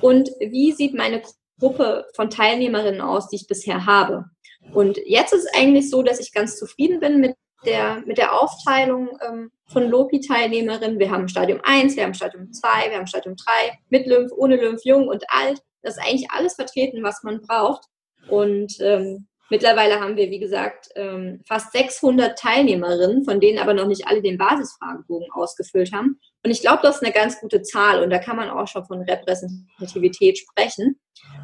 und 0.00 0.30
wie 0.40 0.72
sieht 0.72 0.94
meine 0.94 1.22
Gruppe 1.58 2.06
von 2.14 2.30
Teilnehmerinnen 2.30 3.00
aus, 3.00 3.28
die 3.28 3.36
ich 3.36 3.46
bisher 3.46 3.86
habe. 3.86 4.24
Und 4.72 4.98
jetzt 5.06 5.32
ist 5.32 5.44
es 5.44 5.54
eigentlich 5.54 5.90
so, 5.90 6.02
dass 6.02 6.20
ich 6.20 6.32
ganz 6.32 6.58
zufrieden 6.58 7.00
bin 7.00 7.20
mit 7.20 7.36
der, 7.64 8.02
mit 8.06 8.18
der 8.18 8.40
Aufteilung 8.40 9.18
ähm, 9.26 9.50
von 9.66 9.88
Lopi-Teilnehmerinnen. 9.88 10.98
Wir 10.98 11.10
haben 11.10 11.28
Stadium 11.28 11.60
1, 11.62 11.96
wir 11.96 12.04
haben 12.04 12.14
Stadium 12.14 12.52
2, 12.52 12.90
wir 12.90 12.96
haben 12.96 13.06
Stadium 13.06 13.36
3, 13.36 13.78
mit 13.90 14.06
Lymph, 14.06 14.32
ohne 14.36 14.56
Lymph, 14.56 14.82
jung 14.84 15.08
und 15.08 15.24
alt. 15.28 15.60
Das 15.82 15.96
ist 15.96 16.02
eigentlich 16.02 16.30
alles 16.30 16.54
vertreten, 16.54 17.02
was 17.02 17.22
man 17.22 17.40
braucht. 17.40 17.84
Und 18.28 18.74
ähm, 18.80 19.26
mittlerweile 19.50 20.00
haben 20.00 20.16
wir, 20.16 20.30
wie 20.30 20.38
gesagt, 20.38 20.88
ähm, 20.96 21.40
fast 21.46 21.72
600 21.72 22.38
Teilnehmerinnen, 22.38 23.24
von 23.24 23.40
denen 23.40 23.58
aber 23.58 23.74
noch 23.74 23.86
nicht 23.86 24.06
alle 24.06 24.22
den 24.22 24.38
Basisfragebogen 24.38 25.30
ausgefüllt 25.32 25.92
haben. 25.92 26.20
Und 26.44 26.50
ich 26.50 26.60
glaube, 26.60 26.80
das 26.82 26.96
ist 26.96 27.04
eine 27.04 27.12
ganz 27.12 27.40
gute 27.40 27.62
Zahl 27.62 28.02
und 28.02 28.10
da 28.10 28.18
kann 28.18 28.36
man 28.36 28.50
auch 28.50 28.68
schon 28.68 28.84
von 28.84 29.02
Repräsentativität 29.02 30.38
sprechen. 30.38 31.00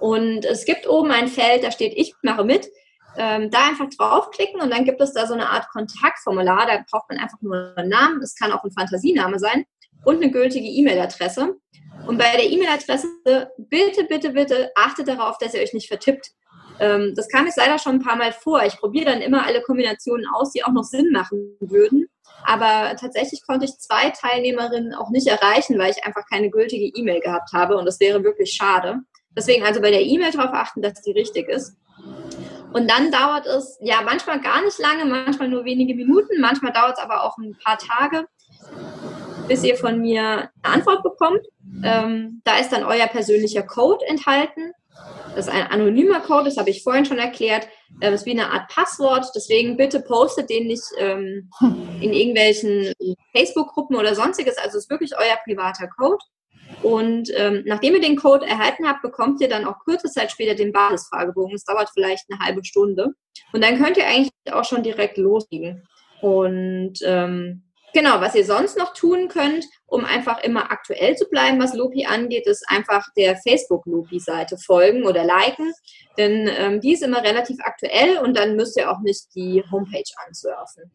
und 0.00 0.44
es 0.44 0.64
gibt 0.64 0.88
oben 0.88 1.12
ein 1.12 1.28
Feld, 1.28 1.62
da 1.62 1.70
steht 1.70 1.92
Ich 1.96 2.14
mache 2.22 2.42
mit. 2.44 2.68
Ähm, 3.16 3.48
da 3.50 3.68
einfach 3.68 3.88
draufklicken 3.96 4.60
und 4.60 4.70
dann 4.70 4.84
gibt 4.84 5.00
es 5.00 5.12
da 5.12 5.26
so 5.26 5.34
eine 5.34 5.48
Art 5.48 5.68
Kontaktformular. 5.70 6.66
Da 6.66 6.84
braucht 6.90 7.08
man 7.10 7.18
einfach 7.18 7.40
nur 7.40 7.74
einen 7.76 7.88
Namen, 7.88 8.20
das 8.20 8.34
kann 8.34 8.50
auch 8.52 8.64
ein 8.64 8.72
Fantasiename 8.72 9.38
sein 9.38 9.64
und 10.08 10.22
eine 10.22 10.30
gültige 10.30 10.66
E-Mail-Adresse. 10.66 11.54
Und 12.06 12.16
bei 12.16 12.32
der 12.32 12.50
E-Mail-Adresse 12.50 13.08
bitte, 13.58 14.04
bitte, 14.08 14.30
bitte 14.30 14.70
achtet 14.74 15.06
darauf, 15.06 15.36
dass 15.36 15.52
ihr 15.52 15.60
euch 15.60 15.74
nicht 15.74 15.88
vertippt. 15.88 16.30
Ähm, 16.80 17.12
das 17.14 17.28
kam 17.28 17.44
jetzt 17.44 17.58
leider 17.58 17.78
schon 17.78 17.96
ein 17.96 18.02
paar 18.02 18.16
Mal 18.16 18.32
vor. 18.32 18.64
Ich 18.64 18.78
probiere 18.78 19.04
dann 19.04 19.20
immer 19.20 19.44
alle 19.44 19.60
Kombinationen 19.60 20.26
aus, 20.34 20.52
die 20.52 20.64
auch 20.64 20.72
noch 20.72 20.84
Sinn 20.84 21.10
machen 21.12 21.58
würden. 21.60 22.06
Aber 22.44 22.96
tatsächlich 22.96 23.46
konnte 23.46 23.66
ich 23.66 23.76
zwei 23.76 24.08
Teilnehmerinnen 24.08 24.94
auch 24.94 25.10
nicht 25.10 25.26
erreichen, 25.26 25.78
weil 25.78 25.90
ich 25.90 26.02
einfach 26.04 26.24
keine 26.32 26.48
gültige 26.48 26.86
E-Mail 26.86 27.20
gehabt 27.20 27.52
habe. 27.52 27.76
Und 27.76 27.84
das 27.84 28.00
wäre 28.00 28.24
wirklich 28.24 28.52
schade. 28.52 29.00
Deswegen 29.36 29.66
also 29.66 29.82
bei 29.82 29.90
der 29.90 30.06
E-Mail 30.06 30.32
darauf 30.32 30.54
achten, 30.54 30.80
dass 30.80 31.02
die 31.02 31.12
richtig 31.12 31.50
ist. 31.50 31.76
Und 32.72 32.90
dann 32.90 33.10
dauert 33.10 33.44
es 33.44 33.76
ja 33.82 34.00
manchmal 34.02 34.40
gar 34.40 34.64
nicht 34.64 34.78
lange, 34.78 35.04
manchmal 35.04 35.48
nur 35.48 35.66
wenige 35.66 35.94
Minuten, 35.94 36.40
manchmal 36.40 36.72
dauert 36.72 36.96
es 36.96 37.04
aber 37.04 37.24
auch 37.24 37.36
ein 37.36 37.56
paar 37.62 37.76
Tage, 37.76 38.26
bis 39.48 39.64
ihr 39.64 39.76
von 39.76 40.00
mir 40.00 40.50
eine 40.62 40.74
Antwort 40.74 41.02
bekommt. 41.02 41.40
Ähm, 41.82 42.40
da 42.44 42.58
ist 42.58 42.70
dann 42.70 42.84
euer 42.84 43.06
persönlicher 43.06 43.62
Code 43.62 44.04
enthalten. 44.06 44.72
Das 45.34 45.46
ist 45.46 45.52
ein 45.52 45.68
anonymer 45.68 46.20
Code, 46.20 46.46
das 46.46 46.56
habe 46.56 46.70
ich 46.70 46.82
vorhin 46.82 47.04
schon 47.04 47.18
erklärt. 47.18 47.68
Das 48.00 48.12
ist 48.14 48.26
wie 48.26 48.32
eine 48.32 48.50
Art 48.50 48.68
Passwort. 48.68 49.26
Deswegen 49.34 49.76
bitte 49.76 50.00
postet 50.00 50.50
den 50.50 50.66
nicht 50.66 50.82
ähm, 50.98 51.50
in 52.00 52.12
irgendwelchen 52.12 52.92
Facebook-Gruppen 53.34 53.96
oder 53.96 54.14
sonstiges. 54.14 54.58
Also 54.58 54.78
es 54.78 54.84
ist 54.84 54.90
wirklich 54.90 55.12
euer 55.16 55.36
privater 55.44 55.88
Code. 55.88 56.18
Und 56.82 57.30
ähm, 57.34 57.62
nachdem 57.66 57.94
ihr 57.94 58.00
den 58.00 58.16
Code 58.16 58.46
erhalten 58.46 58.86
habt, 58.86 59.02
bekommt 59.02 59.40
ihr 59.40 59.48
dann 59.48 59.64
auch 59.64 59.78
kurze 59.84 60.08
Zeit 60.08 60.30
später 60.30 60.54
den 60.54 60.72
Basisfragebogen. 60.72 61.54
Es 61.54 61.64
dauert 61.64 61.90
vielleicht 61.92 62.24
eine 62.30 62.40
halbe 62.40 62.64
Stunde. 62.64 63.14
Und 63.52 63.64
dann 63.64 63.82
könnt 63.82 63.96
ihr 63.96 64.06
eigentlich 64.06 64.30
auch 64.52 64.64
schon 64.64 64.82
direkt 64.82 65.16
loslegen. 65.16 65.86
Und 66.20 66.98
ähm, 67.04 67.67
Genau, 67.94 68.20
was 68.20 68.34
ihr 68.34 68.44
sonst 68.44 68.76
noch 68.76 68.92
tun 68.92 69.28
könnt, 69.28 69.64
um 69.86 70.04
einfach 70.04 70.42
immer 70.42 70.70
aktuell 70.70 71.16
zu 71.16 71.26
bleiben, 71.28 71.60
was 71.60 71.74
Lopi 71.74 72.04
angeht, 72.06 72.46
ist 72.46 72.64
einfach 72.68 73.06
der 73.16 73.36
Facebook-Lopi-Seite 73.36 74.58
folgen 74.58 75.06
oder 75.06 75.24
liken, 75.24 75.72
denn 76.18 76.50
ähm, 76.54 76.80
die 76.80 76.92
ist 76.92 77.02
immer 77.02 77.22
relativ 77.22 77.56
aktuell 77.62 78.18
und 78.18 78.36
dann 78.36 78.56
müsst 78.56 78.76
ihr 78.76 78.90
auch 78.90 79.00
nicht 79.00 79.34
die 79.34 79.64
Homepage 79.70 80.04
ansurfen. 80.26 80.92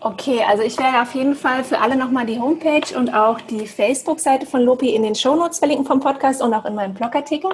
Okay, 0.00 0.44
also 0.46 0.62
ich 0.62 0.78
werde 0.78 1.02
auf 1.02 1.14
jeden 1.14 1.34
Fall 1.34 1.64
für 1.64 1.80
alle 1.80 1.96
nochmal 1.96 2.26
die 2.26 2.38
Homepage 2.38 2.96
und 2.96 3.12
auch 3.12 3.40
die 3.40 3.66
Facebook-Seite 3.66 4.46
von 4.46 4.62
Lopi 4.62 4.94
in 4.94 5.02
den 5.02 5.14
Shownotes 5.14 5.58
verlinken 5.58 5.86
vom 5.86 6.00
Podcast 6.00 6.40
und 6.40 6.54
auch 6.54 6.64
in 6.64 6.74
meinem 6.74 6.94
Blogartikel. 6.94 7.50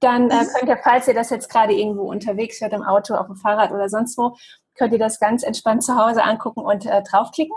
Dann 0.00 0.30
äh, 0.30 0.44
könnt 0.54 0.68
ihr, 0.68 0.78
falls 0.82 1.08
ihr 1.08 1.14
das 1.14 1.30
jetzt 1.30 1.50
gerade 1.50 1.74
irgendwo 1.74 2.02
unterwegs 2.02 2.60
hört, 2.60 2.72
im 2.72 2.82
Auto, 2.82 3.14
auf 3.14 3.26
dem 3.26 3.36
Fahrrad 3.36 3.70
oder 3.72 3.88
sonst 3.88 4.16
wo, 4.16 4.36
könnt 4.76 4.92
ihr 4.92 4.98
das 4.98 5.20
ganz 5.20 5.42
entspannt 5.42 5.84
zu 5.84 5.96
Hause 5.96 6.24
angucken 6.24 6.60
und 6.60 6.86
äh, 6.86 7.02
draufklicken. 7.02 7.56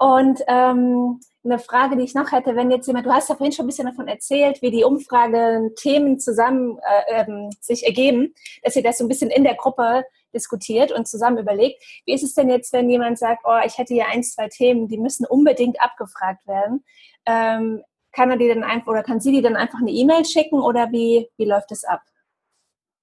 Und 0.00 0.40
ähm, 0.48 1.20
eine 1.44 1.58
Frage, 1.58 1.94
die 1.96 2.04
ich 2.04 2.14
noch 2.14 2.32
hätte, 2.32 2.56
wenn 2.56 2.70
jetzt 2.70 2.86
jemand, 2.86 3.04
du 3.04 3.12
hast 3.12 3.28
ja 3.28 3.34
vorhin 3.34 3.52
schon 3.52 3.66
ein 3.66 3.68
bisschen 3.68 3.86
davon 3.86 4.08
erzählt, 4.08 4.62
wie 4.62 4.70
die 4.70 4.82
Umfrage 4.82 5.72
Themen 5.76 6.18
zusammen 6.18 6.78
äh, 6.78 7.20
ähm, 7.20 7.50
sich 7.60 7.84
ergeben, 7.84 8.34
dass 8.62 8.76
ihr 8.76 8.82
das 8.82 8.96
so 8.96 9.04
ein 9.04 9.08
bisschen 9.08 9.30
in 9.30 9.44
der 9.44 9.56
Gruppe 9.56 10.04
diskutiert 10.32 10.90
und 10.90 11.06
zusammen 11.06 11.36
überlegt. 11.36 11.82
Wie 12.06 12.14
ist 12.14 12.22
es 12.22 12.32
denn 12.32 12.48
jetzt, 12.48 12.72
wenn 12.72 12.88
jemand 12.88 13.18
sagt, 13.18 13.42
oh, 13.44 13.58
ich 13.62 13.76
hätte 13.76 13.92
hier 13.92 14.06
ein, 14.06 14.22
zwei 14.22 14.48
Themen, 14.48 14.88
die 14.88 14.96
müssen 14.96 15.26
unbedingt 15.26 15.78
abgefragt 15.82 16.46
werden? 16.46 16.82
Ähm, 17.26 17.82
kann 18.12 18.30
er 18.30 18.38
die 18.38 18.48
dann 18.48 18.64
einfach 18.64 18.88
oder 18.88 19.02
kann 19.02 19.20
sie 19.20 19.32
die 19.32 19.42
dann 19.42 19.56
einfach 19.56 19.80
eine 19.80 19.90
E-Mail 19.90 20.24
schicken 20.24 20.62
oder 20.62 20.90
wie, 20.92 21.28
wie 21.36 21.44
läuft 21.44 21.72
es 21.72 21.84
ab? 21.84 22.00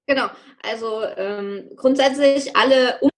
Genau, 0.07 0.29
also 0.63 1.03
ähm, 1.15 1.69
grundsätzlich 1.75 2.55
alle 2.55 2.97
um 3.01 3.09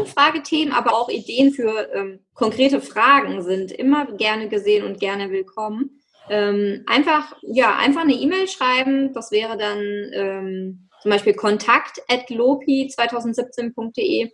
Umfragethemen, 0.00 0.74
aber 0.74 0.94
auch 0.94 1.08
Ideen 1.08 1.52
für 1.52 1.88
ähm, 1.94 2.20
konkrete 2.34 2.80
Fragen 2.80 3.42
sind 3.42 3.72
immer 3.72 4.06
gerne 4.06 4.48
gesehen 4.48 4.84
und 4.84 5.00
gerne 5.00 5.30
willkommen. 5.30 6.00
Ähm, 6.30 6.84
einfach, 6.86 7.34
ja, 7.42 7.76
einfach 7.76 8.02
eine 8.02 8.14
E-Mail 8.14 8.46
schreiben. 8.48 9.12
Das 9.14 9.30
wäre 9.30 9.56
dann 9.56 9.78
ähm, 10.12 10.88
zum 11.00 11.10
Beispiel 11.10 11.32
kontakt.lopi2017.de 11.34 14.30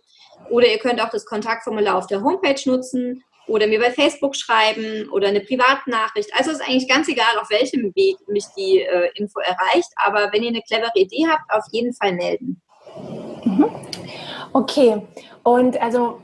oder 0.49 0.67
ihr 0.67 0.79
könnt 0.79 1.01
auch 1.01 1.09
das 1.09 1.25
Kontaktformular 1.25 1.95
auf 1.95 2.07
der 2.07 2.21
Homepage 2.21 2.59
nutzen 2.65 3.23
oder 3.47 3.67
mir 3.67 3.79
bei 3.79 3.91
Facebook 3.91 4.35
schreiben 4.35 5.07
oder 5.09 5.27
eine 5.27 5.41
Privatnachricht. 5.41 6.31
Also 6.33 6.51
ist 6.51 6.61
eigentlich 6.61 6.89
ganz 6.89 7.07
egal, 7.07 7.37
auf 7.39 7.49
welchem 7.49 7.93
Weg 7.95 8.17
mich 8.27 8.45
die 8.57 8.81
äh, 8.81 9.11
Info 9.15 9.39
erreicht. 9.39 9.89
Aber 9.97 10.31
wenn 10.33 10.43
ihr 10.43 10.49
eine 10.49 10.61
clevere 10.61 10.91
Idee 10.95 11.27
habt, 11.29 11.51
auf 11.51 11.65
jeden 11.71 11.93
Fall 11.93 12.13
melden. 12.13 12.61
Mhm. 13.45 13.69
Okay, 14.53 15.01
und 15.43 15.81
also 15.81 16.21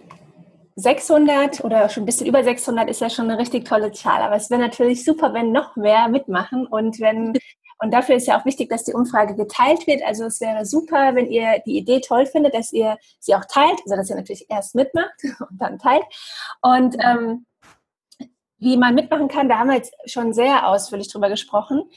600 0.75 1.63
oder 1.63 1.89
schon 1.89 2.03
ein 2.03 2.05
bisschen 2.05 2.27
über 2.27 2.43
600 2.43 2.89
ist 2.89 3.01
ja 3.01 3.09
schon 3.09 3.29
eine 3.29 3.39
richtig 3.39 3.65
tolle 3.65 3.91
Zahl. 3.91 4.21
Aber 4.21 4.35
es 4.35 4.49
wäre 4.49 4.61
natürlich 4.61 5.03
super, 5.03 5.33
wenn 5.33 5.51
noch 5.51 5.75
mehr 5.75 6.07
mitmachen 6.07 6.65
und 6.67 6.99
wenn 6.99 7.33
und 7.83 7.91
dafür 7.91 8.15
ist 8.15 8.27
ja 8.27 8.39
auch 8.39 8.45
wichtig, 8.45 8.69
dass 8.69 8.83
die 8.83 8.93
Umfrage 8.93 9.35
geteilt 9.35 9.87
wird. 9.87 10.03
Also 10.03 10.25
es 10.25 10.39
wäre 10.39 10.65
super, 10.65 11.15
wenn 11.15 11.25
ihr 11.25 11.63
die 11.65 11.77
Idee 11.77 11.99
toll 11.99 12.27
findet, 12.27 12.53
dass 12.53 12.71
ihr 12.71 12.97
sie 13.19 13.33
auch 13.33 13.45
teilt, 13.45 13.79
also 13.83 13.95
dass 13.95 14.09
ihr 14.09 14.15
natürlich 14.15 14.45
erst 14.49 14.75
mitmacht 14.75 15.15
und 15.49 15.59
dann 15.59 15.79
teilt. 15.79 16.03
Und 16.61 16.95
ähm, 17.03 17.45
wie 18.59 18.77
man 18.77 18.93
mitmachen 18.93 19.27
kann, 19.27 19.49
da 19.49 19.57
haben 19.57 19.69
wir 19.69 19.77
jetzt 19.77 19.95
schon 20.05 20.31
sehr 20.33 20.67
ausführlich 20.67 21.11
drüber 21.11 21.29
gesprochen. 21.29 21.89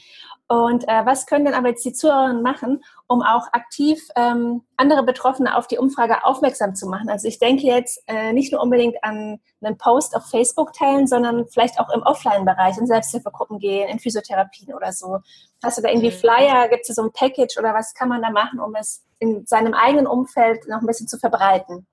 Und 0.47 0.87
äh, 0.87 1.05
was 1.05 1.27
können 1.27 1.45
denn 1.45 1.53
aber 1.53 1.69
jetzt 1.69 1.85
die 1.85 1.93
Zuhörerinnen 1.93 2.41
machen, 2.41 2.83
um 3.07 3.21
auch 3.21 3.47
aktiv 3.53 4.01
ähm, 4.15 4.63
andere 4.77 5.03
Betroffene 5.03 5.55
auf 5.55 5.67
die 5.67 5.77
Umfrage 5.77 6.25
aufmerksam 6.25 6.75
zu 6.75 6.87
machen? 6.87 7.09
Also 7.09 7.27
ich 7.27 7.39
denke 7.39 7.65
jetzt 7.67 8.03
äh, 8.07 8.33
nicht 8.33 8.51
nur 8.51 8.61
unbedingt 8.61 9.03
an 9.03 9.39
einen 9.61 9.77
Post 9.77 10.15
auf 10.15 10.29
Facebook 10.29 10.73
teilen, 10.73 11.07
sondern 11.07 11.47
vielleicht 11.47 11.79
auch 11.79 11.89
im 11.93 12.01
Offline-Bereich, 12.03 12.77
in 12.77 12.87
Selbsthilfegruppen 12.87 13.59
gehen, 13.59 13.89
in 13.89 13.99
Physiotherapien 13.99 14.73
oder 14.73 14.91
so. 14.91 15.19
Hast 15.63 15.77
du 15.77 15.81
da 15.81 15.89
irgendwie 15.89 16.11
mhm. 16.11 16.19
Flyer? 16.19 16.67
Gibt 16.67 16.89
es 16.89 16.95
so 16.95 17.03
ein 17.03 17.11
Package 17.11 17.57
oder 17.57 17.73
was 17.73 17.93
kann 17.93 18.09
man 18.09 18.21
da 18.21 18.29
machen, 18.31 18.59
um 18.59 18.73
es 18.75 19.03
in 19.19 19.45
seinem 19.45 19.73
eigenen 19.73 20.07
Umfeld 20.07 20.67
noch 20.67 20.81
ein 20.81 20.87
bisschen 20.87 21.07
zu 21.07 21.17
verbreiten? 21.17 21.85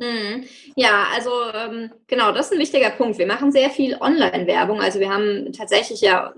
Mhm. 0.00 0.44
Ja, 0.76 1.04
also 1.14 1.30
ähm, 1.54 1.92
genau, 2.06 2.32
das 2.32 2.46
ist 2.46 2.52
ein 2.52 2.58
wichtiger 2.58 2.90
Punkt. 2.90 3.18
Wir 3.18 3.26
machen 3.26 3.52
sehr 3.52 3.68
viel 3.68 3.96
Online-Werbung. 4.00 4.80
Also 4.80 4.98
wir 4.98 5.10
haben 5.10 5.52
tatsächlich 5.52 6.00
ja 6.00 6.32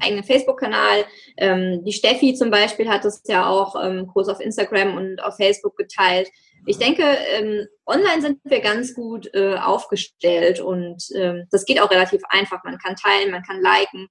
eigenen 0.00 0.24
Facebook-Kanal. 0.24 1.04
Ähm, 1.36 1.84
die 1.84 1.92
Steffi 1.92 2.34
zum 2.34 2.50
Beispiel 2.50 2.88
hat 2.88 3.04
es 3.04 3.22
ja 3.26 3.46
auch 3.46 3.74
ähm, 3.82 4.06
groß 4.06 4.28
auf 4.28 4.40
Instagram 4.40 4.96
und 4.96 5.22
auf 5.22 5.36
Facebook 5.36 5.76
geteilt. 5.76 6.28
Ich 6.66 6.78
denke, 6.78 7.02
ähm, 7.34 7.66
online 7.86 8.20
sind 8.20 8.40
wir 8.44 8.60
ganz 8.60 8.94
gut 8.94 9.30
äh, 9.34 9.56
aufgestellt 9.56 10.60
und 10.60 11.02
ähm, 11.14 11.46
das 11.50 11.64
geht 11.64 11.80
auch 11.80 11.90
relativ 11.90 12.22
einfach. 12.28 12.62
Man 12.64 12.78
kann 12.78 12.96
teilen, 12.96 13.30
man 13.30 13.42
kann 13.42 13.62
liken, 13.62 14.08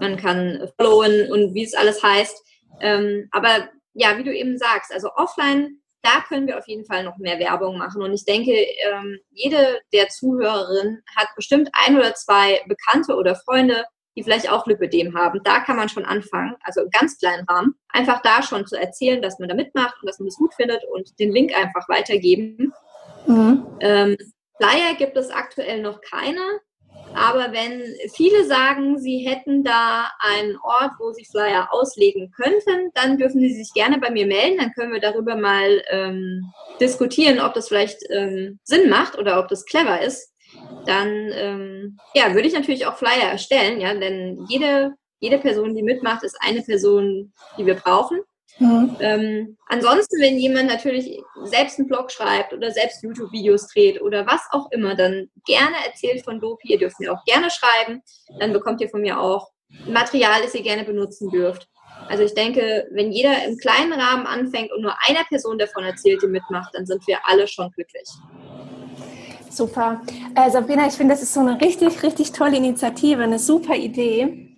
man 0.00 0.16
kann 0.16 0.68
followen 0.76 1.30
und 1.32 1.54
wie 1.54 1.64
es 1.64 1.74
alles 1.74 2.02
heißt. 2.02 2.36
Ähm, 2.80 3.28
aber 3.32 3.68
ja, 3.94 4.16
wie 4.18 4.24
du 4.24 4.34
eben 4.34 4.56
sagst, 4.56 4.92
also 4.92 5.08
offline 5.16 5.82
da 6.02 6.20
können 6.26 6.46
wir 6.46 6.58
auf 6.58 6.66
jeden 6.66 6.84
Fall 6.84 7.04
noch 7.04 7.16
mehr 7.18 7.38
Werbung 7.38 7.78
machen. 7.78 8.02
Und 8.02 8.12
ich 8.12 8.24
denke, 8.24 8.52
ähm, 8.52 9.18
jede 9.30 9.80
der 9.92 10.08
Zuhörerinnen 10.08 11.02
hat 11.16 11.28
bestimmt 11.36 11.70
ein 11.72 11.96
oder 11.96 12.14
zwei 12.14 12.60
Bekannte 12.66 13.14
oder 13.14 13.36
Freunde, 13.36 13.84
die 14.16 14.22
vielleicht 14.22 14.50
auch 14.50 14.66
Lipödem 14.66 15.16
haben. 15.16 15.40
Da 15.44 15.60
kann 15.60 15.76
man 15.76 15.88
schon 15.88 16.04
anfangen, 16.04 16.54
also 16.62 16.82
im 16.82 16.90
ganz 16.90 17.18
kleinen 17.18 17.46
Rahmen, 17.48 17.74
einfach 17.88 18.20
da 18.22 18.42
schon 18.42 18.66
zu 18.66 18.76
erzählen, 18.76 19.22
dass 19.22 19.38
man 19.38 19.48
da 19.48 19.54
mitmacht 19.54 19.96
und 20.00 20.08
dass 20.08 20.18
man 20.18 20.26
das 20.26 20.36
gut 20.36 20.54
findet 20.54 20.82
und 20.92 21.18
den 21.18 21.32
Link 21.32 21.56
einfach 21.56 21.88
weitergeben. 21.88 22.72
Mhm. 23.26 23.66
Ähm, 23.80 24.16
Flyer 24.56 24.94
gibt 24.96 25.16
es 25.16 25.30
aktuell 25.30 25.82
noch 25.82 26.00
keine. 26.00 26.40
Aber 27.14 27.52
wenn 27.52 27.82
viele 28.14 28.44
sagen, 28.44 28.98
sie 28.98 29.18
hätten 29.18 29.64
da 29.64 30.10
einen 30.20 30.56
Ort, 30.62 30.92
wo 30.98 31.12
sie 31.12 31.24
Flyer 31.24 31.68
auslegen 31.70 32.30
könnten, 32.30 32.90
dann 32.94 33.18
dürfen 33.18 33.40
sie 33.40 33.52
sich 33.54 33.72
gerne 33.74 33.98
bei 33.98 34.10
mir 34.10 34.26
melden. 34.26 34.58
Dann 34.58 34.72
können 34.72 34.92
wir 34.92 35.00
darüber 35.00 35.36
mal 35.36 35.82
ähm, 35.90 36.52
diskutieren, 36.80 37.40
ob 37.40 37.54
das 37.54 37.68
vielleicht 37.68 37.98
ähm, 38.10 38.58
Sinn 38.64 38.88
macht 38.88 39.18
oder 39.18 39.38
ob 39.38 39.48
das 39.48 39.66
clever 39.66 40.00
ist. 40.00 40.31
Dann 40.86 41.30
ähm, 41.32 41.98
ja, 42.14 42.34
würde 42.34 42.48
ich 42.48 42.54
natürlich 42.54 42.86
auch 42.86 42.96
Flyer 42.96 43.30
erstellen, 43.30 43.80
ja, 43.80 43.94
denn 43.94 44.44
jede, 44.48 44.94
jede 45.20 45.38
Person, 45.38 45.74
die 45.74 45.82
mitmacht, 45.82 46.22
ist 46.24 46.36
eine 46.40 46.62
Person, 46.62 47.32
die 47.56 47.66
wir 47.66 47.74
brauchen. 47.74 48.20
Mhm. 48.58 48.96
Ähm, 49.00 49.56
ansonsten, 49.68 50.20
wenn 50.20 50.38
jemand 50.38 50.68
natürlich 50.68 51.18
selbst 51.44 51.78
einen 51.78 51.88
Blog 51.88 52.10
schreibt 52.10 52.52
oder 52.52 52.70
selbst 52.70 53.02
YouTube-Videos 53.02 53.68
dreht 53.68 54.00
oder 54.02 54.26
was 54.26 54.42
auch 54.50 54.70
immer, 54.72 54.94
dann 54.94 55.30
gerne 55.46 55.76
erzählt 55.86 56.22
von 56.22 56.40
Lopi. 56.40 56.72
Ihr 56.72 56.78
dürft 56.78 57.00
mir 57.00 57.12
auch 57.12 57.24
gerne 57.24 57.48
schreiben. 57.50 58.02
Dann 58.38 58.52
bekommt 58.52 58.80
ihr 58.80 58.88
von 58.88 59.00
mir 59.00 59.20
auch 59.20 59.50
Material, 59.86 60.42
das 60.42 60.54
ihr 60.54 60.62
gerne 60.62 60.84
benutzen 60.84 61.30
dürft. 61.30 61.68
Also 62.08 62.24
ich 62.24 62.34
denke, 62.34 62.88
wenn 62.92 63.12
jeder 63.12 63.44
im 63.44 63.56
kleinen 63.58 63.92
Rahmen 63.92 64.26
anfängt 64.26 64.72
und 64.72 64.82
nur 64.82 64.94
einer 65.06 65.24
Person 65.24 65.58
davon 65.58 65.84
erzählt, 65.84 66.22
die 66.22 66.26
mitmacht, 66.26 66.74
dann 66.74 66.86
sind 66.86 67.06
wir 67.06 67.18
alle 67.24 67.46
schon 67.46 67.70
glücklich. 67.70 68.08
Super. 69.52 70.00
Äh, 70.34 70.50
Sabrina, 70.50 70.86
ich 70.86 70.94
finde, 70.94 71.14
das 71.14 71.22
ist 71.22 71.34
so 71.34 71.40
eine 71.40 71.60
richtig, 71.60 72.02
richtig 72.02 72.32
tolle 72.32 72.56
Initiative, 72.56 73.22
eine 73.22 73.38
super 73.38 73.74
Idee 73.74 74.52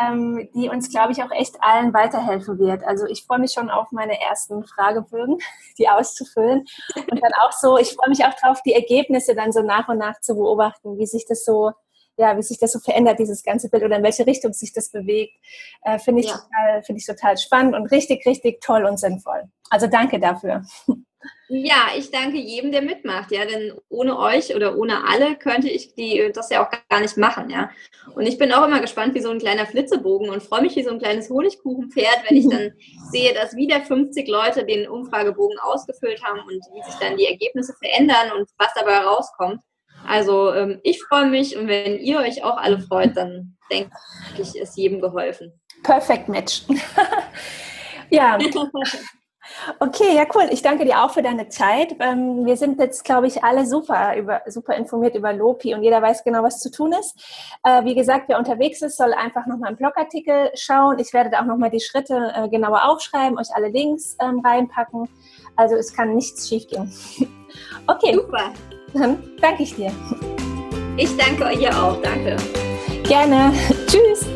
ähm, 0.00 0.48
die 0.54 0.68
uns, 0.68 0.90
glaube 0.90 1.12
ich, 1.12 1.22
auch 1.22 1.30
echt 1.30 1.56
allen 1.60 1.92
weiterhelfen 1.92 2.58
wird. 2.58 2.84
Also 2.84 3.06
ich 3.06 3.24
freue 3.24 3.38
mich 3.38 3.52
schon 3.52 3.70
auf 3.70 3.92
meine 3.92 4.20
ersten 4.20 4.64
Fragebögen, 4.64 5.38
die 5.78 5.88
auszufüllen. 5.88 6.64
Und 6.94 7.22
dann 7.22 7.32
auch 7.42 7.52
so, 7.52 7.78
ich 7.78 7.92
freue 7.92 8.10
mich 8.10 8.24
auch 8.24 8.34
darauf, 8.40 8.62
die 8.62 8.74
Ergebnisse 8.74 9.34
dann 9.34 9.52
so 9.52 9.62
nach 9.62 9.88
und 9.88 9.98
nach 9.98 10.20
zu 10.20 10.34
beobachten, 10.34 10.98
wie 10.98 11.06
sich 11.06 11.26
das 11.26 11.44
so 11.44 11.72
ja, 12.16 12.36
wie 12.36 12.42
sich 12.42 12.58
das 12.58 12.72
so 12.72 12.80
verändert, 12.80 13.18
dieses 13.18 13.42
ganze 13.42 13.70
Bild 13.70 13.82
oder 13.82 13.96
in 13.96 14.02
welche 14.02 14.26
Richtung 14.26 14.52
sich 14.52 14.74
das 14.74 14.90
bewegt, 14.90 15.32
äh, 15.84 15.98
finde 15.98 16.20
ich, 16.20 16.28
ja. 16.28 16.34
total, 16.34 16.82
find 16.82 16.98
ich 16.98 17.06
total 17.06 17.38
spannend 17.38 17.74
und 17.74 17.86
richtig, 17.86 18.26
richtig 18.26 18.60
toll 18.60 18.84
und 18.84 18.98
sinnvoll. 18.98 19.44
Also 19.70 19.86
danke 19.86 20.20
dafür. 20.20 20.62
Ja, 21.48 21.88
ich 21.96 22.10
danke 22.10 22.38
jedem, 22.38 22.72
der 22.72 22.82
mitmacht, 22.82 23.32
ja, 23.32 23.44
denn 23.44 23.72
ohne 23.88 24.18
euch 24.18 24.54
oder 24.54 24.78
ohne 24.78 25.06
alle 25.06 25.36
könnte 25.36 25.68
ich 25.68 25.94
die, 25.94 26.30
das 26.32 26.48
ja 26.50 26.64
auch 26.64 26.70
gar 26.88 27.00
nicht 27.00 27.16
machen, 27.16 27.50
ja. 27.50 27.70
Und 28.14 28.26
ich 28.26 28.38
bin 28.38 28.52
auch 28.52 28.64
immer 28.64 28.80
gespannt 28.80 29.14
wie 29.14 29.20
so 29.20 29.30
ein 29.30 29.38
kleiner 29.38 29.66
Flitzebogen 29.66 30.30
und 30.30 30.42
freue 30.42 30.62
mich 30.62 30.76
wie 30.76 30.84
so 30.84 30.90
ein 30.90 30.98
kleines 30.98 31.28
Honigkuchenpferd, 31.28 32.24
wenn 32.28 32.36
ich 32.36 32.48
dann 32.48 32.72
sehe, 33.10 33.34
dass 33.34 33.56
wieder 33.56 33.80
50 33.80 34.28
Leute 34.28 34.64
den 34.64 34.88
Umfragebogen 34.88 35.58
ausgefüllt 35.58 36.22
haben 36.24 36.40
und 36.40 36.62
wie 36.72 36.82
sich 36.84 36.94
dann 37.00 37.16
die 37.16 37.26
Ergebnisse 37.26 37.74
verändern 37.74 38.32
und 38.38 38.48
was 38.58 38.72
dabei 38.74 38.98
rauskommt. 38.98 39.60
Also 40.06 40.54
ähm, 40.54 40.80
ich 40.82 41.02
freue 41.02 41.26
mich 41.26 41.56
und 41.56 41.68
wenn 41.68 41.98
ihr 41.98 42.20
euch 42.20 42.42
auch 42.42 42.56
alle 42.56 42.80
freut, 42.80 43.16
dann 43.16 43.56
denke 43.70 43.90
ich, 44.38 44.56
ist 44.56 44.76
jedem 44.76 45.00
geholfen. 45.00 45.52
Perfect 45.82 46.28
Match. 46.28 46.62
ja. 48.10 48.38
Okay, 49.78 50.14
ja 50.14 50.24
cool. 50.34 50.48
Ich 50.50 50.62
danke 50.62 50.84
dir 50.84 51.02
auch 51.02 51.10
für 51.10 51.22
deine 51.22 51.48
Zeit. 51.48 51.96
Ähm, 52.00 52.46
wir 52.46 52.56
sind 52.56 52.78
jetzt, 52.78 53.04
glaube 53.04 53.26
ich, 53.26 53.44
alle 53.44 53.66
super, 53.66 54.16
über, 54.16 54.42
super 54.46 54.74
informiert 54.74 55.14
über 55.14 55.32
Lopi 55.32 55.74
und 55.74 55.82
jeder 55.82 56.00
weiß 56.02 56.24
genau, 56.24 56.42
was 56.42 56.60
zu 56.60 56.70
tun 56.70 56.92
ist. 56.92 57.16
Äh, 57.64 57.84
wie 57.84 57.94
gesagt, 57.94 58.24
wer 58.28 58.38
unterwegs 58.38 58.82
ist, 58.82 58.96
soll 58.96 59.12
einfach 59.12 59.46
nochmal 59.46 59.70
im 59.70 59.76
Blogartikel 59.76 60.50
schauen. 60.54 60.98
Ich 60.98 61.12
werde 61.12 61.30
da 61.30 61.40
auch 61.40 61.46
nochmal 61.46 61.70
die 61.70 61.80
Schritte 61.80 62.32
äh, 62.34 62.48
genauer 62.48 62.88
aufschreiben, 62.88 63.38
euch 63.38 63.48
alle 63.54 63.68
Links 63.68 64.16
ähm, 64.20 64.40
reinpacken. 64.44 65.08
Also 65.56 65.76
es 65.76 65.94
kann 65.94 66.14
nichts 66.14 66.48
schiefgehen. 66.48 66.92
Okay. 67.86 68.14
Super. 68.14 68.52
Dann 68.94 69.18
danke 69.40 69.64
ich 69.64 69.74
dir. 69.74 69.90
Ich 70.96 71.16
danke 71.16 71.44
euch 71.46 71.68
auch. 71.74 72.00
Danke. 72.00 72.36
Gerne. 73.02 73.52
Tschüss. 73.86 74.26